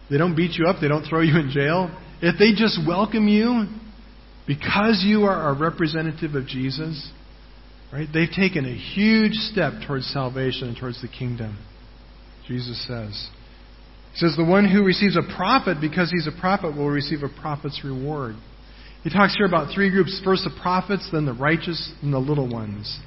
they 0.10 0.18
don't 0.18 0.36
beat 0.36 0.58
you 0.58 0.68
up, 0.68 0.78
they 0.82 0.88
don't 0.88 1.06
throw 1.06 1.22
you 1.22 1.38
in 1.40 1.50
jail. 1.52 1.90
If 2.22 2.38
they 2.38 2.52
just 2.52 2.80
welcome 2.88 3.28
you 3.28 3.66
because 4.48 5.04
you 5.06 5.24
are 5.24 5.50
a 5.50 5.60
representative 5.60 6.36
of 6.36 6.48
Jesus, 6.48 7.12
right? 7.92 8.08
They've 8.14 8.30
taken 8.30 8.66
a 8.66 8.76
huge 8.76 9.34
step 9.34 9.74
towards 9.88 10.06
salvation 10.08 10.70
and 10.70 10.78
towards 10.78 11.02
the 11.02 11.08
kingdom. 11.08 11.58
Jesus 12.48 12.86
says. 12.88 13.30
He 14.14 14.20
says, 14.20 14.36
The 14.38 14.46
one 14.46 14.70
who 14.70 14.84
receives 14.84 15.18
a 15.18 15.36
prophet 15.36 15.78
because 15.82 16.12
he's 16.12 16.28
a 16.28 16.40
prophet 16.40 16.76
will 16.76 16.90
receive 16.90 17.24
a 17.24 17.42
prophet's 17.42 17.84
reward. 17.84 18.36
He 19.04 19.10
talks 19.10 19.36
here 19.36 19.46
about 19.46 19.74
three 19.74 19.90
groups 19.90 20.20
first 20.24 20.44
the 20.44 20.60
prophets, 20.62 21.10
then 21.12 21.26
the 21.26 21.34
righteous, 21.34 21.94
and 22.02 22.14
the 22.14 22.20
little 22.20 22.50
ones. 22.50 23.00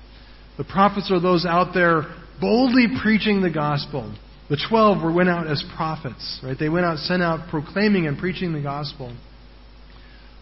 The 0.57 0.65
prophets 0.65 1.11
are 1.11 1.21
those 1.21 1.47
out 1.47 1.75
there 1.75 2.03
boldly 2.41 2.87
preaching 3.03 3.43
the 3.43 3.51
gospel. 3.51 4.15
The 4.51 4.57
twelve 4.69 5.03
were 5.03 5.13
went 5.13 5.29
out 5.29 5.47
as 5.47 5.63
prophets, 5.77 6.41
right? 6.43 6.57
They 6.59 6.69
went 6.69 6.87
out, 6.87 6.99
sent 6.99 7.23
out, 7.23 7.51
proclaiming 7.51 8.07
and 8.07 8.19
preaching 8.19 8.53
the 8.53 8.63
gospel. 8.63 9.15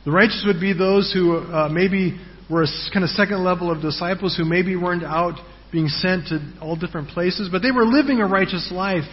The 0.04 0.12
righteous 0.12 0.44
would 0.46 0.60
be 0.60 0.72
those 0.72 1.12
who 1.12 1.38
uh, 1.38 1.68
maybe 1.68 2.18
were 2.48 2.62
a 2.62 2.68
kind 2.92 3.02
of 3.02 3.10
second 3.10 3.42
level 3.42 3.70
of 3.70 3.82
disciples 3.82 4.36
who 4.36 4.44
maybe 4.44 4.76
weren't 4.76 5.02
out 5.02 5.34
being 5.72 5.88
sent 5.88 6.28
to 6.28 6.38
all 6.62 6.76
different 6.76 7.08
places, 7.08 7.48
but 7.50 7.62
they 7.62 7.72
were 7.72 7.84
living 7.84 8.20
a 8.20 8.26
righteous 8.26 8.70
life. 8.72 9.04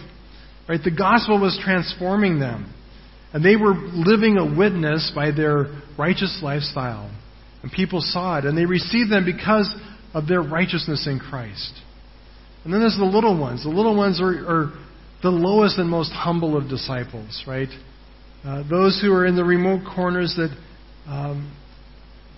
Right? 0.68 0.80
The 0.82 0.94
gospel 0.94 1.40
was 1.40 1.60
transforming 1.62 2.38
them. 2.38 2.72
And 3.34 3.44
they 3.44 3.56
were 3.56 3.74
living 3.74 4.38
a 4.38 4.56
witness 4.56 5.10
by 5.12 5.32
their 5.32 5.82
righteous 5.98 6.38
lifestyle. 6.40 7.10
And 7.62 7.72
people 7.72 8.00
saw 8.00 8.38
it, 8.38 8.44
and 8.44 8.56
they 8.56 8.64
received 8.64 9.10
them 9.10 9.24
because 9.24 9.74
of 10.14 10.28
their 10.28 10.40
righteousness 10.40 11.08
in 11.10 11.18
Christ. 11.18 11.72
And 12.64 12.72
then 12.72 12.80
there's 12.80 12.96
the 12.96 13.04
little 13.04 13.38
ones. 13.38 13.64
The 13.64 13.70
little 13.70 13.96
ones 13.96 14.20
are, 14.22 14.30
are 14.30 14.72
the 15.24 15.30
lowest 15.30 15.78
and 15.78 15.90
most 15.90 16.12
humble 16.12 16.56
of 16.56 16.68
disciples, 16.68 17.42
right? 17.48 17.70
Uh, 18.44 18.62
those 18.70 19.00
who 19.02 19.12
are 19.12 19.26
in 19.26 19.34
the 19.34 19.44
remote 19.44 19.80
corners 19.96 20.36
that 20.36 20.54
um, 21.06 21.56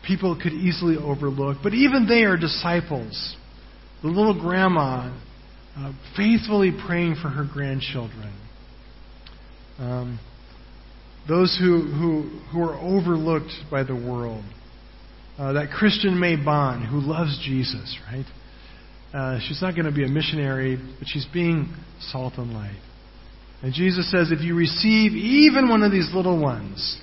people 0.06 0.38
could 0.40 0.52
easily 0.52 0.96
overlook. 0.96 1.58
But 1.62 1.74
even 1.74 2.06
they 2.08 2.22
are 2.22 2.38
disciples 2.38 3.36
the 4.02 4.08
little 4.08 4.38
grandma 4.38 5.12
uh, 5.76 5.92
faithfully 6.16 6.70
praying 6.86 7.16
for 7.20 7.28
her 7.28 7.44
grandchildren. 7.50 8.32
Um, 9.78 10.20
those 11.28 11.58
who, 11.60 11.82
who, 11.82 12.40
who 12.52 12.62
are 12.62 12.76
overlooked 12.76 13.52
by 13.70 13.82
the 13.82 13.94
world. 13.94 14.44
Uh, 15.38 15.54
that 15.54 15.70
Christian 15.70 16.18
May 16.18 16.36
Bond 16.36 16.86
who 16.86 17.00
loves 17.00 17.38
Jesus, 17.44 17.98
right? 18.10 18.24
Uh, 19.14 19.38
she's 19.46 19.62
not 19.62 19.74
going 19.74 19.86
to 19.86 19.92
be 19.92 20.04
a 20.04 20.08
missionary, 20.08 20.76
but 20.98 21.06
she's 21.06 21.26
being 21.32 21.74
salt 22.00 22.34
and 22.36 22.52
light. 22.52 22.80
And 23.62 23.72
Jesus 23.72 24.10
says, 24.10 24.30
if 24.30 24.42
you 24.42 24.54
receive 24.54 25.12
even 25.12 25.68
one 25.68 25.82
of 25.82 25.90
these 25.90 26.10
little 26.14 26.40
ones, 26.40 27.00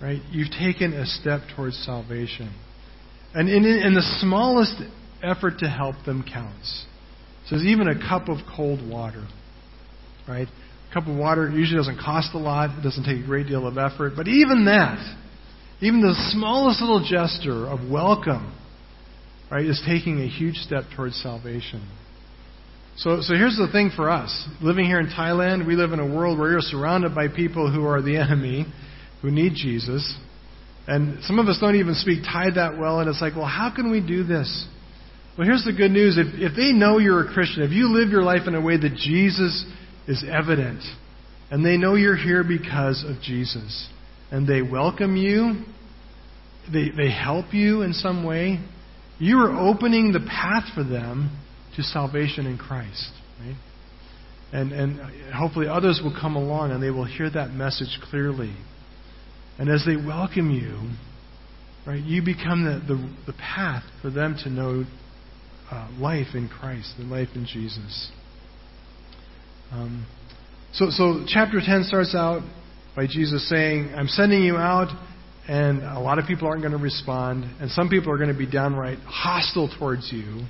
right, 0.00 0.20
you've 0.30 0.50
taken 0.50 0.94
a 0.94 1.06
step 1.06 1.42
towards 1.54 1.76
salvation. 1.84 2.54
And 3.34 3.48
in, 3.48 3.64
in 3.64 3.94
the 3.94 4.18
smallest 4.20 4.80
effort 5.22 5.58
to 5.58 5.68
help 5.68 5.96
them 6.04 6.24
counts. 6.30 6.86
It 7.44 7.48
says 7.48 7.64
even 7.64 7.88
a 7.88 7.98
cup 7.98 8.28
of 8.28 8.38
cold 8.56 8.88
water, 8.88 9.26
right? 10.28 10.48
A 10.90 10.94
cup 10.94 11.06
of 11.06 11.16
water 11.16 11.50
usually 11.50 11.78
doesn't 11.78 11.98
cost 11.98 12.34
a 12.34 12.38
lot. 12.38 12.78
It 12.78 12.82
doesn't 12.82 13.04
take 13.04 13.22
a 13.22 13.26
great 13.26 13.46
deal 13.46 13.66
of 13.66 13.78
effort. 13.78 14.12
But 14.16 14.28
even 14.28 14.66
that, 14.66 14.98
even 15.80 16.00
the 16.00 16.14
smallest 16.32 16.80
little 16.80 17.04
gesture 17.08 17.66
of 17.66 17.90
welcome, 17.90 18.54
right, 19.56 19.66
is 19.66 19.82
taking 19.86 20.20
a 20.20 20.26
huge 20.26 20.56
step 20.56 20.84
towards 20.96 21.14
salvation. 21.22 21.86
So, 22.96 23.20
so 23.20 23.34
here's 23.34 23.56
the 23.56 23.68
thing 23.72 23.90
for 23.94 24.10
us. 24.10 24.48
Living 24.60 24.84
here 24.84 25.00
in 25.00 25.06
Thailand, 25.06 25.66
we 25.66 25.76
live 25.76 25.92
in 25.92 26.00
a 26.00 26.06
world 26.06 26.38
where 26.38 26.50
you're 26.50 26.60
surrounded 26.60 27.14
by 27.14 27.28
people 27.28 27.72
who 27.72 27.86
are 27.86 28.02
the 28.02 28.16
enemy, 28.16 28.66
who 29.20 29.30
need 29.30 29.52
Jesus. 29.54 30.14
And 30.86 31.22
some 31.24 31.38
of 31.38 31.46
us 31.48 31.58
don't 31.60 31.76
even 31.76 31.94
speak 31.94 32.22
Thai 32.24 32.50
that 32.54 32.78
well, 32.78 33.00
and 33.00 33.08
it's 33.08 33.20
like, 33.20 33.36
well, 33.36 33.46
how 33.46 33.72
can 33.74 33.90
we 33.90 34.00
do 34.00 34.24
this? 34.24 34.66
Well, 35.36 35.46
here's 35.46 35.64
the 35.64 35.72
good 35.72 35.90
news. 35.90 36.18
If, 36.18 36.26
if 36.34 36.56
they 36.56 36.72
know 36.72 36.98
you're 36.98 37.28
a 37.28 37.32
Christian, 37.32 37.62
if 37.62 37.70
you 37.70 37.88
live 37.88 38.10
your 38.10 38.22
life 38.22 38.42
in 38.46 38.54
a 38.54 38.60
way 38.60 38.76
that 38.76 38.94
Jesus 38.96 39.64
is 40.06 40.24
evident, 40.28 40.82
and 41.50 41.64
they 41.64 41.76
know 41.76 41.94
you're 41.94 42.16
here 42.16 42.44
because 42.44 43.04
of 43.06 43.22
Jesus, 43.22 43.88
and 44.30 44.46
they 44.46 44.60
welcome 44.60 45.16
you, 45.16 45.62
they, 46.72 46.90
they 46.94 47.10
help 47.10 47.54
you 47.54 47.82
in 47.82 47.92
some 47.92 48.24
way, 48.24 48.58
you 49.18 49.38
are 49.38 49.52
opening 49.52 50.12
the 50.12 50.20
path 50.20 50.64
for 50.74 50.84
them 50.84 51.38
to 51.76 51.82
salvation 51.82 52.46
in 52.46 52.58
Christ. 52.58 53.10
Right? 53.40 53.56
And, 54.52 54.72
and 54.72 55.32
hopefully 55.32 55.66
others 55.66 56.00
will 56.02 56.14
come 56.18 56.36
along 56.36 56.72
and 56.72 56.82
they 56.82 56.90
will 56.90 57.06
hear 57.06 57.30
that 57.30 57.50
message 57.52 57.98
clearly. 58.10 58.54
And 59.58 59.70
as 59.70 59.84
they 59.86 59.96
welcome 59.96 60.50
you, 60.50 60.90
right, 61.86 62.02
you 62.02 62.22
become 62.22 62.64
the, 62.64 62.94
the, 62.94 63.32
the 63.32 63.38
path 63.38 63.84
for 64.02 64.10
them 64.10 64.36
to 64.44 64.50
know 64.50 64.84
uh, 65.70 65.88
life 65.98 66.34
in 66.34 66.48
Christ, 66.48 66.94
the 66.98 67.04
life 67.04 67.28
in 67.34 67.46
Jesus. 67.46 68.10
Um, 69.70 70.06
so, 70.74 70.90
so 70.90 71.24
chapter 71.26 71.60
10 71.64 71.84
starts 71.84 72.14
out 72.14 72.42
by 72.94 73.06
Jesus 73.06 73.48
saying, 73.48 73.94
I'm 73.96 74.08
sending 74.08 74.42
you 74.42 74.56
out, 74.56 74.88
and 75.48 75.82
a 75.82 75.98
lot 75.98 76.18
of 76.18 76.26
people 76.26 76.46
aren't 76.46 76.62
going 76.62 76.72
to 76.72 76.82
respond, 76.82 77.44
and 77.60 77.70
some 77.70 77.88
people 77.88 78.12
are 78.12 78.16
going 78.16 78.32
to 78.32 78.38
be 78.38 78.50
downright 78.50 78.98
hostile 79.00 79.68
towards 79.78 80.10
you. 80.12 80.46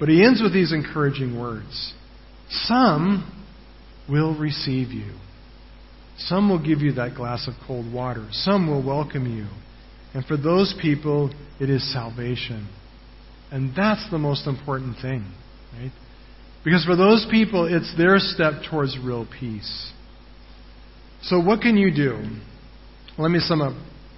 But 0.00 0.08
he 0.08 0.24
ends 0.24 0.42
with 0.42 0.52
these 0.52 0.72
encouraging 0.72 1.38
words 1.38 1.94
Some 2.48 3.44
will 4.08 4.36
receive 4.38 4.88
you. 4.88 5.12
Some 6.18 6.50
will 6.50 6.62
give 6.62 6.80
you 6.80 6.92
that 6.94 7.14
glass 7.14 7.48
of 7.48 7.54
cold 7.66 7.92
water. 7.92 8.26
Some 8.32 8.68
will 8.68 8.84
welcome 8.84 9.26
you. 9.26 9.46
And 10.14 10.24
for 10.26 10.36
those 10.36 10.74
people, 10.80 11.32
it 11.60 11.70
is 11.70 11.92
salvation. 11.92 12.68
And 13.50 13.72
that's 13.76 14.10
the 14.10 14.18
most 14.18 14.46
important 14.46 14.96
thing, 15.00 15.32
right? 15.72 15.92
Because 16.64 16.84
for 16.84 16.96
those 16.96 17.26
people, 17.30 17.66
it's 17.66 17.96
their 17.96 18.16
step 18.18 18.62
towards 18.70 18.98
real 19.02 19.26
peace. 19.38 19.92
So, 21.22 21.40
what 21.40 21.60
can 21.60 21.76
you 21.76 21.94
do? 21.94 22.18
Let 23.18 23.30
me 23.30 23.38
sum 23.40 23.60
up 23.60 23.74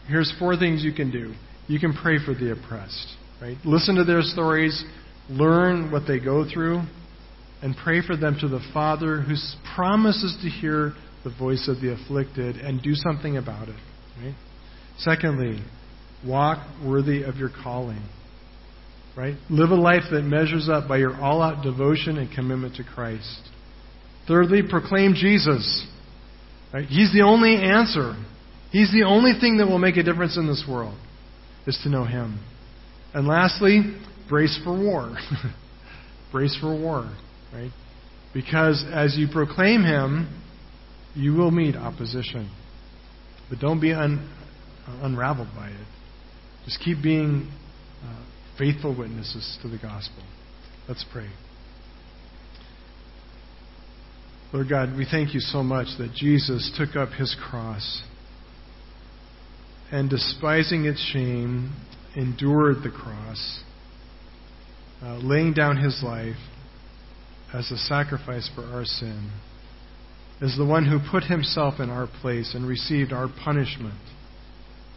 here's 0.09 0.33
four 0.39 0.57
things 0.57 0.83
you 0.83 0.93
can 0.93 1.11
do. 1.11 1.35
You 1.67 1.81
can 1.81 1.95
pray 1.95 2.19
for 2.25 2.35
the 2.35 2.53
oppressed, 2.53 3.17
right? 3.41 3.57
Listen 3.65 3.95
to 3.97 4.05
their 4.05 4.23
stories, 4.23 4.85
learn 5.29 5.91
what 5.91 6.03
they 6.07 6.21
go 6.21 6.47
through, 6.49 6.83
and 7.63 7.75
pray 7.83 8.07
for 8.07 8.17
them 8.17 8.37
to 8.41 8.49
the 8.49 8.61
Father 8.75 9.23
who 9.23 9.35
promises 9.75 10.37
to 10.43 10.49
hear 10.49 10.93
the 11.25 11.31
voice 11.31 11.69
of 11.69 11.81
the 11.81 11.93
afflicted 11.93 12.57
and 12.57 12.83
do 12.83 12.95
something 12.95 13.39
about 13.39 13.69
it. 13.69 13.77
Right? 14.23 14.35
Secondly, 14.99 15.63
walk 16.27 16.59
worthy 16.85 17.23
of 17.23 17.37
your 17.37 17.51
calling. 17.63 18.03
Right? 19.17 19.37
Live 19.49 19.71
a 19.71 19.75
life 19.75 20.03
that 20.11 20.23
measures 20.23 20.69
up 20.69 20.89
by 20.89 20.99
your 20.99 21.19
all 21.21 21.41
out 21.41 21.63
devotion 21.63 22.19
and 22.19 22.31
commitment 22.35 22.77
to 22.77 22.85
Christ. 22.85 23.41
Thirdly, 24.29 24.61
proclaim 24.69 25.15
Jesus. 25.15 25.87
Right? 26.73 26.87
He's 26.87 27.13
the 27.13 27.23
only 27.23 27.55
answer. 27.55 28.15
He's 28.75 28.91
the 28.91 29.05
only 29.05 29.35
thing 29.41 29.59
that 29.59 29.69
will 29.69 29.79
make 29.79 29.97
a 29.99 30.03
difference 30.03 30.37
in 30.37 30.49
this 30.49 30.65
world, 30.69 30.99
is 31.65 31.79
to 31.85 31.89
know 31.89 32.05
Him. 32.05 32.45
And 33.15 33.29
lastly, 33.29 33.83
brace 34.29 34.59
for 34.65 34.77
war. 34.77 35.17
brace 36.33 36.59
for 36.61 36.75
war, 36.75 37.09
right? 37.53 37.71
Because 38.35 38.85
as 38.93 39.17
you 39.17 39.29
proclaim 39.33 39.85
Him, 39.85 40.43
you 41.15 41.35
will 41.35 41.53
meet 41.53 41.77
opposition. 41.77 42.51
But 43.49 43.61
don't 43.61 43.81
be 43.81 43.93
un, 43.93 44.29
unraveled 44.89 45.51
by 45.55 45.69
it. 45.69 45.87
Just 46.65 46.81
keep 46.81 47.01
being 47.01 47.49
uh, 48.03 48.25
faithful 48.59 48.99
witnesses 48.99 49.57
to 49.63 49.69
the 49.69 49.79
gospel. 49.79 50.25
Let's 50.89 51.05
pray. 51.13 51.29
Lord 54.53 54.69
God, 54.69 54.97
we 54.97 55.07
thank 55.09 55.33
you 55.33 55.39
so 55.39 55.63
much 55.63 55.87
that 55.99 56.13
Jesus 56.13 56.77
took 56.77 56.97
up 56.97 57.11
his 57.11 57.37
cross 57.49 58.03
and, 59.91 60.11
despising 60.11 60.85
its 60.85 61.01
shame, 61.13 61.75
endured 62.17 62.83
the 62.83 62.91
cross, 62.91 63.61
uh, 65.03 65.17
laying 65.19 65.53
down 65.53 65.77
his 65.77 66.03
life 66.03 66.37
as 67.53 67.71
a 67.71 67.77
sacrifice 67.77 68.49
for 68.55 68.63
our 68.65 68.85
sin, 68.85 69.31
as 70.41 70.57
the 70.57 70.65
one 70.65 70.87
who 70.87 70.99
put 71.11 71.25
himself 71.25 71.81
in 71.81 71.91
our 71.91 72.09
place 72.21 72.55
and 72.55 72.67
received 72.67 73.13
our 73.13 73.29
punishment 73.45 74.01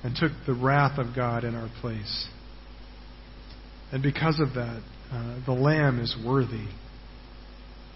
and 0.04 0.16
took 0.16 0.32
the 0.46 0.54
wrath 0.54 0.98
of 0.98 1.16
God 1.16 1.44
in 1.44 1.56
our 1.56 1.70
place. 1.82 2.28
And 3.92 4.02
because 4.02 4.40
of 4.40 4.54
that, 4.56 4.82
uh, 5.12 5.40
the 5.46 5.54
Lamb 5.54 6.00
is 6.00 6.16
worthy. 6.26 6.68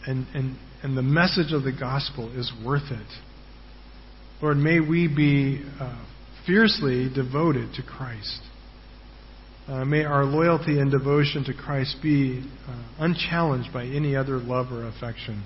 And, 0.05 0.25
and 0.33 0.57
and 0.83 0.97
the 0.97 1.03
message 1.03 1.53
of 1.53 1.63
the 1.63 1.71
gospel 1.71 2.31
is 2.37 2.51
worth 2.65 2.91
it. 2.91 3.07
Lord, 4.41 4.57
may 4.57 4.79
we 4.79 5.07
be 5.07 5.63
uh, 5.79 6.03
fiercely 6.45 7.09
devoted 7.13 7.73
to 7.75 7.83
Christ. 7.83 8.41
Uh, 9.67 9.85
may 9.85 10.03
our 10.03 10.25
loyalty 10.25 10.79
and 10.79 10.91
devotion 10.91 11.43
to 11.45 11.53
Christ 11.53 11.97
be 12.01 12.43
uh, 12.67 12.83
unchallenged 12.99 13.71
by 13.71 13.85
any 13.85 14.15
other 14.15 14.37
love 14.37 14.71
or 14.71 14.87
affection. 14.87 15.43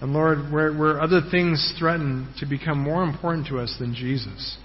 And 0.00 0.12
Lord, 0.12 0.52
where, 0.52 0.72
where 0.72 1.00
other 1.00 1.20
things 1.30 1.74
threaten 1.78 2.32
to 2.38 2.46
become 2.46 2.78
more 2.78 3.02
important 3.02 3.46
to 3.48 3.58
us 3.58 3.76
than 3.78 3.94
Jesus, 3.94 4.58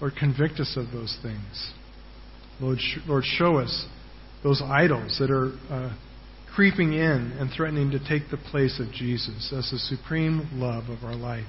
Lord, 0.00 0.14
convict 0.18 0.60
us 0.60 0.76
of 0.76 0.92
those 0.92 1.16
things. 1.22 1.72
Lord, 2.60 2.78
sh- 2.78 2.98
Lord 3.06 3.24
show 3.24 3.56
us 3.56 3.86
those 4.42 4.62
idols 4.62 5.16
that 5.18 5.30
are 5.30 5.52
uh, 5.70 5.96
creeping 6.54 6.92
in 6.92 7.32
and 7.38 7.50
threatening 7.56 7.90
to 7.92 7.98
take 7.98 8.30
the 8.30 8.36
place 8.36 8.80
of 8.80 8.92
Jesus 8.92 9.52
as 9.56 9.70
the 9.70 9.78
supreme 9.78 10.48
love 10.54 10.88
of 10.88 11.04
our 11.04 11.16
life. 11.16 11.46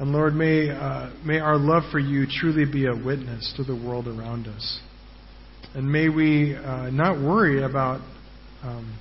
And 0.00 0.12
Lord, 0.12 0.34
may, 0.34 0.70
uh, 0.70 1.10
may 1.26 1.40
our 1.40 1.58
love 1.58 1.82
for 1.92 1.98
you 1.98 2.26
truly 2.26 2.64
be 2.64 2.86
a 2.86 2.94
witness 2.94 3.52
to 3.58 3.64
the 3.64 3.74
world 3.74 4.08
around 4.08 4.46
us. 4.46 4.80
And 5.74 5.92
may 5.92 6.08
we 6.08 6.56
uh, 6.56 6.88
not 6.88 7.20
worry 7.20 7.62
about 7.62 8.00
um, 8.62 8.98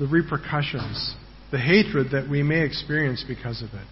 the 0.00 0.08
repercussions, 0.08 1.14
the 1.52 1.58
hatred 1.58 2.08
that 2.10 2.28
we 2.28 2.42
may 2.42 2.64
experience 2.64 3.24
because 3.26 3.62
of 3.62 3.68
it, 3.68 3.86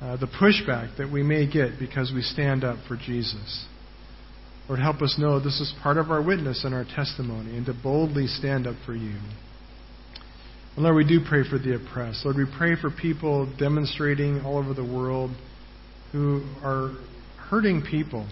uh, 0.00 0.16
the 0.16 0.28
pushback 0.28 0.96
that 0.96 1.10
we 1.12 1.24
may 1.24 1.50
get 1.50 1.80
because 1.80 2.12
we 2.14 2.22
stand 2.22 2.62
up 2.62 2.78
for 2.86 2.96
Jesus. 2.96 3.66
Lord, 4.68 4.80
help 4.80 5.02
us 5.02 5.16
know 5.18 5.40
this 5.40 5.60
is 5.60 5.74
part 5.82 5.96
of 5.96 6.12
our 6.12 6.22
witness 6.22 6.64
and 6.64 6.72
our 6.72 6.84
testimony 6.84 7.56
and 7.56 7.66
to 7.66 7.74
boldly 7.74 8.28
stand 8.28 8.68
up 8.68 8.76
for 8.86 8.94
you. 8.94 9.18
And 10.76 10.84
Lord, 10.84 10.96
we 10.96 11.04
do 11.04 11.20
pray 11.26 11.42
for 11.48 11.58
the 11.58 11.74
oppressed. 11.74 12.24
Lord, 12.24 12.36
we 12.36 12.46
pray 12.56 12.76
for 12.80 12.90
people 12.90 13.52
demonstrating 13.58 14.40
all 14.42 14.58
over 14.58 14.72
the 14.72 14.84
world 14.84 15.30
who 16.12 16.42
are 16.62 16.92
hurting 17.48 17.82
people. 17.82 18.28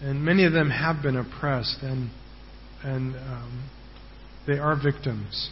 And 0.00 0.24
many 0.24 0.44
of 0.44 0.52
them 0.52 0.70
have 0.70 1.02
been 1.02 1.16
oppressed, 1.16 1.78
and, 1.82 2.10
and 2.82 3.16
um, 3.16 3.70
they 4.46 4.58
are 4.58 4.80
victims. 4.82 5.50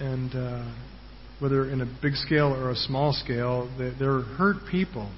And 0.00 0.34
uh, 0.34 0.74
whether 1.38 1.70
in 1.70 1.80
a 1.80 1.98
big 2.00 2.14
scale 2.14 2.54
or 2.54 2.70
a 2.70 2.76
small 2.76 3.12
scale, 3.12 3.68
they're 3.76 4.22
hurt 4.22 4.56
people. 4.70 5.12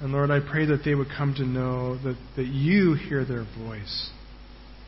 And 0.00 0.12
Lord, 0.12 0.30
I 0.30 0.40
pray 0.40 0.66
that 0.66 0.82
they 0.84 0.94
would 0.94 1.08
come 1.16 1.34
to 1.34 1.44
know 1.44 1.96
that, 2.02 2.16
that 2.36 2.46
you 2.46 2.94
hear 2.94 3.24
their 3.24 3.46
voice 3.58 4.10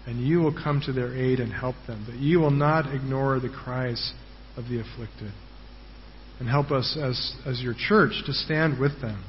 and 0.07 0.27
you 0.27 0.39
will 0.39 0.55
come 0.55 0.83
to 0.87 0.93
their 0.93 1.15
aid 1.15 1.41
and 1.41 1.53
help 1.53 1.77
them, 1.87 2.05
But 2.09 2.17
you 2.17 2.41
will 2.41 2.51
not 2.51 2.93
ignore 2.95 3.39
the 3.39 3.49
cries 3.51 4.13
of 4.57 4.65
the 4.65 4.81
afflicted. 4.81 5.33
And 6.39 6.49
help 6.49 6.71
us 6.71 6.97
as, 7.01 7.35
as 7.47 7.61
your 7.61 7.75
church 7.75 8.23
to 8.25 8.33
stand 8.33 8.81
with 8.81 9.03
them, 9.03 9.23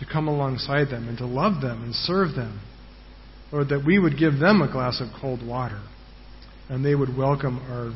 to 0.00 0.06
come 0.06 0.26
alongside 0.26 0.88
them, 0.90 1.08
and 1.08 1.16
to 1.18 1.26
love 1.26 1.62
them 1.62 1.84
and 1.84 1.94
serve 1.94 2.34
them. 2.34 2.60
Lord, 3.52 3.68
that 3.68 3.84
we 3.86 3.98
would 3.98 4.18
give 4.18 4.38
them 4.38 4.62
a 4.62 4.70
glass 4.70 5.00
of 5.00 5.08
cold 5.20 5.46
water 5.46 5.80
and 6.70 6.84
they 6.84 6.94
would 6.94 7.14
welcome 7.16 7.58
our, 7.68 7.92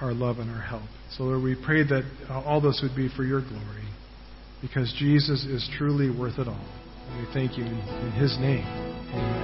our 0.00 0.14
love 0.14 0.38
and 0.38 0.50
our 0.50 0.62
help. 0.62 0.82
So, 1.16 1.24
Lord, 1.24 1.42
we 1.42 1.54
pray 1.54 1.84
that 1.84 2.02
all 2.30 2.60
this 2.60 2.80
would 2.82 2.96
be 2.96 3.08
for 3.14 3.24
your 3.24 3.42
glory 3.42 3.86
because 4.62 4.92
Jesus 4.98 5.44
is 5.44 5.68
truly 5.76 6.10
worth 6.10 6.38
it 6.38 6.48
all. 6.48 6.66
And 7.10 7.26
we 7.26 7.32
thank 7.34 7.58
you 7.58 7.64
in 7.64 8.12
his 8.18 8.36
name. 8.38 8.64
Amen. 9.12 9.43